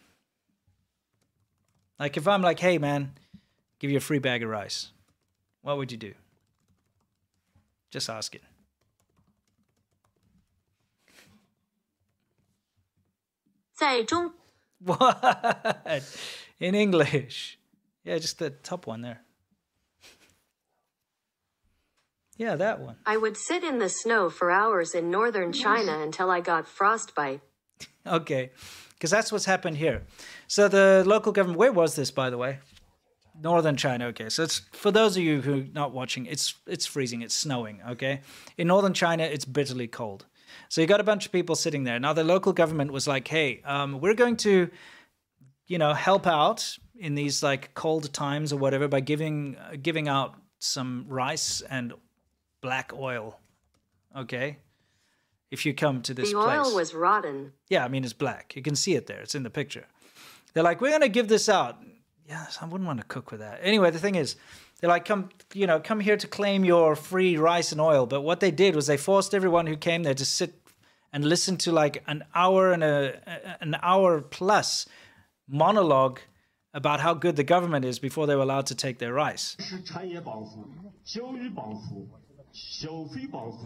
[1.98, 3.14] Like if I'm like, hey man,
[3.80, 4.90] give you a free bag of rice,
[5.62, 6.14] what would you do?
[7.90, 8.42] Just ask it.
[14.84, 16.02] What?
[16.58, 17.58] In English.
[18.04, 19.20] Yeah, just the top one there.
[22.36, 22.96] Yeah, that one.
[23.06, 27.40] I would sit in the snow for hours in northern China until I got frostbite.
[28.06, 28.50] Okay,
[28.94, 30.02] because that's what's happened here.
[30.48, 31.58] So the local government.
[31.58, 32.58] Where was this, by the way?
[33.40, 34.06] Northern China.
[34.06, 36.26] Okay, so it's for those of you who are not watching.
[36.26, 37.22] It's it's freezing.
[37.22, 37.80] It's snowing.
[37.90, 38.22] Okay,
[38.58, 40.26] in northern China, it's bitterly cold.
[40.68, 41.98] So you got a bunch of people sitting there.
[41.98, 44.70] Now the local government was like, "Hey, um, we're going to
[45.72, 50.06] you know, help out in these like cold times or whatever by giving uh, giving
[50.06, 51.94] out some rice and
[52.60, 53.38] black oil.
[54.14, 54.58] Okay,
[55.50, 57.52] if you come to this the place, oil was rotten.
[57.70, 58.54] yeah, I mean it's black.
[58.54, 59.20] You can see it there.
[59.20, 59.86] It's in the picture.
[60.52, 61.78] They're like, we're gonna give this out.
[62.28, 63.60] Yes, I wouldn't want to cook with that.
[63.62, 64.36] Anyway, the thing is,
[64.82, 68.04] they're like, come, you know, come here to claim your free rice and oil.
[68.04, 70.54] But what they did was they forced everyone who came there to sit
[71.12, 73.20] and listen to like an hour and a
[73.62, 74.86] an hour plus
[75.48, 76.18] monologue
[76.74, 79.56] about how good the government is before they were allowed to take their rice.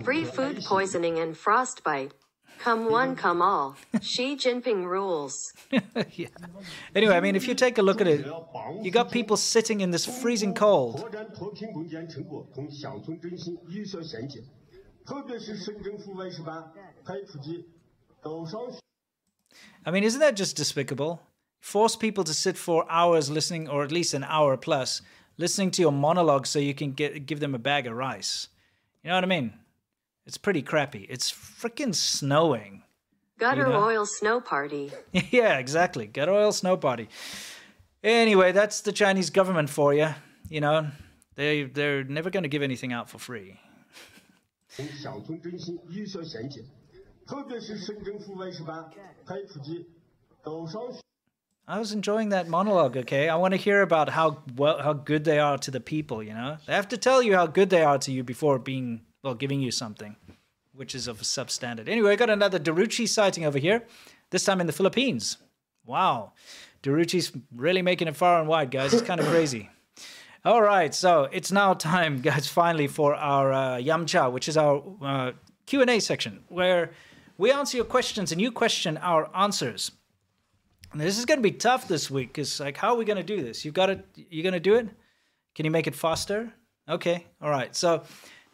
[0.05, 2.13] Free food poisoning and frostbite.
[2.59, 3.77] Come one, come all.
[4.01, 5.53] Xi Jinping rules.
[6.13, 6.29] yeah.
[6.95, 8.27] Anyway, I mean, if you take a look at it,
[8.83, 11.15] you got people sitting in this freezing cold.
[19.85, 21.23] I mean, isn't that just despicable?
[21.61, 25.03] Force people to sit for hours listening, or at least an hour plus,
[25.39, 28.49] listening to your monologue so you can get, give them a bag of rice.
[29.03, 29.53] You know what I mean?
[30.26, 31.06] It's pretty crappy.
[31.10, 32.84] It's freaking snowing.
[33.40, 33.84] Gutter You know?
[33.84, 34.92] oil snow party.
[35.32, 36.06] yeah, exactly.
[36.08, 37.10] Get oil snow party.
[38.04, 40.10] Anyway, that's the Chinese government for you.
[40.50, 40.88] You know,
[41.36, 43.58] they they're never going to give anything out for free.
[44.76, 46.62] 同乡村振兴有效衔接，
[47.28, 48.90] 特别是省政府外事办
[49.26, 49.86] 派出去
[50.44, 50.82] 到上。
[51.66, 52.96] I was enjoying that monologue.
[52.98, 56.24] Okay, I want to hear about how well how good they are to the people.
[56.24, 59.02] You know, they have to tell you how good they are to you before being
[59.27, 60.17] well giving you something,
[60.73, 61.89] which is of substandard.
[61.89, 63.83] Anyway, I got another Daruchi sighting over here.
[64.31, 65.37] This time in the Philippines.
[65.85, 66.33] Wow,
[66.83, 68.95] Daruchi's really making it far and wide, guys.
[68.95, 69.69] It's kind of crazy.
[70.45, 74.83] All right, so it's now time, guys, finally for our uh, Yamcha, which is our
[75.03, 75.33] uh,
[75.67, 76.93] Q and A section, where
[77.37, 79.91] we answer your questions and you question our answers.
[80.93, 83.19] And this is going to be tough this week because, like, how are we going
[83.19, 83.65] to do this?
[83.65, 84.07] You've got it.
[84.15, 84.89] you're going to do it?
[85.55, 86.53] Can you make it faster?
[86.89, 87.27] Okay.
[87.43, 87.75] All right.
[87.75, 88.05] So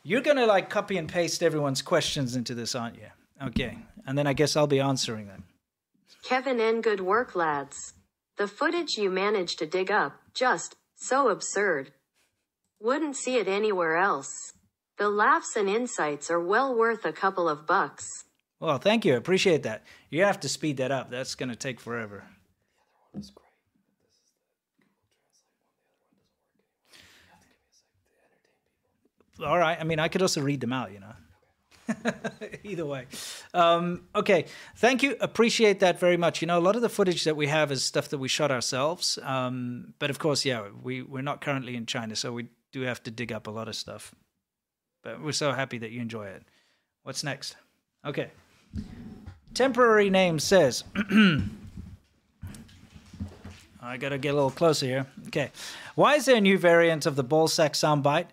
[0.02, 3.08] you're going to like copy and paste everyone's questions into this, aren't you?
[3.42, 3.78] Okay.
[4.06, 5.44] And then I guess I'll be answering them.
[6.24, 6.80] Kevin N.
[6.80, 7.94] Good work, lads.
[8.38, 11.92] The footage you managed to dig up, just so absurd.
[12.80, 14.52] Wouldn't see it anywhere else.
[14.98, 18.06] The laughs and insights are well worth a couple of bucks.
[18.60, 19.14] Well, thank you.
[19.14, 19.82] I appreciate that.
[20.10, 21.10] You have to speed that up.
[21.10, 22.24] That's going to take forever.
[29.44, 29.78] All right.
[29.78, 31.12] I mean, I could also read them out, you know.
[32.64, 33.06] Either way.
[33.54, 34.46] Um, okay.
[34.76, 35.16] Thank you.
[35.20, 36.40] Appreciate that very much.
[36.40, 38.50] You know, a lot of the footage that we have is stuff that we shot
[38.50, 39.18] ourselves.
[39.22, 43.02] Um, but of course, yeah, we, we're not currently in China, so we do have
[43.04, 44.14] to dig up a lot of stuff.
[45.02, 46.44] But we're so happy that you enjoy it.
[47.02, 47.56] What's next?
[48.04, 48.30] Okay.
[49.54, 50.84] Temporary name says.
[53.84, 55.06] I gotta get a little closer here.
[55.26, 55.50] Okay.
[55.96, 58.28] Why is there a new variant of the ball sack soundbite?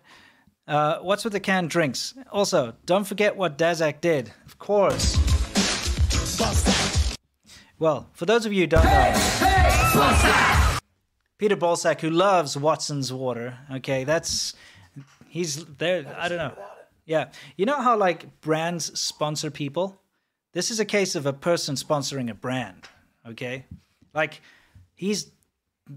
[0.66, 2.14] Uh, what's with the canned drinks?
[2.30, 4.32] Also, don't forget what Daszak did.
[4.46, 5.16] Of course.
[7.78, 9.12] Well, for those of you who don't know,
[11.38, 14.54] Peter Balsack, who loves Watson's water, okay, that's
[15.28, 16.14] he's there.
[16.18, 16.52] I don't know.
[17.06, 20.00] Yeah, you know how like brands sponsor people.
[20.52, 22.86] This is a case of a person sponsoring a brand.
[23.26, 23.64] Okay,
[24.12, 24.42] like
[24.94, 25.30] he's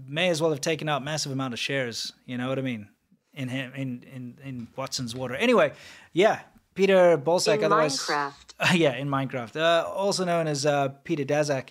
[0.08, 2.12] may as well have taken out massive amount of shares.
[2.24, 2.88] You know what I mean?
[3.34, 5.34] In him, in in in Watson's water.
[5.34, 5.72] Anyway,
[6.12, 6.40] yeah,
[6.74, 7.58] Peter Balsack.
[7.58, 8.54] In otherwise, Minecraft.
[8.74, 11.70] yeah, in Minecraft, uh, also known as uh, Peter Daszak,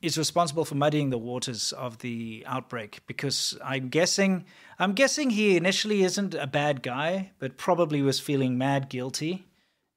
[0.00, 4.44] is responsible for muddying the waters of the outbreak because I'm guessing
[4.78, 9.46] I'm guessing he initially isn't a bad guy, but probably was feeling mad guilty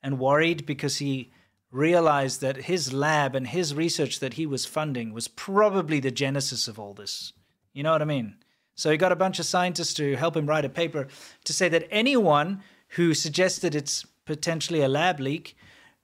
[0.02, 1.32] and worried because he
[1.72, 6.68] realized that his lab and his research that he was funding was probably the genesis
[6.68, 7.34] of all this.
[7.74, 8.36] You know what I mean?
[8.82, 11.08] So he got a bunch of scientists to help him write a paper
[11.44, 12.64] to say that anyone
[12.96, 15.56] who suggested it's potentially a lab leak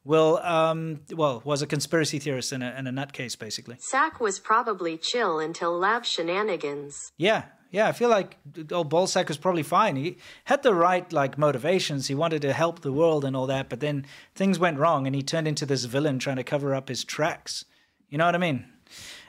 [0.04, 3.78] will, um, well, was a conspiracy theorist and a, and a nutcase, basically.
[3.80, 7.12] Sack was probably chill until lab shenanigans.
[7.18, 7.88] Yeah, yeah.
[7.88, 8.38] I feel like
[8.72, 9.96] old Balsack was probably fine.
[9.96, 12.06] He had the right like motivations.
[12.06, 14.06] He wanted to help the world and all that, but then
[14.36, 17.66] things went wrong, and he turned into this villain trying to cover up his tracks.
[18.08, 18.66] You know what I mean?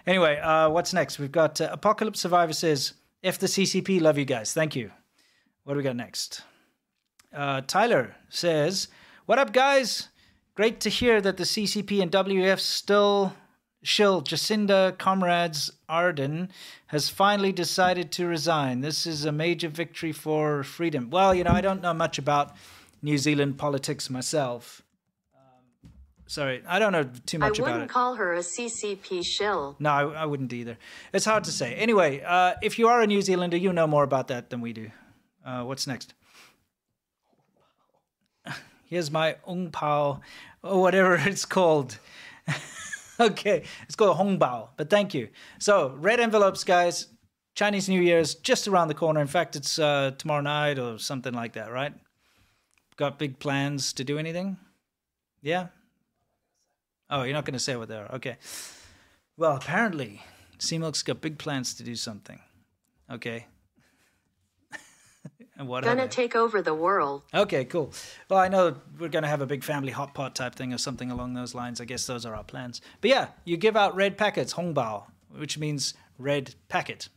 [0.07, 1.19] Anyway, uh, what's next?
[1.19, 2.93] We've got uh, Apocalypse Survivor says,
[3.29, 4.91] "F the CCP, love you guys, thank you."
[5.65, 6.43] What do we got next?
[7.33, 8.89] Uh, Tyler says,
[9.27, 10.09] "What up, guys?
[10.55, 13.35] Great to hear that the CCP and WF still
[13.83, 16.51] shill Jacinda Comrades Arden
[16.89, 18.81] has finally decided to resign.
[18.81, 21.11] This is a major victory for freedom.
[21.11, 22.57] Well, you know, I don't know much about
[23.03, 24.83] New Zealand politics myself.
[26.29, 27.93] Sorry, I don't know too much about wouldn't it.
[27.93, 29.77] call her a CCP shill.
[29.79, 30.77] No, I, I wouldn't either.
[31.11, 31.75] It's hard to say.
[31.75, 34.75] Anyway, uh, if you are a New Zealander, you know more about that than we
[34.75, 34.91] do.
[35.43, 36.13] Uh, what's next?
[38.85, 40.21] Here's my Ung Pao,
[40.63, 41.99] or whatever it's called.
[43.21, 45.31] okay, it's called hong Hongbao, but thank you.
[45.59, 47.07] So, red envelopes, guys.
[47.55, 49.23] Chinese New Year's just around the corner.
[49.23, 51.95] In fact, it's uh, tomorrow night or something like that, right?
[52.97, 54.59] Got big plans to do anything?
[55.41, 55.69] Yeah?
[57.11, 58.13] Oh, you're not going to say what they are.
[58.15, 58.37] Okay.
[59.37, 60.23] Well, apparently,
[60.59, 62.41] C Milk's got big plans to do something.
[63.11, 63.47] Okay.
[65.57, 67.23] and what are Gonna take over the world.
[67.33, 67.93] Okay, cool.
[68.29, 70.79] Well, I know we're going to have a big family hot pot type thing or
[70.79, 71.81] something along those lines.
[71.81, 72.81] I guess those are our plans.
[73.01, 75.05] But yeah, you give out red packets, hongbao,
[75.37, 77.09] which means red packet.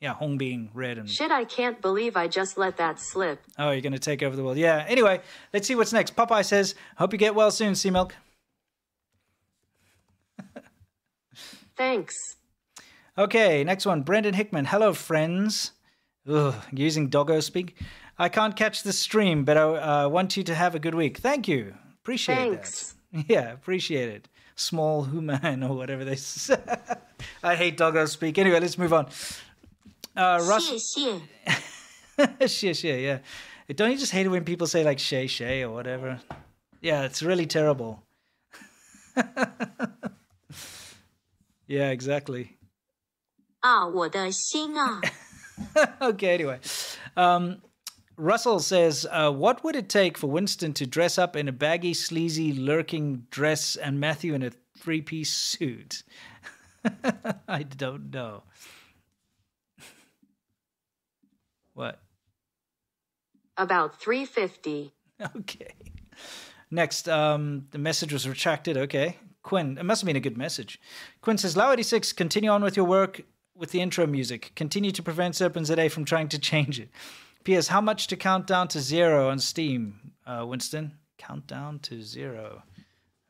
[0.00, 3.40] Yeah, hong being red and Shit, I can't believe I just let that slip.
[3.58, 4.58] oh, you're going to take over the world.
[4.58, 4.84] Yeah.
[4.88, 5.20] Anyway,
[5.52, 6.14] let's see what's next.
[6.14, 8.14] Popeye says, "Hope you get well soon, Sea Milk."
[11.76, 12.36] Thanks.
[13.16, 14.02] Okay, next one.
[14.02, 14.66] Brendan Hickman.
[14.66, 15.72] Hello, friends.
[16.28, 17.76] Ugh, using doggo speak.
[18.18, 19.62] I can't catch the stream, but I
[20.04, 21.18] uh, want you to have a good week.
[21.18, 21.74] Thank you.
[22.02, 22.94] Appreciate Thanks.
[23.12, 23.24] that.
[23.28, 24.28] Yeah, appreciate it.
[24.56, 26.56] Small human or whatever they say.
[27.44, 28.38] I hate doggo speak.
[28.38, 29.06] Anyway, let's move on.
[30.16, 30.68] Uh, Russ.
[30.68, 32.48] 谢谢。
[32.48, 33.18] shit, shit, yeah.
[33.74, 36.20] Don't you just hate it when people say like shay shay or whatever?
[36.80, 38.02] Yeah, it's really terrible.
[41.67, 42.57] yeah, exactly.
[43.61, 45.01] 啊，我的心啊。
[45.99, 46.59] okay, anyway.
[47.15, 47.61] Um,
[48.15, 51.93] Russell says, uh, What would it take for Winston to dress up in a baggy,
[51.93, 56.03] sleazy, lurking dress and Matthew in a three piece suit?
[57.47, 58.43] I don't know.
[61.73, 61.99] What?
[63.57, 64.93] About 350.
[65.37, 65.73] Okay.
[66.71, 68.77] Next, um, the message was retracted.
[68.77, 69.17] Okay.
[69.44, 70.80] Quinn, it must have been a good message.
[71.20, 73.20] Quinn says, Lau 86, continue on with your work
[73.54, 74.50] with the intro music.
[74.56, 76.88] Continue to prevent SerpentZA from trying to change it.
[77.44, 77.68] P.S.
[77.68, 80.96] How much to count down to zero on Steam, uh, Winston?
[81.18, 82.62] Countdown to zero.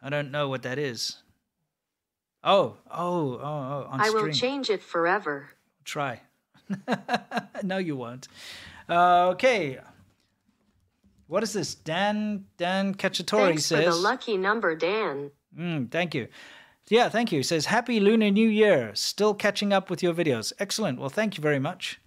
[0.01, 1.19] I don't know what that is.
[2.45, 4.25] Oh, oh, oh, oh on I stream.
[4.25, 5.51] will change it forever.
[5.85, 6.21] Try.
[7.63, 8.29] no, you won't.
[8.89, 9.79] Uh, okay.
[11.27, 11.75] What is this?
[11.75, 14.03] Dan Dan Cacciatore Thanks for the says.
[14.03, 15.31] lucky number, Dan.
[15.58, 16.28] Mm, thank you.
[16.90, 17.44] Yeah, thank you.
[17.44, 18.92] Says Happy Lunar New Year.
[18.96, 20.54] Still catching up with your videos.
[20.60, 21.00] Excellent.
[21.00, 22.00] Well, thank you very much.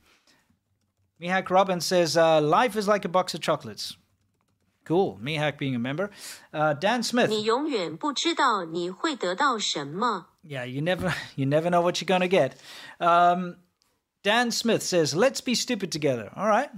[1.21, 3.97] Mihak Robin says uh, life is like a box of chocolates.
[4.85, 5.21] Cool.
[5.23, 6.11] Mihak being a member.
[6.53, 7.29] Uh, Dan Smith.
[7.31, 10.27] 你永远不知道你会得到什么。
[10.45, 12.55] Yeah, you never you never know what you're gonna get.
[12.99, 13.59] Um,
[14.25, 16.71] Dan Smith says, "Let's be stupid together." All right.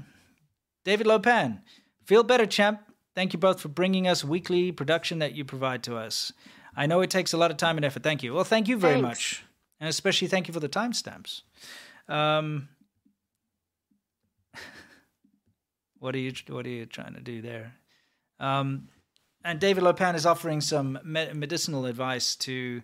[0.84, 1.62] David Lopan,
[2.04, 2.82] feel better, champ.
[3.14, 6.32] Thank you both for bringing us weekly production that you provide to us.
[6.79, 8.03] I know it takes a lot of time and effort.
[8.03, 8.33] Thank you.
[8.33, 9.05] Well, thank you very Thanks.
[9.05, 9.43] much.
[9.81, 11.41] And especially thank you for the timestamps.
[12.07, 12.69] Um,
[15.99, 17.73] what are you what are you trying to do there?
[18.39, 18.87] Um,
[19.43, 22.81] and David Lopan is offering some me- medicinal advice to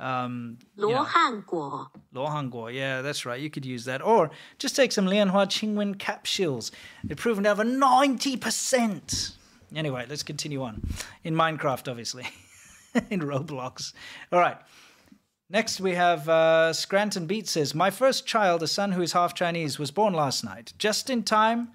[0.00, 1.86] um Luohanguo.
[2.12, 3.40] You know, yeah, that's right.
[3.40, 4.02] You could use that.
[4.02, 6.72] Or just take some Lianhua Qingwen capsules.
[7.04, 9.34] They've proven to have a 90%.
[9.74, 10.82] Anyway, let's continue on.
[11.22, 12.26] In Minecraft, obviously.
[13.10, 13.92] In Roblox.
[14.32, 14.58] All right.
[15.48, 19.34] Next, we have uh, Scranton Beat says, My first child, a son who is half
[19.34, 21.70] Chinese, was born last night, just in time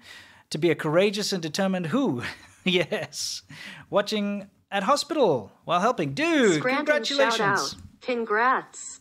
[0.50, 2.22] to be a courageous and determined who?
[2.64, 3.42] yes.
[3.88, 6.12] Watching at hospital while helping.
[6.12, 7.36] Dude, Scranton congratulations.
[7.36, 7.74] shout out.
[8.00, 9.00] Congrats.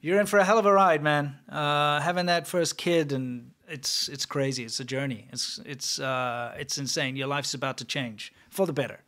[0.00, 1.36] You're in for a hell of a ride, man.
[1.48, 4.64] Uh, having that first kid and it's it's crazy.
[4.64, 5.28] It's a journey.
[5.32, 7.16] It's it's uh, it's insane.
[7.16, 9.00] Your life's about to change for the better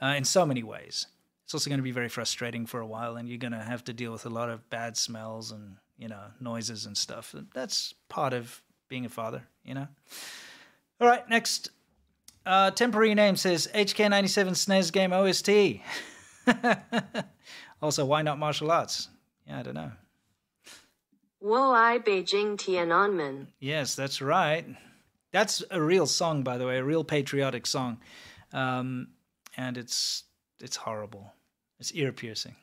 [0.00, 1.06] uh, in so many ways.
[1.46, 3.84] It's also going to be very frustrating for a while, and you're going to have
[3.84, 7.32] to deal with a lot of bad smells and you know noises and stuff.
[7.54, 9.86] That's part of being a father, you know.
[11.00, 11.70] All right, next.
[12.44, 15.80] Uh, temporary name says HK97 SNES game OST.
[17.82, 19.08] also, why not martial arts?
[19.46, 19.92] Yeah, I don't know.
[21.40, 23.46] Wo ai Beijing Tiananmen.
[23.60, 24.66] Yes, that's right.
[25.30, 27.98] That's a real song, by the way, a real patriotic song,
[28.52, 29.10] um,
[29.56, 30.24] and it's
[30.58, 31.32] it's horrible.
[31.78, 32.56] It's ear piercing.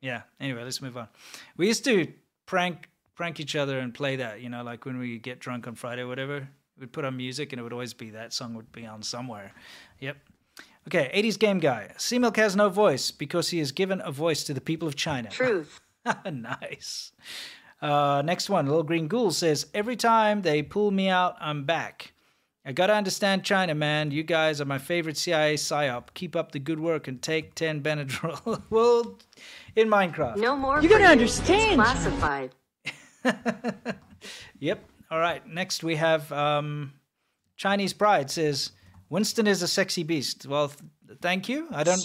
[0.00, 0.22] Yeah.
[0.40, 1.08] Anyway, let's move on.
[1.56, 2.12] We used to
[2.46, 4.40] prank prank each other and play that.
[4.40, 6.48] You know, like when we get drunk on Friday or whatever,
[6.78, 9.52] we'd put on music and it would always be that song would be on somewhere.
[10.00, 10.16] Yep.
[10.88, 11.92] Okay, 80s game guy.
[11.96, 14.96] C Milk has no voice because he has given a voice to the people of
[14.96, 15.30] China.
[15.30, 15.80] Truth.
[16.30, 17.12] nice.
[17.80, 22.11] Uh, next one, Little Green Ghoul says, Every time they pull me out, I'm back.
[22.64, 24.12] I gotta understand China, man.
[24.12, 26.14] You guys are my favorite CIA psyop.
[26.14, 28.62] Keep up the good work and take 10 Benadryl.
[28.70, 29.18] well,
[29.74, 30.36] in Minecraft.
[30.36, 30.80] No more.
[30.80, 31.24] You gotta you.
[31.24, 31.80] It's understand.
[31.80, 32.50] classified.
[34.60, 34.88] Yep.
[35.10, 35.44] All right.
[35.46, 36.92] Next we have um,
[37.56, 38.70] Chinese Pride says
[39.10, 40.46] Winston is a sexy beast.
[40.46, 41.66] Well, th- thank you.
[41.72, 42.00] I don't.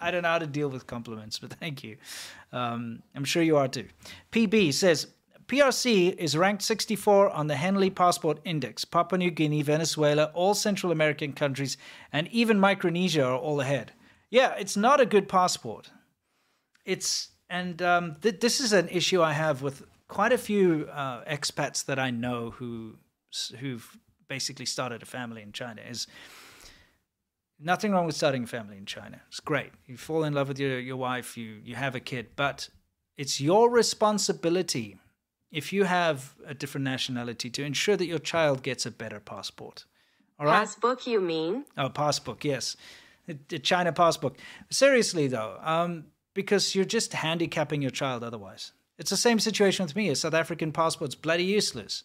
[0.00, 1.96] I don't know how to deal with compliments, but thank you.
[2.52, 3.86] Um, I'm sure you are too.
[4.30, 5.08] PB says
[5.52, 8.86] PRC is ranked 64 on the Henley Passport Index.
[8.86, 11.76] Papua New Guinea, Venezuela, all Central American countries,
[12.10, 13.92] and even Micronesia are all ahead.
[14.30, 15.90] Yeah, it's not a good passport.
[16.86, 21.22] It's and um, th- this is an issue I have with quite a few uh,
[21.24, 22.96] expats that I know who
[23.58, 23.98] who've
[24.28, 25.82] basically started a family in China.
[25.82, 26.06] Is
[27.60, 29.20] nothing wrong with starting a family in China.
[29.28, 29.72] It's great.
[29.86, 32.70] You fall in love with your, your wife, you you have a kid, but
[33.18, 34.96] it's your responsibility
[35.52, 39.84] if you have a different nationality to ensure that your child gets a better passport.
[40.40, 40.66] All right?
[40.66, 41.66] Passbook, you mean?
[41.76, 42.76] Oh, passbook, yes.
[43.26, 44.38] The China passbook.
[44.70, 48.72] Seriously, though, um, because you're just handicapping your child otherwise.
[48.98, 50.08] It's the same situation with me.
[50.08, 52.02] A South African passport's bloody useless.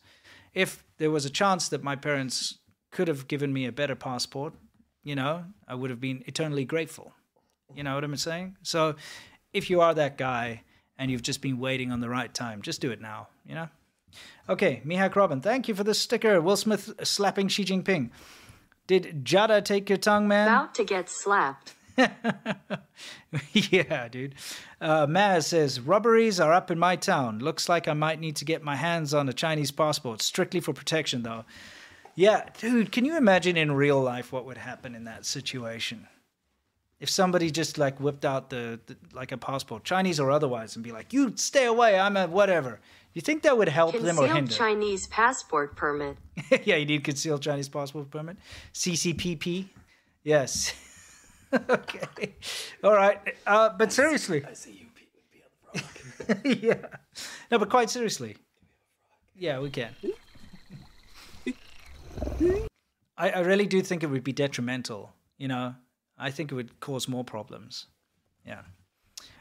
[0.53, 2.59] If there was a chance that my parents
[2.91, 4.53] could have given me a better passport,
[5.03, 7.13] you know, I would have been eternally grateful.
[7.73, 8.57] You know what I'm saying?
[8.61, 8.95] So
[9.53, 10.63] if you are that guy
[10.97, 13.69] and you've just been waiting on the right time, just do it now, you know?
[14.49, 16.41] Okay, Mihak Robin, thank you for the sticker.
[16.41, 18.09] Will Smith slapping Xi Jinping.
[18.87, 20.47] Did Jada take your tongue, man?
[20.47, 21.75] About to get slapped.
[23.53, 24.35] yeah, dude.
[24.79, 27.39] Uh, Maz says robberies are up in my town.
[27.39, 30.73] Looks like I might need to get my hands on a Chinese passport, strictly for
[30.73, 31.43] protection, though.
[32.15, 32.91] Yeah, dude.
[32.91, 36.07] Can you imagine in real life what would happen in that situation?
[36.99, 40.83] If somebody just like whipped out the, the like a passport, Chinese or otherwise, and
[40.83, 41.99] be like, "You stay away.
[41.99, 42.79] I'm a whatever."
[43.17, 44.51] You think that would help them or Concealed hinder?
[44.53, 46.17] Chinese passport permit.
[46.65, 48.37] yeah, you need concealed Chinese passport permit.
[48.75, 49.69] CCPP.
[50.23, 50.75] Yes.
[51.51, 52.35] okay.
[52.83, 53.19] All right.
[53.47, 54.45] Uh, but seriously.
[54.45, 56.75] I see you would be on the yeah.
[57.49, 58.37] No, but quite seriously.
[59.35, 59.95] Yeah, we can.
[63.17, 65.11] I, I really do think it would be detrimental.
[65.39, 65.73] You know,
[66.19, 67.87] I think it would cause more problems.
[68.45, 68.61] Yeah.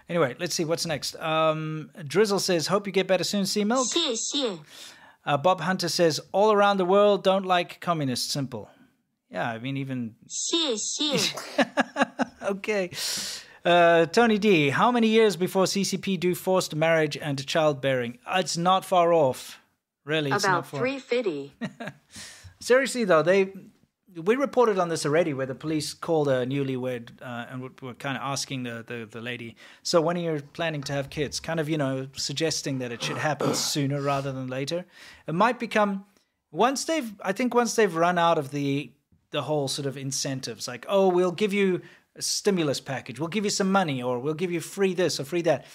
[0.09, 1.17] Anyway, let's see what's next.
[1.17, 3.89] Um, Drizzle says, "Hope you get better soon, Sea Milk."
[5.25, 8.71] Uh, Bob Hunter says, "All around the world don't like communists." Simple.
[9.31, 10.15] Yeah, I mean even.
[12.43, 12.91] okay.
[13.65, 18.19] Uh, Tony D, how many years before CCP do forced marriage and childbearing?
[18.25, 19.59] Uh, It's not far off.
[20.05, 20.79] Really, About far.
[20.79, 21.53] 350.
[22.61, 23.53] Seriously though, they
[24.25, 28.17] we reported on this already, where the police called a newlywed uh, and were, kind
[28.17, 31.61] of asking the, the the lady, "So when are you planning to have kids?" Kind
[31.61, 34.87] of, you know, suggesting that it should happen sooner rather than later.
[35.27, 36.07] It might become
[36.51, 38.93] once they've, I think, once they've run out of the
[39.31, 41.83] the whole sort of incentives, like, "Oh, we'll give you
[42.15, 45.25] a stimulus package, we'll give you some money, or we'll give you free this or
[45.25, 45.67] free that."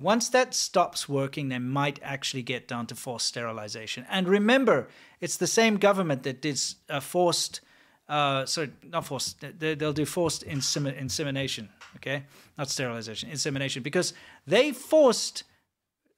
[0.00, 4.06] Once that stops working, they might actually get down to forced sterilization.
[4.08, 4.86] And remember,
[5.20, 7.60] it's the same government that did uh, forced,
[8.08, 12.24] uh, sorry, not forced, they, they'll do forced insemi- insemination, okay?
[12.56, 14.14] Not sterilization, insemination, because
[14.46, 15.44] they forced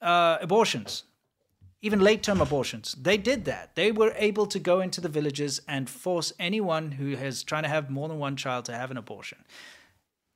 [0.00, 1.04] uh, abortions,
[1.82, 2.94] even late term abortions.
[3.00, 3.74] They did that.
[3.74, 7.68] They were able to go into the villages and force anyone who is trying to
[7.68, 9.38] have more than one child to have an abortion.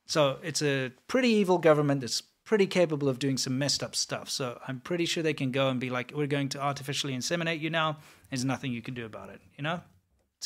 [0.07, 4.29] So it's a pretty evil government that's pretty capable of doing some messed up stuff.
[4.29, 7.59] So I'm pretty sure they can go and be like, we're going to artificially inseminate
[7.59, 7.97] you now.
[8.29, 9.81] There's nothing you can do about it, you know?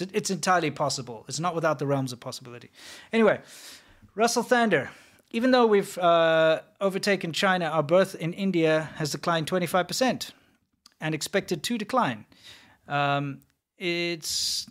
[0.01, 1.25] It's, it's entirely possible.
[1.27, 2.71] It's not without the realms of possibility.
[3.11, 3.39] Anyway,
[4.15, 4.89] Russell Thander.
[5.31, 10.31] Even though we've uh, overtaken China, our birth in India has declined 25%
[10.99, 12.25] and expected to decline.
[12.87, 13.41] Um,
[13.77, 14.67] it's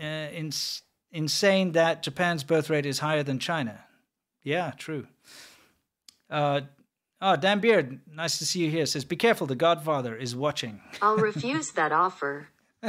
[0.00, 0.82] uh, ins-
[1.12, 3.84] insane that Japan's birth rate is higher than China.
[4.42, 5.06] Yeah, true.
[6.28, 6.62] Uh,
[7.20, 8.86] oh, Dan Beard, nice to see you here.
[8.86, 10.80] Says, be careful, the Godfather is watching.
[11.00, 12.48] I'll refuse that offer.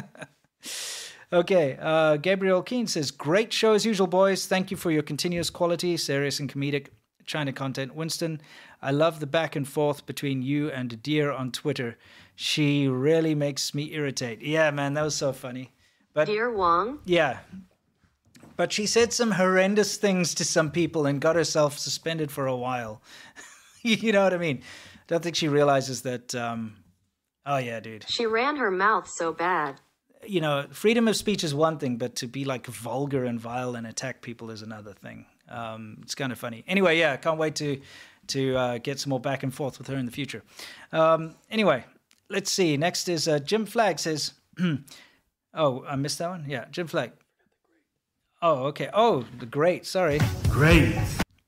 [1.34, 4.46] Okay, uh, Gabriel Keane says, great show as usual, boys.
[4.46, 6.88] Thank you for your continuous quality, serious and comedic
[7.26, 7.96] China content.
[7.96, 8.42] Winston,
[8.82, 11.98] I love the back and forth between you and Dear on Twitter.
[12.36, 14.42] She really makes me irritate.
[14.42, 15.72] Yeah, man, that was so funny.
[16.14, 17.40] But Dear Wong, yeah.
[18.56, 22.56] But she said some horrendous things to some people and got herself suspended for a
[22.56, 23.02] while.
[23.82, 24.62] you know what I mean?
[25.08, 26.34] Don't think she realizes that.
[26.34, 26.78] Um,
[27.46, 28.06] oh yeah, dude.
[28.08, 29.82] she ran her mouth so bad.
[30.28, 33.76] You know, freedom of speech is one thing, but to be like vulgar and vile
[33.76, 35.26] and attack people is another thing.
[35.50, 36.64] Um, it's kind of funny.
[36.68, 37.80] Anyway, yeah, can't wait to
[38.28, 40.44] to uh, get some more back and forth with her in the future.
[40.92, 41.86] Um, anyway,
[42.30, 42.76] let's see.
[42.78, 44.34] Next is uh, Jim Flagg says.
[45.58, 46.44] Oh, I missed that one.
[46.50, 47.14] Yeah, Jim Fleck.
[48.42, 48.90] Oh, okay.
[48.92, 49.86] Oh, the great.
[49.86, 50.20] Sorry.
[50.50, 50.94] Great.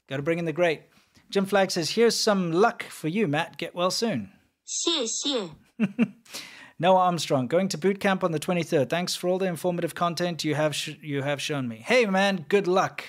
[0.08, 0.84] Got to bring in the great.
[1.30, 3.58] Jim Flag says, "Here's some luck for you, Matt.
[3.58, 4.32] Get well soon."
[4.68, 5.50] 谢谢。
[6.80, 8.90] Noah Armstrong going to boot camp on the 23rd.
[8.90, 11.78] Thanks for all the informative content you have sh- you have shown me.
[11.78, 13.04] Hey man, good luck.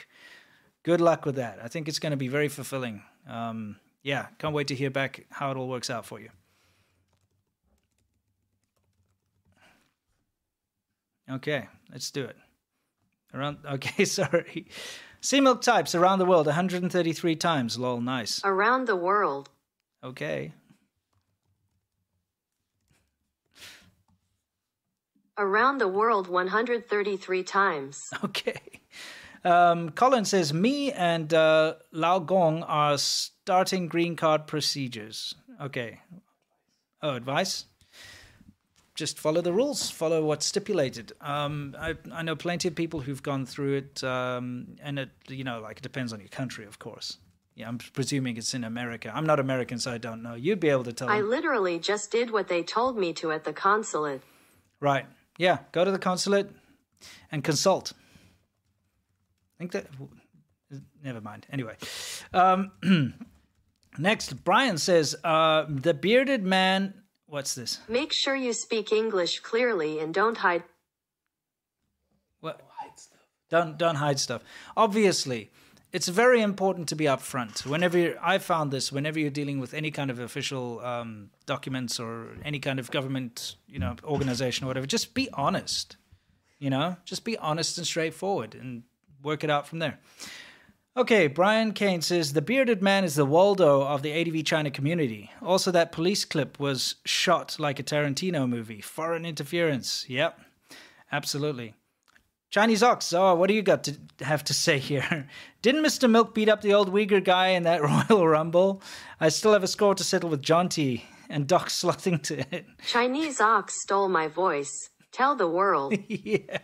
[0.85, 1.59] Good luck with that.
[1.63, 3.03] I think it's going to be very fulfilling.
[3.29, 6.31] Um, yeah, can't wait to hear back how it all works out for you.
[11.31, 12.37] Okay, let's do it.
[13.35, 14.69] Around okay, sorry.
[15.21, 17.77] Sea milk types around the world 133 times.
[17.79, 18.41] Lol, nice.
[18.45, 19.51] Around the world.
[20.03, 20.53] Okay.
[25.39, 28.11] Around the world 133 times.
[28.25, 28.61] Okay.
[29.45, 35.35] Um, Colin says, Me and uh, Lao Gong are starting green card procedures.
[35.61, 36.01] Okay.
[37.01, 37.67] Oh, advice?
[38.97, 41.13] Just follow the rules, follow what's stipulated.
[41.21, 45.45] Um, I, I know plenty of people who've gone through it, um, and it, you
[45.45, 47.19] know, like it depends on your country, of course.
[47.55, 49.13] Yeah, I'm presuming it's in America.
[49.15, 50.35] I'm not American, so I don't know.
[50.35, 51.09] You'd be able to tell.
[51.09, 51.31] I them.
[51.31, 54.23] literally just did what they told me to at the consulate.
[54.81, 55.07] Right.
[55.39, 55.59] Yeah.
[55.73, 56.51] Go to the consulate
[57.33, 57.95] and consult.
[59.57, 59.87] I think that.
[61.03, 61.47] Never mind.
[61.51, 61.77] Anyway.
[62.35, 62.73] Um,
[63.99, 66.93] next, Brian says uh, the bearded man.
[67.27, 67.79] What's this?
[67.89, 70.65] Make sure you speak English clearly and don't hide.
[72.41, 72.61] What?
[73.51, 74.43] Don't don't hide stuff.
[74.77, 75.51] Obviously,
[75.93, 77.65] it's very important to be upfront.
[77.65, 82.37] Whenever I found this, whenever you're dealing with any kind of official um, documents or
[82.45, 85.97] any kind of government, you know, organization or whatever, just be honest.
[86.59, 88.83] You know, just be honest and straightforward, and
[89.23, 90.01] work it out from there.
[90.97, 95.31] Okay, Brian Kane says the bearded man is the Waldo of the ADV China community.
[95.41, 98.81] Also, that police clip was shot like a Tarantino movie.
[98.81, 100.05] Foreign interference.
[100.09, 100.41] Yep,
[101.13, 101.75] absolutely.
[102.51, 105.29] Chinese Ox, oh, what do you got to have to say here?
[105.63, 106.09] Didn't Mr.
[106.09, 108.83] Milk beat up the old Uyghur guy in that Royal Rumble?
[109.21, 111.05] I still have a score to settle with John T.
[111.29, 112.65] and Doc Sluthington.
[112.87, 114.91] Chinese ox stole my voice.
[115.13, 115.95] Tell the world.
[116.09, 116.59] yeah,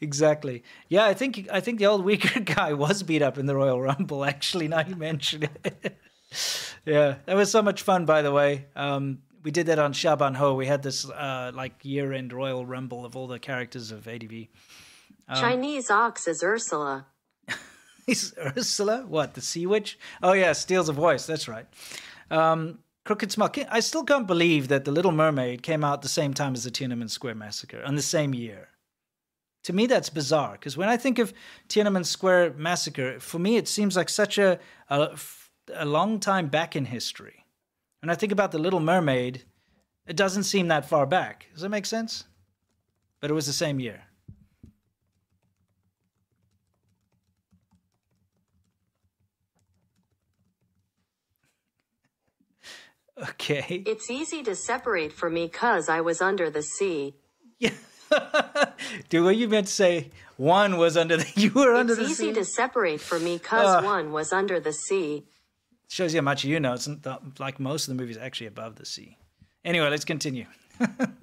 [0.00, 0.62] exactly.
[0.88, 3.80] Yeah, I think I think the old Uyghur guy was beat up in the Royal
[3.80, 4.24] Rumble.
[4.24, 5.98] Actually, now you mention it.
[6.84, 8.04] yeah, that was so much fun.
[8.04, 10.54] By the way, um, we did that on Xiaban Hou.
[10.54, 14.48] We had this uh, like year-end Royal Rumble of all the characters of ADV.
[15.28, 17.06] Um, Chinese ox is Ursula.
[18.08, 20.00] Is Ursula what the Sea Witch?
[20.20, 21.26] Oh yeah, steals a voice.
[21.26, 21.66] That's right.
[22.28, 23.52] Um, Crooked Smile.
[23.70, 26.70] I still can't believe that the Little Mermaid came out the same time as the
[26.72, 28.70] Tiananmen Square massacre on the same year.
[29.62, 31.32] To me, that's bizarre because when I think of
[31.68, 34.58] Tiananmen Square massacre, for me it seems like such a,
[34.88, 35.16] a
[35.72, 37.45] a long time back in history.
[38.00, 39.44] When I think about the Little Mermaid,
[40.06, 41.46] it doesn't seem that far back.
[41.52, 42.24] Does that make sense?
[43.20, 44.02] But it was the same year.
[53.30, 53.82] Okay.
[53.86, 57.14] It's easy to separate for me cause I was under the sea.
[57.58, 57.70] Yeah.
[59.08, 60.10] Do what you meant to say?
[60.36, 61.26] One was under the.
[61.36, 62.12] You were under the sea.
[62.12, 63.84] It's easy to separate for me cause Ugh.
[63.84, 65.24] one was under the sea.
[65.88, 66.74] Shows you how much you know.
[66.74, 69.16] It's not, like most of the movies actually above the sea.
[69.64, 70.46] Anyway, let's continue.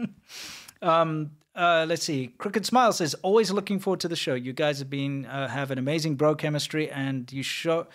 [0.82, 2.34] um, uh, let's see.
[2.38, 4.34] Crooked Smile says, "Always looking forward to the show.
[4.34, 7.88] You guys have been uh, have an amazing bro chemistry, and you show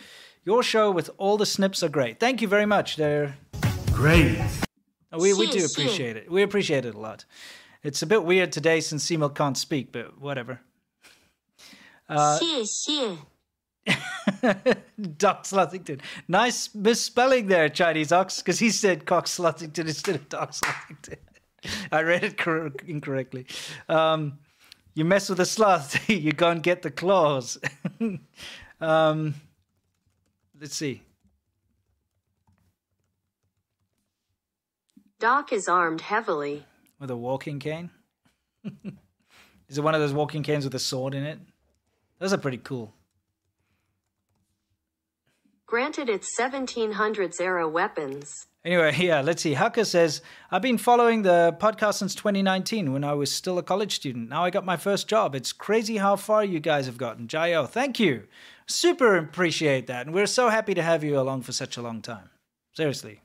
[0.45, 2.21] your show with all the snips are great.
[2.21, 2.97] Thank you very much.
[2.97, 3.37] They're
[3.93, 4.39] great.
[5.11, 6.31] Oh, we we do appreciate it.
[6.31, 7.25] We appreciate it a lot.
[7.83, 10.61] It's a bit weird today since Seymour can't speak, but whatever.
[12.09, 12.39] Uh,
[15.17, 16.01] Doc Sluthington.
[16.27, 21.19] Nice misspelling there, Chinese Ox, because he said Cox Sluthington instead of Doc Sluthington.
[21.93, 23.47] I read it cor- incorrectly.
[23.89, 24.39] Um,
[24.95, 27.59] you mess with a sloth, you go and get the claws.
[28.81, 29.35] um,
[30.61, 31.03] let's see.
[35.19, 36.65] Doc is armed heavily.
[37.01, 37.91] With a walking cane?
[39.69, 41.39] Is it one of those walking canes with a sword in it?
[42.19, 42.95] Those are pretty cool.
[45.69, 48.47] Granted, it's 1700s era weapons.
[48.65, 49.53] Anyway, yeah, let's see.
[49.53, 53.95] Haka says, I've been following the podcast since 2019 when I was still a college
[53.95, 54.31] student.
[54.31, 55.35] Now I got my first job.
[55.35, 57.29] It's crazy how far you guys have gotten.
[57.29, 58.23] Jayo, thank you.
[58.67, 60.07] Super appreciate that.
[60.07, 62.31] And we're so happy to have you along for such a long time.
[62.73, 63.21] Seriously.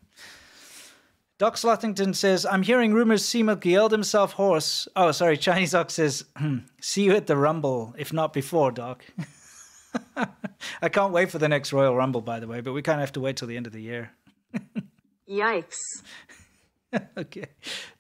[1.38, 4.90] Doc Slothington says, I'm hearing rumors Seamuck yelled himself hoarse.
[4.98, 5.38] Oh, sorry.
[5.48, 9.06] Chinese Ox says, "Hmm, see you at the Rumble, if not before, Doc.
[10.82, 13.02] I can't wait for the next Royal Rumble, by the way, but we kind of
[13.02, 14.11] have to wait till the end of the year.
[15.30, 16.03] Yikes.
[17.18, 17.48] okay.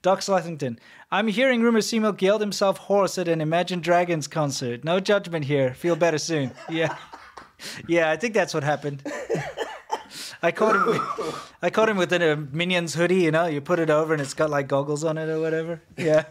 [0.01, 0.77] Doc Slethington.
[1.11, 4.83] I'm hearing rumors Seamilk yelled himself hoarse at an Imagine Dragons concert.
[4.83, 5.73] No judgment here.
[5.73, 6.51] Feel better soon.
[6.69, 6.95] Yeah.
[7.87, 9.03] Yeah, I think that's what happened.
[10.41, 11.01] I caught him.
[11.61, 13.23] I caught him with a Minions hoodie.
[13.23, 15.81] You know, you put it over and it's got like goggles on it or whatever.
[15.97, 16.25] Yeah.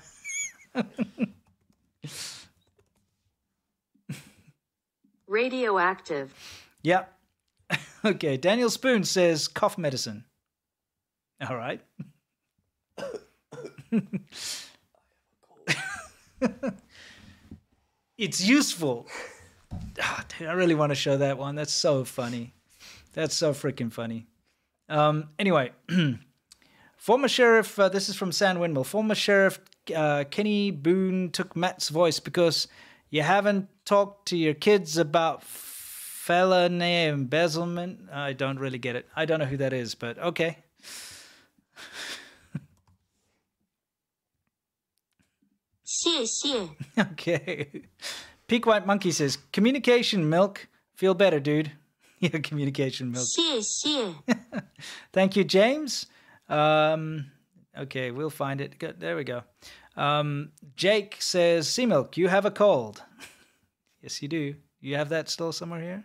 [5.32, 6.34] Radioactive.
[6.82, 7.04] yeah.
[8.04, 8.36] okay.
[8.36, 10.26] Daniel Spoon says cough medicine.
[11.48, 11.80] All right.
[18.18, 19.06] it's useful.
[20.02, 21.54] Ah, dude, I really want to show that one.
[21.54, 22.52] That's so funny.
[23.14, 24.26] That's so freaking funny.
[24.90, 25.72] Um, anyway,
[26.96, 27.78] former sheriff.
[27.78, 28.84] Uh, this is from San Windmill.
[28.84, 29.58] Former sheriff
[29.94, 32.68] uh, Kenny Boone took Matt's voice because
[33.12, 38.08] you haven't talked to your kids about felony embezzlement.
[38.10, 39.06] I don't really get it.
[39.14, 40.56] I don't know who that is, but okay.
[46.98, 47.82] Okay.
[48.48, 50.68] Peak White Monkey says, communication milk.
[50.94, 51.70] Feel better, dude.
[52.18, 53.26] Yeah, communication milk.
[55.12, 56.06] Thank you, James.
[56.48, 57.32] Um,
[57.76, 58.78] okay, we'll find it.
[58.78, 59.00] Good.
[59.00, 59.42] There we go.
[59.96, 63.02] Um, Jake says, Sea Milk, you have a cold.
[64.02, 64.54] yes, you do.
[64.80, 66.04] You have that still somewhere here?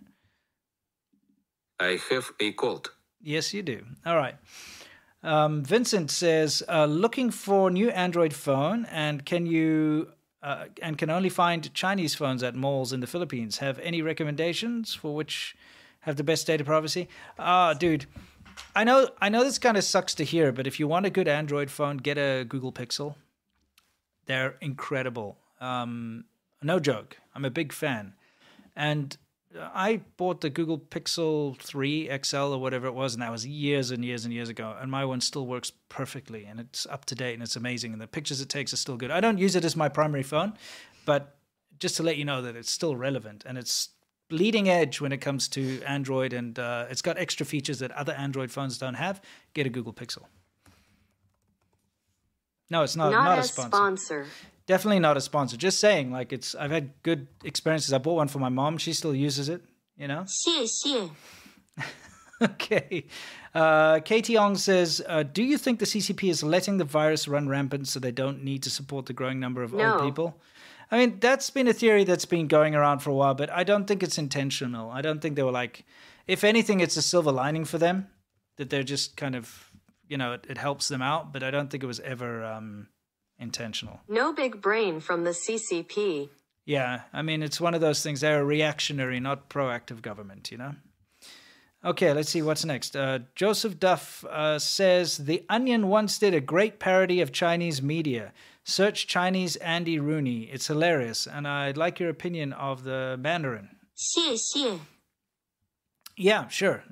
[1.80, 2.92] I have a cold.
[3.22, 3.86] Yes, you do.
[4.06, 4.36] All right.
[5.24, 10.10] Um, Vincent says, uh, looking for new Android phone, and can you
[10.44, 13.58] uh, and can only find Chinese phones at malls in the Philippines.
[13.58, 15.56] Have any recommendations for which
[16.02, 17.10] have the best data privacy?
[17.40, 18.06] Ah, dude,
[18.76, 21.10] I know I know this kind of sucks to hear, but if you want a
[21.10, 23.16] good Android phone, get a Google Pixel.
[24.28, 25.38] They're incredible.
[25.60, 26.26] Um,
[26.62, 27.18] no joke.
[27.34, 28.14] I'm a big fan,
[28.76, 29.18] and
[29.56, 33.92] I bought the Google Pixel 3 XL or whatever it was, and that was years
[33.92, 34.76] and years and years ago.
[34.80, 37.94] And my one still works perfectly, and it's up to date, and it's amazing.
[37.94, 39.12] And the pictures it takes are still good.
[39.12, 40.54] I don't use it as my primary phone,
[41.06, 41.38] but
[41.80, 43.90] just to let you know that it's still relevant and it's
[44.32, 48.14] leading edge when it comes to Android, and uh, it's got extra features that other
[48.14, 49.22] Android phones don't have.
[49.54, 50.24] Get a Google Pixel.
[52.70, 53.12] No, it's not.
[53.12, 53.70] Not, Not, a sponsor.
[53.78, 54.26] sponsor.
[54.66, 55.56] Definitely not a sponsor.
[55.58, 56.54] Just saying, like it's.
[56.56, 57.94] I've had good experiences.
[57.94, 58.78] I bought one for my mom.
[58.78, 59.62] She still uses it.
[59.98, 60.24] You know.
[60.28, 61.10] 谢谢.
[62.40, 63.06] Okay.
[63.56, 67.50] Uh, Katie Ong says, uh, "Do you think the CCP is letting the virus run
[67.50, 69.94] rampant so they don't need to support the growing number of No.
[69.94, 70.40] old people?"
[70.92, 73.64] I mean, that's been a theory that's been going around for a while, but I
[73.64, 74.92] don't think it's intentional.
[74.92, 75.84] I don't think they were like,
[76.28, 78.08] if anything, it's a silver lining for them
[78.58, 79.67] that they're just kind of,
[80.08, 81.32] you know, it, it helps them out.
[81.34, 82.88] But I don't think it was ever um,
[83.40, 84.02] intentional.
[84.08, 86.30] No big brain from the CCP.
[86.66, 88.20] Yeah, I mean, it's one of those things.
[88.20, 90.76] They're a reactionary, not proactive government, you know?
[91.86, 92.96] Okay, let's see what's next.
[92.98, 98.34] Uh, Joseph Duff uh, says The Onion once did a great parody of Chinese media.
[98.66, 100.50] Search Chinese Andy Rooney.
[100.52, 103.70] It's hilarious, and I'd like your opinion of the Mandarin.
[103.96, 104.80] 谢谢.
[106.18, 106.84] Yeah, sure.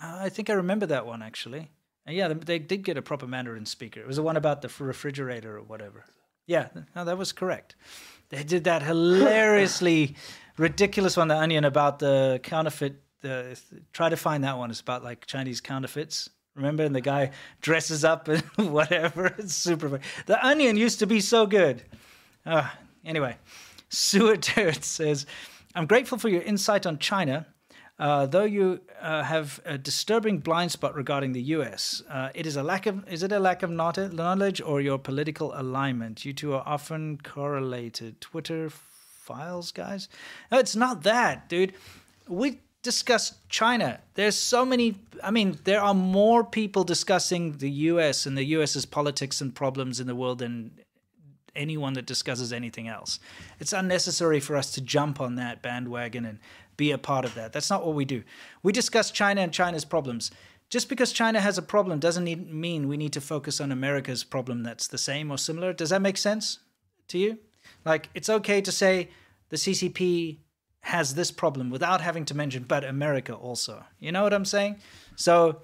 [0.00, 1.70] I think I remember that one actually.
[2.06, 4.00] And yeah, they did get a proper Mandarin speaker.
[4.00, 6.04] It was the one about the refrigerator or whatever.
[6.46, 7.76] Yeah, no, that was correct.
[8.30, 10.16] They did that hilariously
[10.58, 13.00] ridiculous one, The Onion, about the counterfeit.
[13.20, 13.56] The
[13.92, 14.70] try to find that one.
[14.70, 16.28] It's about like Chinese counterfeits.
[16.56, 17.30] Remember, and the guy
[17.60, 18.42] dresses up and
[18.72, 19.26] whatever.
[19.38, 19.88] It's super.
[19.88, 20.02] funny.
[20.26, 21.82] The Onion used to be so good.
[22.44, 22.68] Uh,
[23.04, 23.36] anyway,
[23.90, 25.24] Sewer Turd says,
[25.74, 27.46] "I'm grateful for your insight on China."
[27.98, 32.56] Uh, though you uh, have a disturbing blind spot regarding the U.S., uh, it is
[32.56, 36.24] a lack of is it a lack of knowledge or your political alignment?
[36.24, 38.20] You two are often correlated.
[38.20, 40.08] Twitter files, guys.
[40.50, 41.74] No, it's not that, dude.
[42.26, 44.00] We discuss China.
[44.14, 44.96] There's so many.
[45.22, 48.26] I mean, there are more people discussing the U.S.
[48.26, 50.72] and the U.S.'s politics and problems in the world than
[51.54, 53.20] anyone that discusses anything else.
[53.60, 56.38] It's unnecessary for us to jump on that bandwagon and
[56.76, 57.52] be a part of that.
[57.52, 58.22] That's not what we do.
[58.62, 60.30] We discuss China and China's problems.
[60.70, 64.24] Just because China has a problem doesn't need, mean we need to focus on America's
[64.24, 65.72] problem that's the same or similar.
[65.72, 66.60] Does that make sense
[67.08, 67.38] to you?
[67.84, 69.10] Like, it's okay to say
[69.50, 70.38] the CCP
[70.80, 73.84] has this problem without having to mention, but America also.
[74.00, 74.76] You know what I'm saying?
[75.14, 75.60] So,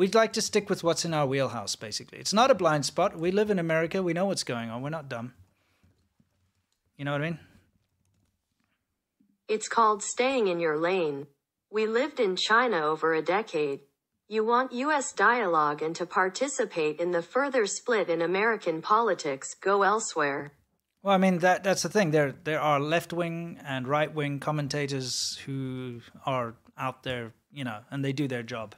[0.00, 2.20] We'd like to stick with what's in our wheelhouse, basically.
[2.20, 3.18] It's not a blind spot.
[3.18, 4.02] We live in America.
[4.02, 4.80] We know what's going on.
[4.80, 5.34] We're not dumb.
[6.96, 7.38] You know what I mean?
[9.50, 11.26] It's called staying in your lane.
[11.72, 13.80] We lived in China over a decade.
[14.28, 19.82] You want US dialogue and to participate in the further split in American politics, go
[19.82, 20.52] elsewhere.
[21.02, 22.12] Well, I mean that that's the thing.
[22.12, 27.80] There there are left wing and right wing commentators who are out there, you know,
[27.90, 28.76] and they do their job.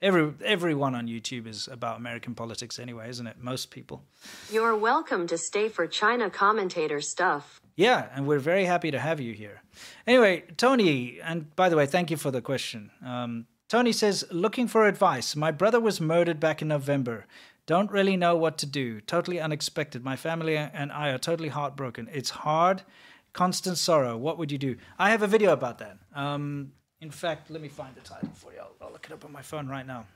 [0.00, 3.36] Every everyone on YouTube is about American politics anyway, isn't it?
[3.38, 4.02] Most people.
[4.50, 7.60] You're welcome to stay for China commentator stuff.
[7.76, 9.62] Yeah, and we're very happy to have you here.
[10.06, 12.90] Anyway, Tony, and by the way, thank you for the question.
[13.04, 15.34] Um, Tony says, looking for advice.
[15.34, 17.26] My brother was murdered back in November.
[17.66, 19.00] Don't really know what to do.
[19.00, 20.04] Totally unexpected.
[20.04, 22.08] My family and I are totally heartbroken.
[22.12, 22.82] It's hard,
[23.32, 24.16] constant sorrow.
[24.16, 24.76] What would you do?
[24.98, 25.98] I have a video about that.
[26.14, 28.60] Um, in fact, let me find the title for you.
[28.60, 30.06] I'll, I'll look it up on my phone right now.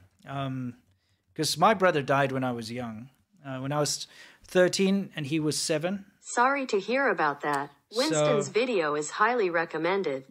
[1.32, 3.08] Because my brother died when I was young.
[3.44, 4.06] Uh, when I was
[4.44, 6.04] 13 and he was seven.
[6.28, 7.70] Sorry to hear about that.
[7.90, 10.26] Winston's So- video is highly recommended.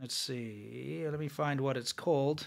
[0.00, 1.04] Let's see.
[1.04, 2.46] Let me find what it's called.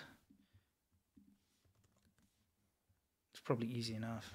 [3.33, 4.33] It's probably easy enough.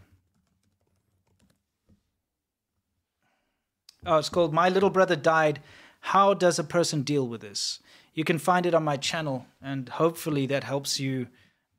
[4.04, 5.62] Oh, it's called My Little Brother Died.
[6.00, 7.80] How does a person deal with this?
[8.12, 11.28] You can find it on my channel, and hopefully that helps you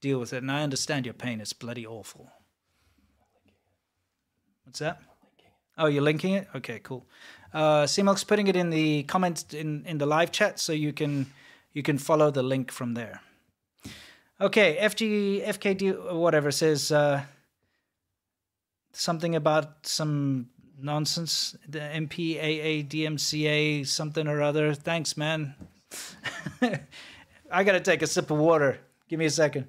[0.02, 0.38] deal with it.
[0.38, 1.42] And I understand your pain.
[1.42, 2.32] It's bloody awful.
[4.64, 5.09] What's that?
[5.80, 6.48] Oh, you're linking it?
[6.54, 7.06] Okay, cool.
[7.54, 7.88] Uh,
[8.28, 11.26] putting it in the comments in, in the live chat so you can
[11.74, 13.22] you can follow the link from there.
[14.40, 17.24] Okay, FG FKD whatever says uh,
[18.92, 20.50] something about some
[20.80, 21.56] nonsense.
[21.68, 24.76] The MPAA DMCA something or other.
[24.76, 25.56] Thanks, man.
[27.52, 28.80] I gotta take a sip of water.
[29.08, 29.68] Give me a second.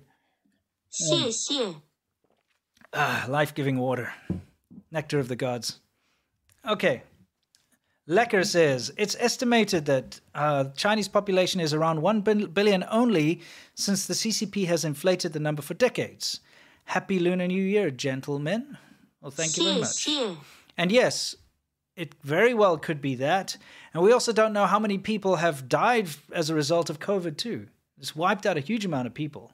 [0.90, 1.76] 谢谢.
[2.92, 4.12] Ah, life giving water.
[4.90, 5.78] Nectar of the gods.
[6.68, 7.02] Okay.
[8.08, 12.02] Lecker says it's estimated that uh, Chinese population is around
[12.54, 13.40] billion only
[13.74, 16.40] since the CCP has inflated the number for decades.
[16.84, 18.76] Happy Lunar New Year, gentlemen.
[19.20, 20.08] Well, thank you very much.
[20.76, 21.36] And yes,
[21.94, 23.56] it very well could be that.
[23.92, 27.36] And we also don't know how many people have died as a result of COVID
[27.36, 27.68] too.
[27.98, 29.52] It's wiped out a huge amount of people.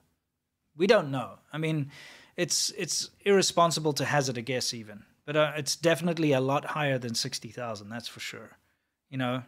[0.76, 1.40] We don't know.
[1.52, 1.90] I mean,
[2.36, 6.98] it's it's irresponsible to hazard a guess even, but uh, it's definitely a lot higher
[6.98, 7.90] than sixty thousand.
[7.90, 8.56] That's for sure.
[9.10, 9.42] You know,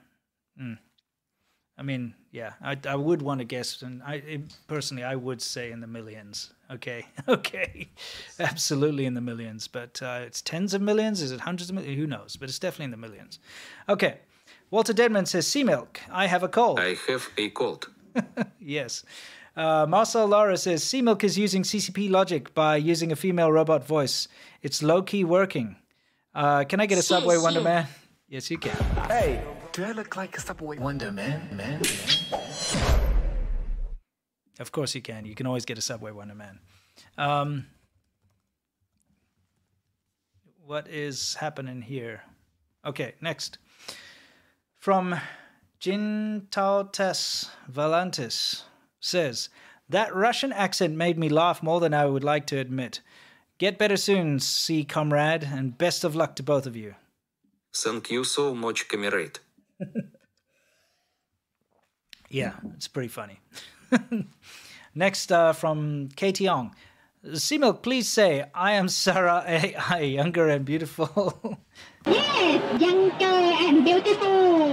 [0.61, 0.79] mm.
[1.79, 5.41] I mean, yeah, I I would want to guess, and I it- personally I would
[5.41, 6.53] say in the millions.
[6.71, 7.89] Okay, okay,
[8.39, 9.69] absolutely in the millions.
[9.69, 11.23] But uh, it's tens of millions.
[11.23, 11.99] Is it hundreds of millions?
[11.99, 12.37] Who knows?
[12.37, 13.39] But it's definitely in the millions.
[13.89, 14.19] Okay.
[14.71, 16.01] Walter Deadman says, "Sea milk.
[16.11, 17.89] I have a cold." I have a cold.
[18.61, 19.03] yes.
[19.59, 23.85] Uh, Marcel Lara says Sea Milk is using CCP logic by using a female robot
[23.85, 24.29] voice.
[24.63, 25.75] It's low key working.
[26.33, 27.89] Uh, can I get a Subway Wonder Man?
[28.29, 28.77] Yes, you can.
[29.09, 31.49] Hey, do I look like a Subway Wonder Man?
[31.51, 31.83] Man?
[34.61, 35.25] Of course you can.
[35.25, 36.61] You can always get a Subway Wonder Man.
[37.17, 37.67] Um,
[40.65, 42.23] what is happening here?
[42.87, 43.59] Okay, next.
[44.77, 45.21] From
[45.81, 48.63] Jintautes Valantis
[49.01, 49.49] says,
[49.89, 53.01] That Russian accent made me laugh more than I would like to admit.
[53.59, 56.95] Get better soon, C comrade, and best of luck to both of you.
[57.75, 59.41] Thank you so much, comrade.
[62.31, 63.41] Yeah, it's pretty funny.
[64.95, 66.75] Next, uh, from Katie Young.
[67.23, 71.59] Milk, please say, I am Sarah AI, younger and beautiful.
[72.07, 74.68] Yes, younger and beautiful.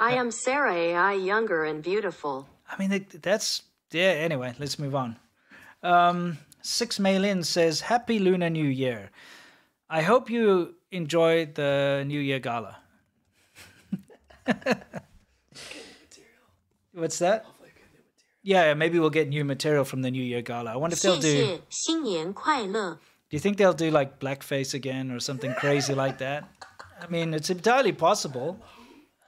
[0.00, 2.48] I am Sarah AI, younger and beautiful.
[2.70, 3.62] I mean, that's
[3.92, 4.14] yeah.
[4.26, 5.16] Anyway, let's move on.
[5.82, 9.10] Um, Six Maylin says, "Happy Lunar New Year.
[9.90, 12.78] I hope you enjoy the New Year gala."
[16.92, 17.44] What's that?
[18.42, 20.72] Yeah, maybe we'll get new material from the New Year gala.
[20.72, 21.60] I wonder if they'll do.
[23.28, 26.48] Do you think they'll do like blackface again or something crazy like that?
[27.02, 28.58] I mean, it's entirely possible.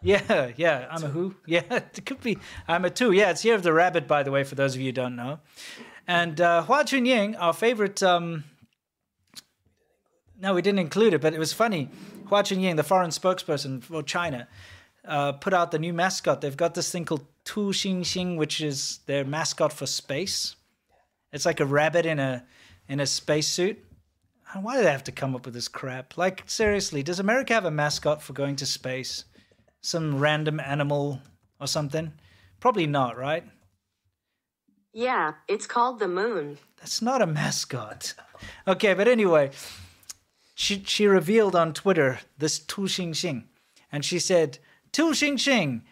[0.03, 0.89] Yeah, yeah.
[0.91, 1.35] I'm a who?
[1.47, 2.39] Yeah, it could be.
[2.67, 3.13] I'm a two.
[3.13, 5.17] Yeah, it's Year of the Rabbit, by the way, for those of you who don't
[5.17, 5.41] know.
[6.07, 8.03] And uh, Hua Chunying, our favorite.
[8.03, 8.45] Um,
[10.41, 11.89] no, we didn't include it, but it was funny.
[12.29, 14.49] Hua Chunying, the foreign spokesperson for China,
[15.07, 16.41] uh, put out the new mascot.
[16.41, 20.57] They've got this thing called Tu Xing which is their mascot for space.
[21.33, 22.45] It's like a rabbit in a
[22.89, 23.79] in a spacesuit.
[24.61, 26.19] Why do they have to come up with this crap?
[26.19, 29.25] Like seriously, does America have a mascot for going to space?
[29.83, 31.21] Some random animal
[31.61, 32.13] or something?
[32.61, 33.45] Probably not, right?
[34.93, 36.59] Yeah, it's called the moon.
[36.77, 38.15] That's not a mascot.
[38.69, 39.51] Okay, but anyway,
[40.55, 43.45] she she revealed on Twitter this Tu Xing Xing,
[43.91, 44.59] and she said
[44.93, 45.83] Tu Xing Xing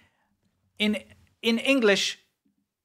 [0.79, 1.03] in
[1.43, 2.19] in English,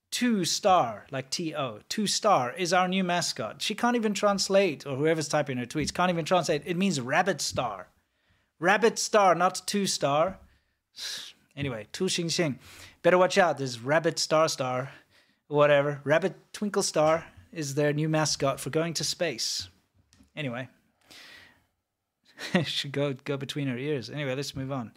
[0.10, 3.61] two star like T O two star is our new mascot.
[3.61, 6.64] She can't even translate, or whoever's typing her tweets can't even translate.
[6.65, 7.90] It means rabbit star,
[8.60, 10.40] rabbit star, not two star.
[11.55, 12.57] Anyway, Tu Xing Xing,
[13.01, 13.57] better watch out.
[13.57, 14.91] There's rabbit star star.
[15.47, 16.01] whatever.
[16.03, 19.69] Rabbit Twinkle Star is their new mascot for going to space.
[20.35, 20.67] Anyway,
[22.63, 24.09] should go go between her ears.
[24.09, 24.91] Anyway, let's move on.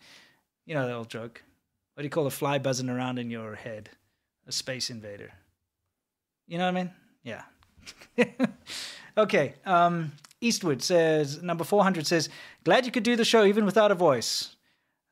[0.66, 1.42] You know that old joke.
[1.94, 3.90] What do you call a fly buzzing around in your head?
[4.46, 5.32] A space invader.
[6.46, 6.90] You know what I mean?
[7.22, 7.42] Yeah.
[9.18, 9.54] okay.
[9.66, 12.28] Um, Eastwood says number four hundred says,
[12.64, 14.56] "Glad you could do the show even without a voice.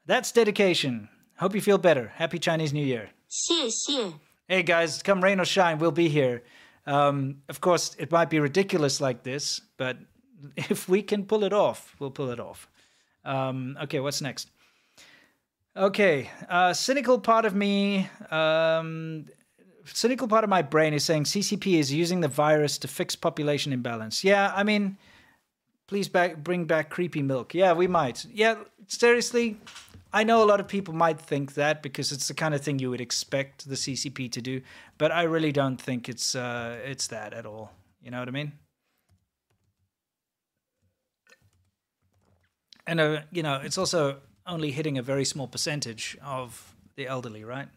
[0.07, 1.09] That's dedication.
[1.39, 2.13] Hope you feel better.
[2.15, 4.13] Happy Chinese New Year." 谢谢。
[4.49, 6.45] Hey guys, come rain or shine, we'll be here.
[6.87, 9.97] Um, of course, it might be ridiculous like this, but
[10.57, 12.69] if we can pull it off, we'll pull it off.
[13.25, 14.51] Um, okay, what's next?
[15.77, 19.27] Okay, uh, cynical part of me, um,
[19.85, 23.73] cynical part of my brain is saying CCP is using the virus to fix population
[23.73, 24.23] imbalance.
[24.23, 24.97] Yeah, I mean,
[25.89, 27.53] please back, bring back creepy milk.
[27.53, 28.25] Yeah, we might.
[28.33, 28.57] Yeah,
[28.87, 29.59] seriously,
[30.13, 32.79] I know a lot of people might think that because it's the kind of thing
[32.79, 34.63] you would expect the CCP to do,
[34.99, 37.73] but I really don't think it's uh, it's that at all.
[38.03, 38.53] You know what I mean?
[42.87, 47.45] And uh, you know, it's also only hitting a very small percentage of the elderly,
[47.45, 47.69] right?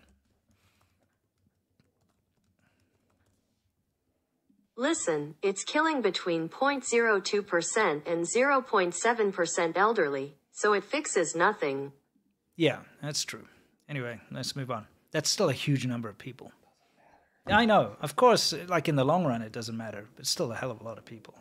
[4.77, 11.91] Listen, it's killing between 0.02% and 0.7% elderly, so it fixes nothing.
[12.58, 13.46] Yeah, that's true.
[13.88, 14.86] Anyway, let's move on.
[15.10, 16.52] That's still a huge number of people.
[17.46, 20.54] I know, of course, like in the long run, it doesn't matter, but still a
[20.54, 21.34] hell of a lot of people.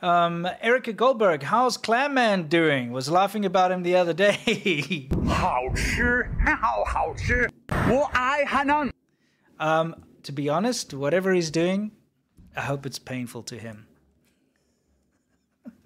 [0.00, 2.92] Um, Erica Goldberg, how's Clamman doing?
[2.92, 5.08] Was laughing about him the other day.
[5.26, 6.28] 好吃，
[6.60, 7.50] 好好吃，
[7.88, 8.92] 我爱海南。
[9.58, 11.90] um, to be honest, whatever he's doing,
[12.56, 13.86] I hope it's painful to him.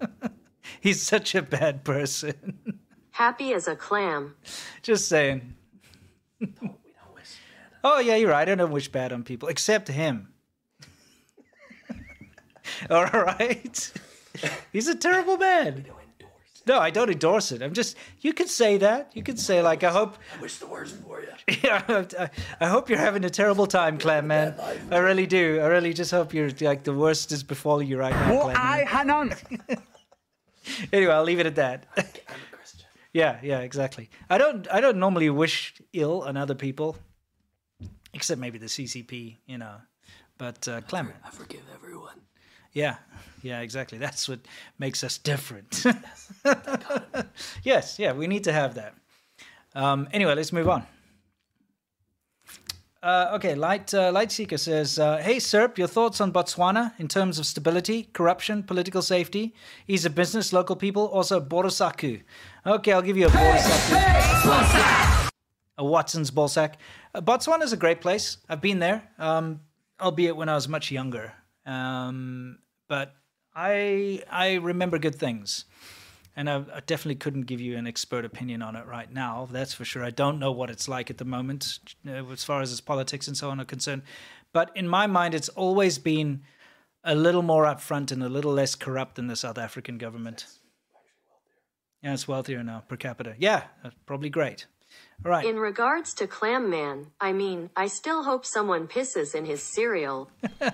[0.81, 2.79] he's such a bad person.
[3.12, 4.34] Happy as a clam.
[4.82, 5.54] Just saying.
[7.84, 8.48] oh yeah, you're right.
[8.48, 10.32] I don't wish bad on people, except him.
[12.90, 13.92] All right.
[14.72, 15.86] He's a terrible man.
[16.66, 17.60] No, I don't endorse it.
[17.60, 17.96] I'm just.
[18.20, 19.10] You could say that.
[19.14, 20.16] You could say like, I hope.
[20.38, 21.28] I wish the worst for you.
[21.62, 22.04] yeah,
[22.60, 24.54] I, hope you're having a terrible time, clam man.
[24.90, 25.60] I really do.
[25.60, 28.32] I really just hope you're like the worst is befalling you right now.
[28.32, 29.34] Well, I on
[30.92, 31.86] anyway, I'll leave it at that
[33.12, 34.10] yeah, yeah, exactly.
[34.30, 34.66] I don't.
[34.70, 36.96] I don't normally wish ill on other people,
[38.14, 39.76] except maybe the CCP, you know.
[40.38, 41.12] But uh, Clam.
[41.24, 42.20] I forgive everyone.
[42.72, 42.96] Yeah,
[43.42, 43.98] yeah, exactly.
[43.98, 44.40] That's what
[44.78, 45.84] makes us different.
[47.62, 48.94] yes, yeah, we need to have that.
[49.74, 50.86] Um, anyway, let's move on.
[53.02, 57.40] Uh, okay, Light uh, Lightseeker says, uh, "Hey, Serp, your thoughts on Botswana in terms
[57.40, 59.54] of stability, corruption, political safety,
[59.88, 62.22] ease of business, local people, also Borosaku."
[62.64, 65.30] Okay, I'll give you a Borosaku.
[65.78, 66.74] a Watson's ballsack.
[67.12, 68.36] Uh, Botswana is a great place.
[68.48, 69.60] I've been there, um,
[70.00, 71.32] albeit when I was much younger.
[71.66, 73.16] Um, but
[73.52, 75.64] I I remember good things,
[76.34, 79.48] and I, I definitely couldn't give you an expert opinion on it right now.
[79.50, 80.04] That's for sure.
[80.04, 83.28] I don't know what it's like at the moment, uh, as far as its politics
[83.28, 84.02] and so on are concerned.
[84.52, 86.42] But in my mind, it's always been
[87.04, 90.46] a little more upfront and a little less corrupt than the South African government.
[92.02, 93.34] Yeah, it's wealthier now per capita.
[93.38, 93.64] Yeah,
[94.06, 94.66] probably great.
[95.24, 95.46] All right.
[95.46, 100.30] In regards to Clam Man, I mean, I still hope someone pisses in his cereal.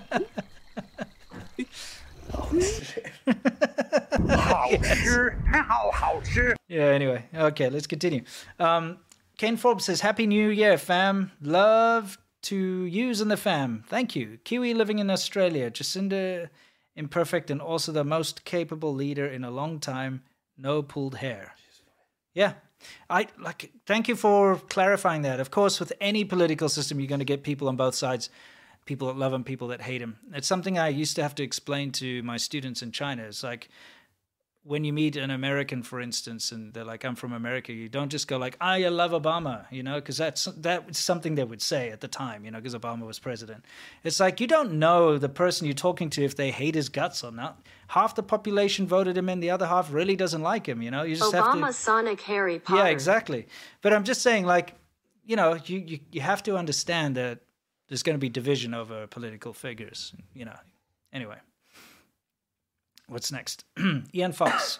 [6.67, 7.25] Yeah, anyway.
[7.33, 8.23] Okay, let's continue.
[8.59, 8.99] Um,
[9.37, 11.31] Ken Forbes says, Happy New Year, fam.
[11.41, 13.83] Love to use in the fam.
[13.87, 14.39] Thank you.
[14.43, 15.71] Kiwi living in Australia.
[15.71, 16.49] Jacinda
[16.95, 20.23] imperfect and also the most capable leader in a long time.
[20.57, 21.55] No pulled hair.
[22.33, 22.53] Yeah.
[23.09, 25.39] I like thank you for clarifying that.
[25.39, 28.29] Of course, with any political system, you're going to get people on both sides
[28.89, 30.17] people that love him, people that hate him.
[30.33, 33.21] It's something I used to have to explain to my students in China.
[33.21, 33.69] It's like
[34.63, 38.09] when you meet an American, for instance, and they're like, "I'm from America," you don't
[38.09, 41.61] just go like, ah, "I love Obama," you know, because that's that's something they would
[41.61, 43.63] say at the time, you know, because Obama was president.
[44.03, 47.23] It's like you don't know the person you're talking to if they hate his guts
[47.23, 47.61] or not.
[47.89, 50.81] Half the population voted him in, the other half really doesn't like him.
[50.81, 51.59] You know, you just have to.
[51.59, 52.81] Obama Sonic Harry Potter.
[52.81, 53.45] Yeah, exactly.
[53.83, 54.73] But I'm just saying, like,
[55.25, 57.37] you know, you, you, you have to understand that
[57.89, 60.55] there's going to be division over political figures, you know.
[61.11, 61.37] Anyway,
[63.07, 63.65] what's next?
[64.13, 64.79] Ian Fox.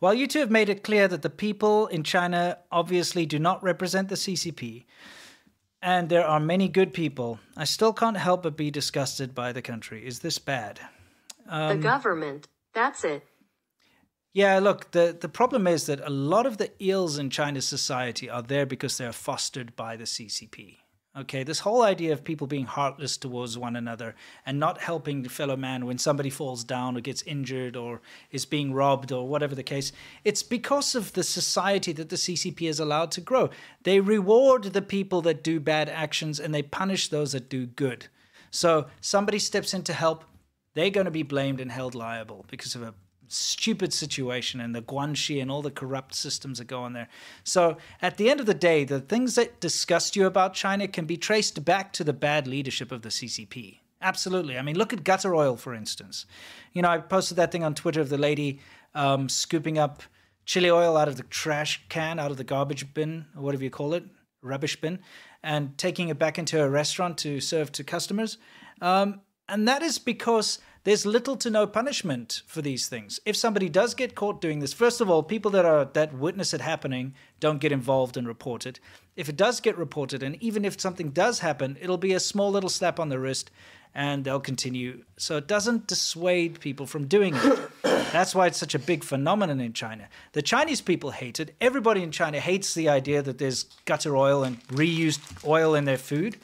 [0.00, 3.62] While you two have made it clear that the people in China obviously do not
[3.62, 4.84] represent the CCP,
[5.80, 9.62] and there are many good people, I still can't help but be disgusted by the
[9.62, 10.06] country.
[10.06, 10.80] Is this bad?
[11.46, 12.48] the um, government.
[12.72, 13.22] That's it.
[14.32, 18.28] Yeah, look, the, the problem is that a lot of the ills in China's society
[18.28, 20.78] are there because they're fostered by the CCP.
[21.16, 25.28] Okay, this whole idea of people being heartless towards one another and not helping the
[25.28, 28.00] fellow man when somebody falls down or gets injured or
[28.32, 29.92] is being robbed or whatever the case,
[30.24, 33.48] it's because of the society that the CCP is allowed to grow.
[33.84, 38.08] They reward the people that do bad actions and they punish those that do good.
[38.50, 40.24] So somebody steps in to help,
[40.74, 42.92] they're going to be blamed and held liable because of a
[43.28, 47.08] stupid situation and the guanxi and all the corrupt systems that go on there.
[47.42, 51.06] So at the end of the day, the things that disgust you about China can
[51.06, 53.78] be traced back to the bad leadership of the CCP.
[54.00, 54.58] Absolutely.
[54.58, 56.26] I mean, look at gutter oil, for instance.
[56.72, 58.60] You know, I posted that thing on Twitter of the lady
[58.94, 60.02] um, scooping up
[60.44, 63.70] chili oil out of the trash can, out of the garbage bin, or whatever you
[63.70, 64.04] call it,
[64.42, 64.98] rubbish bin,
[65.42, 68.36] and taking it back into a restaurant to serve to customers.
[68.82, 73.18] Um, and that is because there's little to no punishment for these things.
[73.24, 76.52] If somebody does get caught doing this, first of all, people that are that witness
[76.54, 78.80] it happening don't get involved and report it.
[79.16, 82.50] If it does get reported, and even if something does happen, it'll be a small
[82.50, 83.50] little slap on the wrist,
[83.94, 85.04] and they'll continue.
[85.16, 87.70] So it doesn't dissuade people from doing it.
[87.82, 90.08] That's why it's such a big phenomenon in China.
[90.32, 91.54] The Chinese people hate it.
[91.60, 95.98] Everybody in China hates the idea that there's gutter oil and reused oil in their
[95.98, 96.36] food.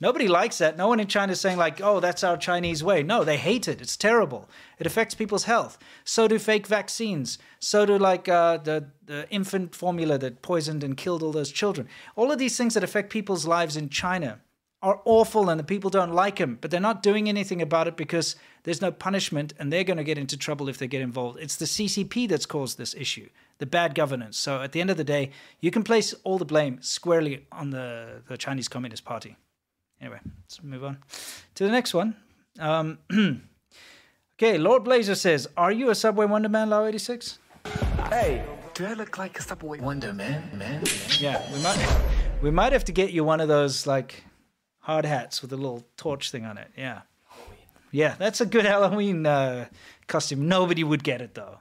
[0.00, 0.76] Nobody likes that.
[0.76, 3.02] No one in China is saying, like, oh, that's our Chinese way.
[3.02, 3.80] No, they hate it.
[3.80, 4.48] It's terrible.
[4.78, 5.76] It affects people's health.
[6.04, 7.38] So do fake vaccines.
[7.58, 11.88] So do, like, uh, the, the infant formula that poisoned and killed all those children.
[12.14, 14.40] All of these things that affect people's lives in China
[14.80, 17.96] are awful and the people don't like them, but they're not doing anything about it
[17.96, 21.40] because there's no punishment and they're going to get into trouble if they get involved.
[21.40, 24.38] It's the CCP that's caused this issue, the bad governance.
[24.38, 25.30] So at the end of the day,
[25.60, 29.36] you can place all the blame squarely on the, the Chinese Communist Party.
[30.00, 30.98] Anyway, let's move on
[31.54, 32.16] to the next one.
[32.58, 32.98] Um,
[34.38, 37.38] okay, Lord Blazer says, Are you a Subway Wonder Man, Low 86?
[38.08, 38.44] Hey,
[38.74, 40.50] do I look like a Subway Wonder Man?
[40.54, 40.84] Man?
[41.18, 42.00] Yeah, we might
[42.40, 44.24] we might have to get you one of those like
[44.78, 46.68] hard hats with a little torch thing on it.
[46.76, 47.00] Yeah.
[47.90, 49.66] Yeah, that's a good Halloween uh,
[50.06, 50.46] costume.
[50.46, 51.58] Nobody would get it though.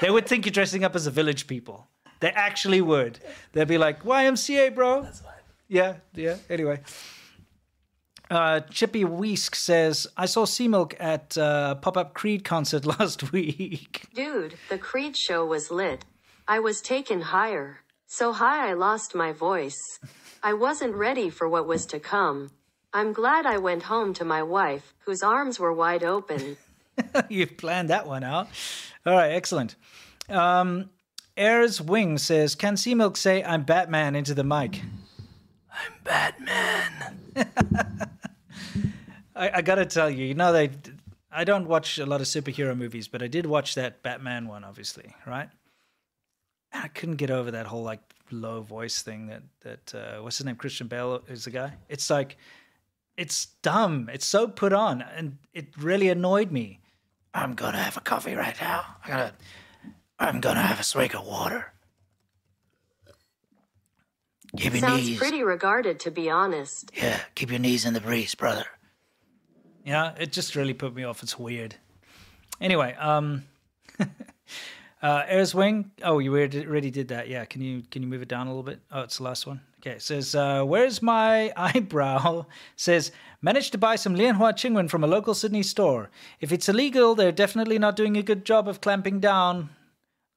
[0.00, 1.88] They would think you're dressing up as a village people.
[2.20, 3.18] They actually would.
[3.52, 5.02] They'd be like, YMCA, bro.
[5.02, 5.32] That's fine.
[5.68, 6.36] Yeah, yeah.
[6.50, 6.80] Anyway.
[8.30, 13.32] Uh, Chippy Weesk says, I saw Sea Milk at uh, Pop Up Creed concert last
[13.32, 14.06] week.
[14.14, 16.04] Dude, the Creed show was lit.
[16.46, 17.80] I was taken higher.
[18.06, 19.98] So high I lost my voice.
[20.42, 22.50] I wasn't ready for what was to come.
[22.92, 26.56] I'm glad I went home to my wife, whose arms were wide open.
[27.28, 28.48] You've planned that one out.
[29.06, 29.76] All right, excellent.
[30.28, 30.90] Um,
[31.36, 34.82] Airs Wing says, Can Sea Milk say I'm Batman into the mic?
[35.72, 38.06] I'm Batman.
[39.40, 40.70] I, I gotta tell you, you know, they.
[41.32, 44.64] I don't watch a lot of superhero movies, but I did watch that Batman one,
[44.64, 45.48] obviously, right?
[46.72, 48.00] And I couldn't get over that whole like
[48.30, 49.28] low voice thing.
[49.28, 50.56] That that uh, what's his name?
[50.56, 51.72] Christian Bale is the guy.
[51.88, 52.36] It's like,
[53.16, 54.10] it's dumb.
[54.12, 56.80] It's so put on, and it really annoyed me.
[57.32, 58.84] I'm gonna have a coffee right now.
[59.04, 59.32] I gotta.
[60.18, 61.72] I'm gonna have a swig of water.
[64.56, 65.18] Keep your Sounds knees.
[65.18, 66.90] pretty regarded, to be honest.
[66.94, 68.66] Yeah, keep your knees in the breeze, brother.
[69.84, 71.22] Yeah, it just really put me off.
[71.22, 71.74] It's weird.
[72.60, 73.44] Anyway, um,
[75.02, 75.90] uh, Airs Wing.
[76.02, 77.28] Oh, you already did that.
[77.28, 78.80] Yeah, can you can you move it down a little bit?
[78.92, 79.60] Oh, it's the last one.
[79.80, 82.44] Okay, it says, uh, "Where's my eyebrow?"
[82.76, 86.10] says, "Managed to buy some Lianhua Qingwen from a local Sydney store.
[86.40, 89.70] If it's illegal, they're definitely not doing a good job of clamping down."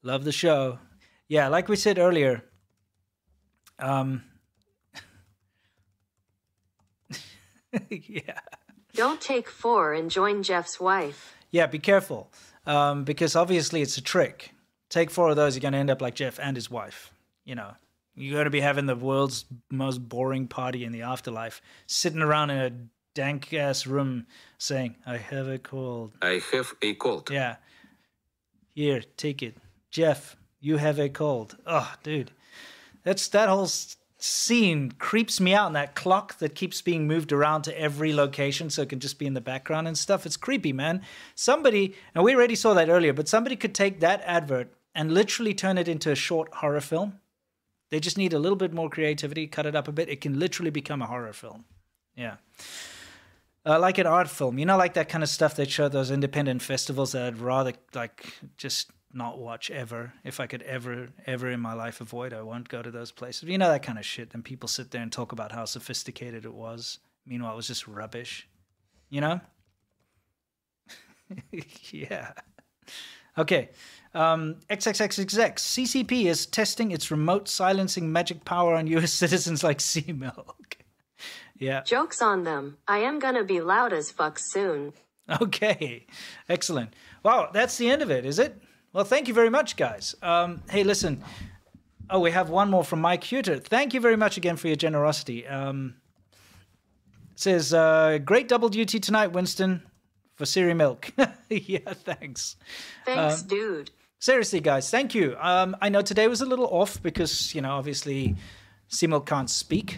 [0.02, 0.80] Love the show.
[1.28, 2.44] Yeah, like we said earlier.
[3.80, 4.24] Um.
[7.90, 8.40] yeah.
[8.94, 11.36] Don't take four and join Jeff's wife.
[11.52, 12.32] Yeah, be careful,
[12.65, 14.52] um, because obviously it's a trick.
[14.90, 17.11] Take four of those, you're going to end up like Jeff and his wife.
[17.44, 17.72] You know,
[18.15, 22.52] you're going to be having the world's most boring party in the afterlife, sitting around
[22.52, 22.72] in a
[23.15, 24.28] dank ass room
[24.60, 27.30] saying, "I have a cold." I have a cold.
[27.32, 27.56] Yeah.
[28.76, 29.57] Here, take it,
[29.91, 30.36] Jeff.
[30.60, 31.57] You have a cold.
[31.68, 32.32] Oh, dude,
[33.03, 35.68] that's that whole s- scene creeps me out.
[35.68, 39.20] And that clock that keeps being moved around to every location, so it can just
[39.20, 40.26] be in the background and stuff.
[40.26, 41.02] It's creepy, man.
[41.36, 45.54] Somebody, and we already saw that earlier, but somebody could take that advert and literally
[45.54, 47.20] turn it into a short horror film.
[47.90, 50.10] They just need a little bit more creativity, cut it up a bit.
[50.10, 51.66] It can literally become a horror film.
[52.16, 52.38] Yeah.
[53.66, 56.12] Uh, like an art film, you know, like that kind of stuff they show those
[56.12, 58.26] independent festivals that I'd rather like
[58.58, 60.14] just not watch ever.
[60.23, 63.44] If I could ever, ever in my life avoid, I won't go to those places.
[63.44, 64.34] You know that kind of shit.
[64.34, 66.99] And people sit there and talk about how sophisticated it was.
[67.26, 68.48] Meanwhile, it was just rubbish.
[69.10, 69.41] You know?
[71.91, 72.31] yeah.
[73.38, 73.69] Okay.
[74.14, 75.56] Um, XXXXX.
[75.56, 80.77] CCP is testing its remote silencing magic power on US citizens like Sea Milk.
[81.57, 81.81] Yeah.
[81.81, 82.77] Joke's on them.
[82.88, 84.94] I am gonna be loud as fuck soon.
[85.41, 86.06] Okay,
[86.49, 86.94] excellent.
[87.23, 88.61] Wow, that's the end of it, is it?
[88.94, 90.15] Well, thank you very much, guys.
[90.22, 91.24] Um, hey, listen.
[92.10, 93.64] Oh, we have one more from Mike Huter.
[93.64, 95.48] Thank you very much again for your generosity.
[95.48, 95.95] Um,
[97.36, 99.82] says, uh, great double duty tonight, Winston,
[100.36, 101.11] for Siri Milk.
[101.49, 102.56] yeah, thanks.
[103.06, 103.91] Thanks, Um, dude.
[104.20, 105.36] Seriously, guys, thank you.
[105.40, 108.36] Um, I know today was a little off because, you know, obviously
[108.90, 109.98] Simil can't speak.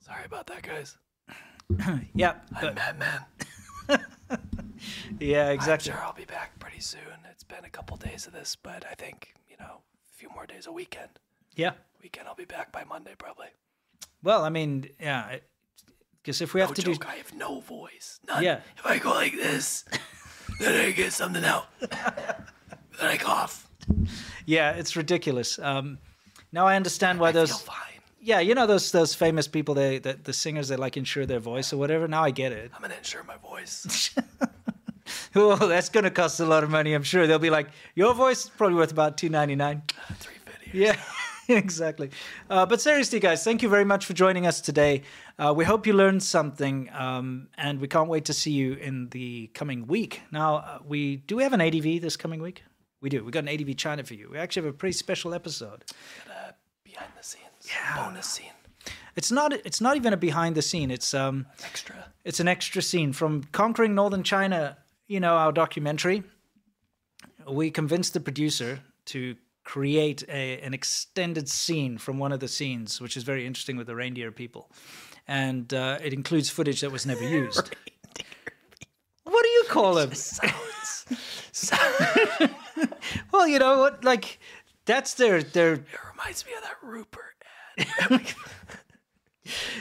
[0.00, 0.96] Sorry about that, guys.
[2.14, 2.34] yeah.
[2.56, 4.00] I'm mad, man.
[5.18, 5.92] Yeah, exactly.
[5.92, 7.18] I'm sure I'll be back pretty soon.
[7.30, 10.46] It's been a couple days of this, but I think, you know, a few more
[10.46, 11.10] days a weekend.
[11.54, 11.72] Yeah.
[12.02, 13.48] Weekend, I'll be back by Monday, probably.
[14.22, 15.36] Well, I mean, yeah,
[16.22, 18.18] because if we have to joke, do, I have no voice.
[18.26, 18.42] None.
[18.42, 18.60] Yeah.
[18.78, 19.84] If I go like this,
[20.60, 21.66] then I get something out.
[21.80, 21.90] then
[23.00, 23.68] I cough.
[24.46, 25.58] yeah, it's ridiculous.
[25.58, 25.98] Um,
[26.52, 27.68] now I understand why those.
[28.22, 31.40] Yeah, you know those those famous people, they the, the singers they like insure their
[31.40, 32.06] voice or whatever.
[32.06, 32.70] Now I get it.
[32.74, 34.14] I'm gonna insure my voice.
[35.34, 37.26] well, that's going to cost a lot of money, I'm sure.
[37.26, 39.82] They'll be like, your voice is probably worth about two ninety nine.
[40.18, 40.78] Three fifty.
[40.78, 40.96] Yeah,
[41.48, 42.10] exactly.
[42.48, 45.02] Uh, but seriously, guys, thank you very much for joining us today.
[45.38, 49.08] Uh, we hope you learned something, um, and we can't wait to see you in
[49.10, 50.22] the coming week.
[50.30, 52.62] Now, uh, we do we have an ADV this coming week?
[53.00, 53.24] We do.
[53.24, 54.28] We got an ADV China for you.
[54.30, 55.84] We actually have a pretty special episode.
[56.26, 56.54] Got a
[56.84, 58.50] behind the scenes bonus scene.
[59.16, 59.52] It's not.
[59.52, 60.90] It's not even a behind the scene.
[60.90, 61.96] It's um extra.
[62.24, 64.76] It's an extra scene from conquering northern China.
[65.10, 66.22] You know our documentary.
[67.50, 69.34] We convinced the producer to
[69.64, 73.88] create a, an extended scene from one of the scenes, which is very interesting with
[73.88, 74.70] the reindeer people,
[75.26, 77.74] and uh, it includes footage that was never used.
[79.24, 80.12] what do you call them?
[83.32, 84.04] well, you know what?
[84.04, 84.38] Like
[84.84, 87.34] that's their their It reminds me of that Rupert.
[87.98, 88.32] ad.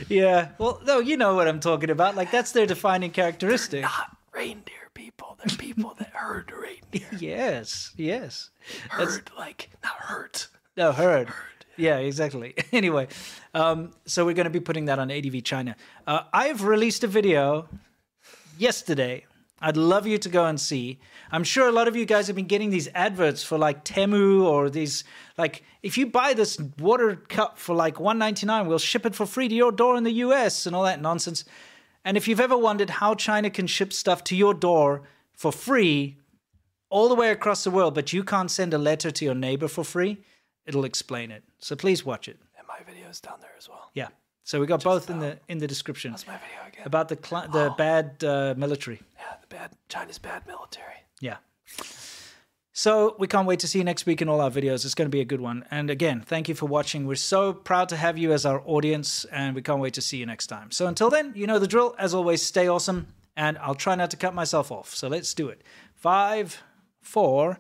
[0.10, 0.50] yeah.
[0.58, 2.16] Well, no, you know what I'm talking about.
[2.16, 3.84] Like that's their defining characteristic.
[3.84, 5.38] Not reindeer people.
[5.40, 6.52] They're people that herd
[6.92, 7.08] reindeer.
[7.20, 8.50] yes, yes.
[8.90, 10.48] Herd, like, not hurt.
[10.76, 11.30] No, herd.
[11.78, 12.56] Yeah, exactly.
[12.74, 13.08] anyway,
[13.54, 15.78] um, so we're going to be putting that on ADV China.
[16.06, 17.70] Uh, I've released a video
[18.58, 19.26] yesterday.
[19.62, 21.00] I'd love you to go and see.
[21.32, 24.44] I'm sure a lot of you guys have been getting these adverts for like Temu
[24.44, 25.04] or these
[25.38, 29.48] like if you buy this water cup for like 1.99, we'll ship it for free
[29.48, 31.44] to your door in the US and all that nonsense.
[32.06, 35.02] And if you've ever wondered how China can ship stuff to your door
[35.34, 36.18] for free
[36.90, 39.68] all the way across the world, but you can't send a letter to your neighbor
[39.68, 40.18] for free,
[40.66, 41.44] it'll explain it.
[41.60, 42.38] So please watch it.
[42.58, 43.92] And my video's down there as well.
[43.94, 44.08] Yeah.
[44.44, 46.12] So we got both in the in the description.
[46.12, 46.82] What's my video again?
[46.86, 49.00] About the cli- the bad uh, military.
[49.18, 51.04] Yeah, the bad China's bad military.
[51.22, 51.38] Yeah.
[52.80, 54.86] So we can't wait to see you next week in all our videos.
[54.86, 55.66] It's going to be a good one.
[55.70, 57.06] And again, thank you for watching.
[57.06, 60.16] We're so proud to have you as our audience, and we can't wait to see
[60.16, 60.72] you next time.
[60.72, 61.94] So until then, you know the drill.
[62.00, 64.96] As always, stay awesome, and I'll try not to cut myself off.
[64.96, 65.62] So let's do it.
[65.94, 66.64] Five,
[67.02, 67.60] four,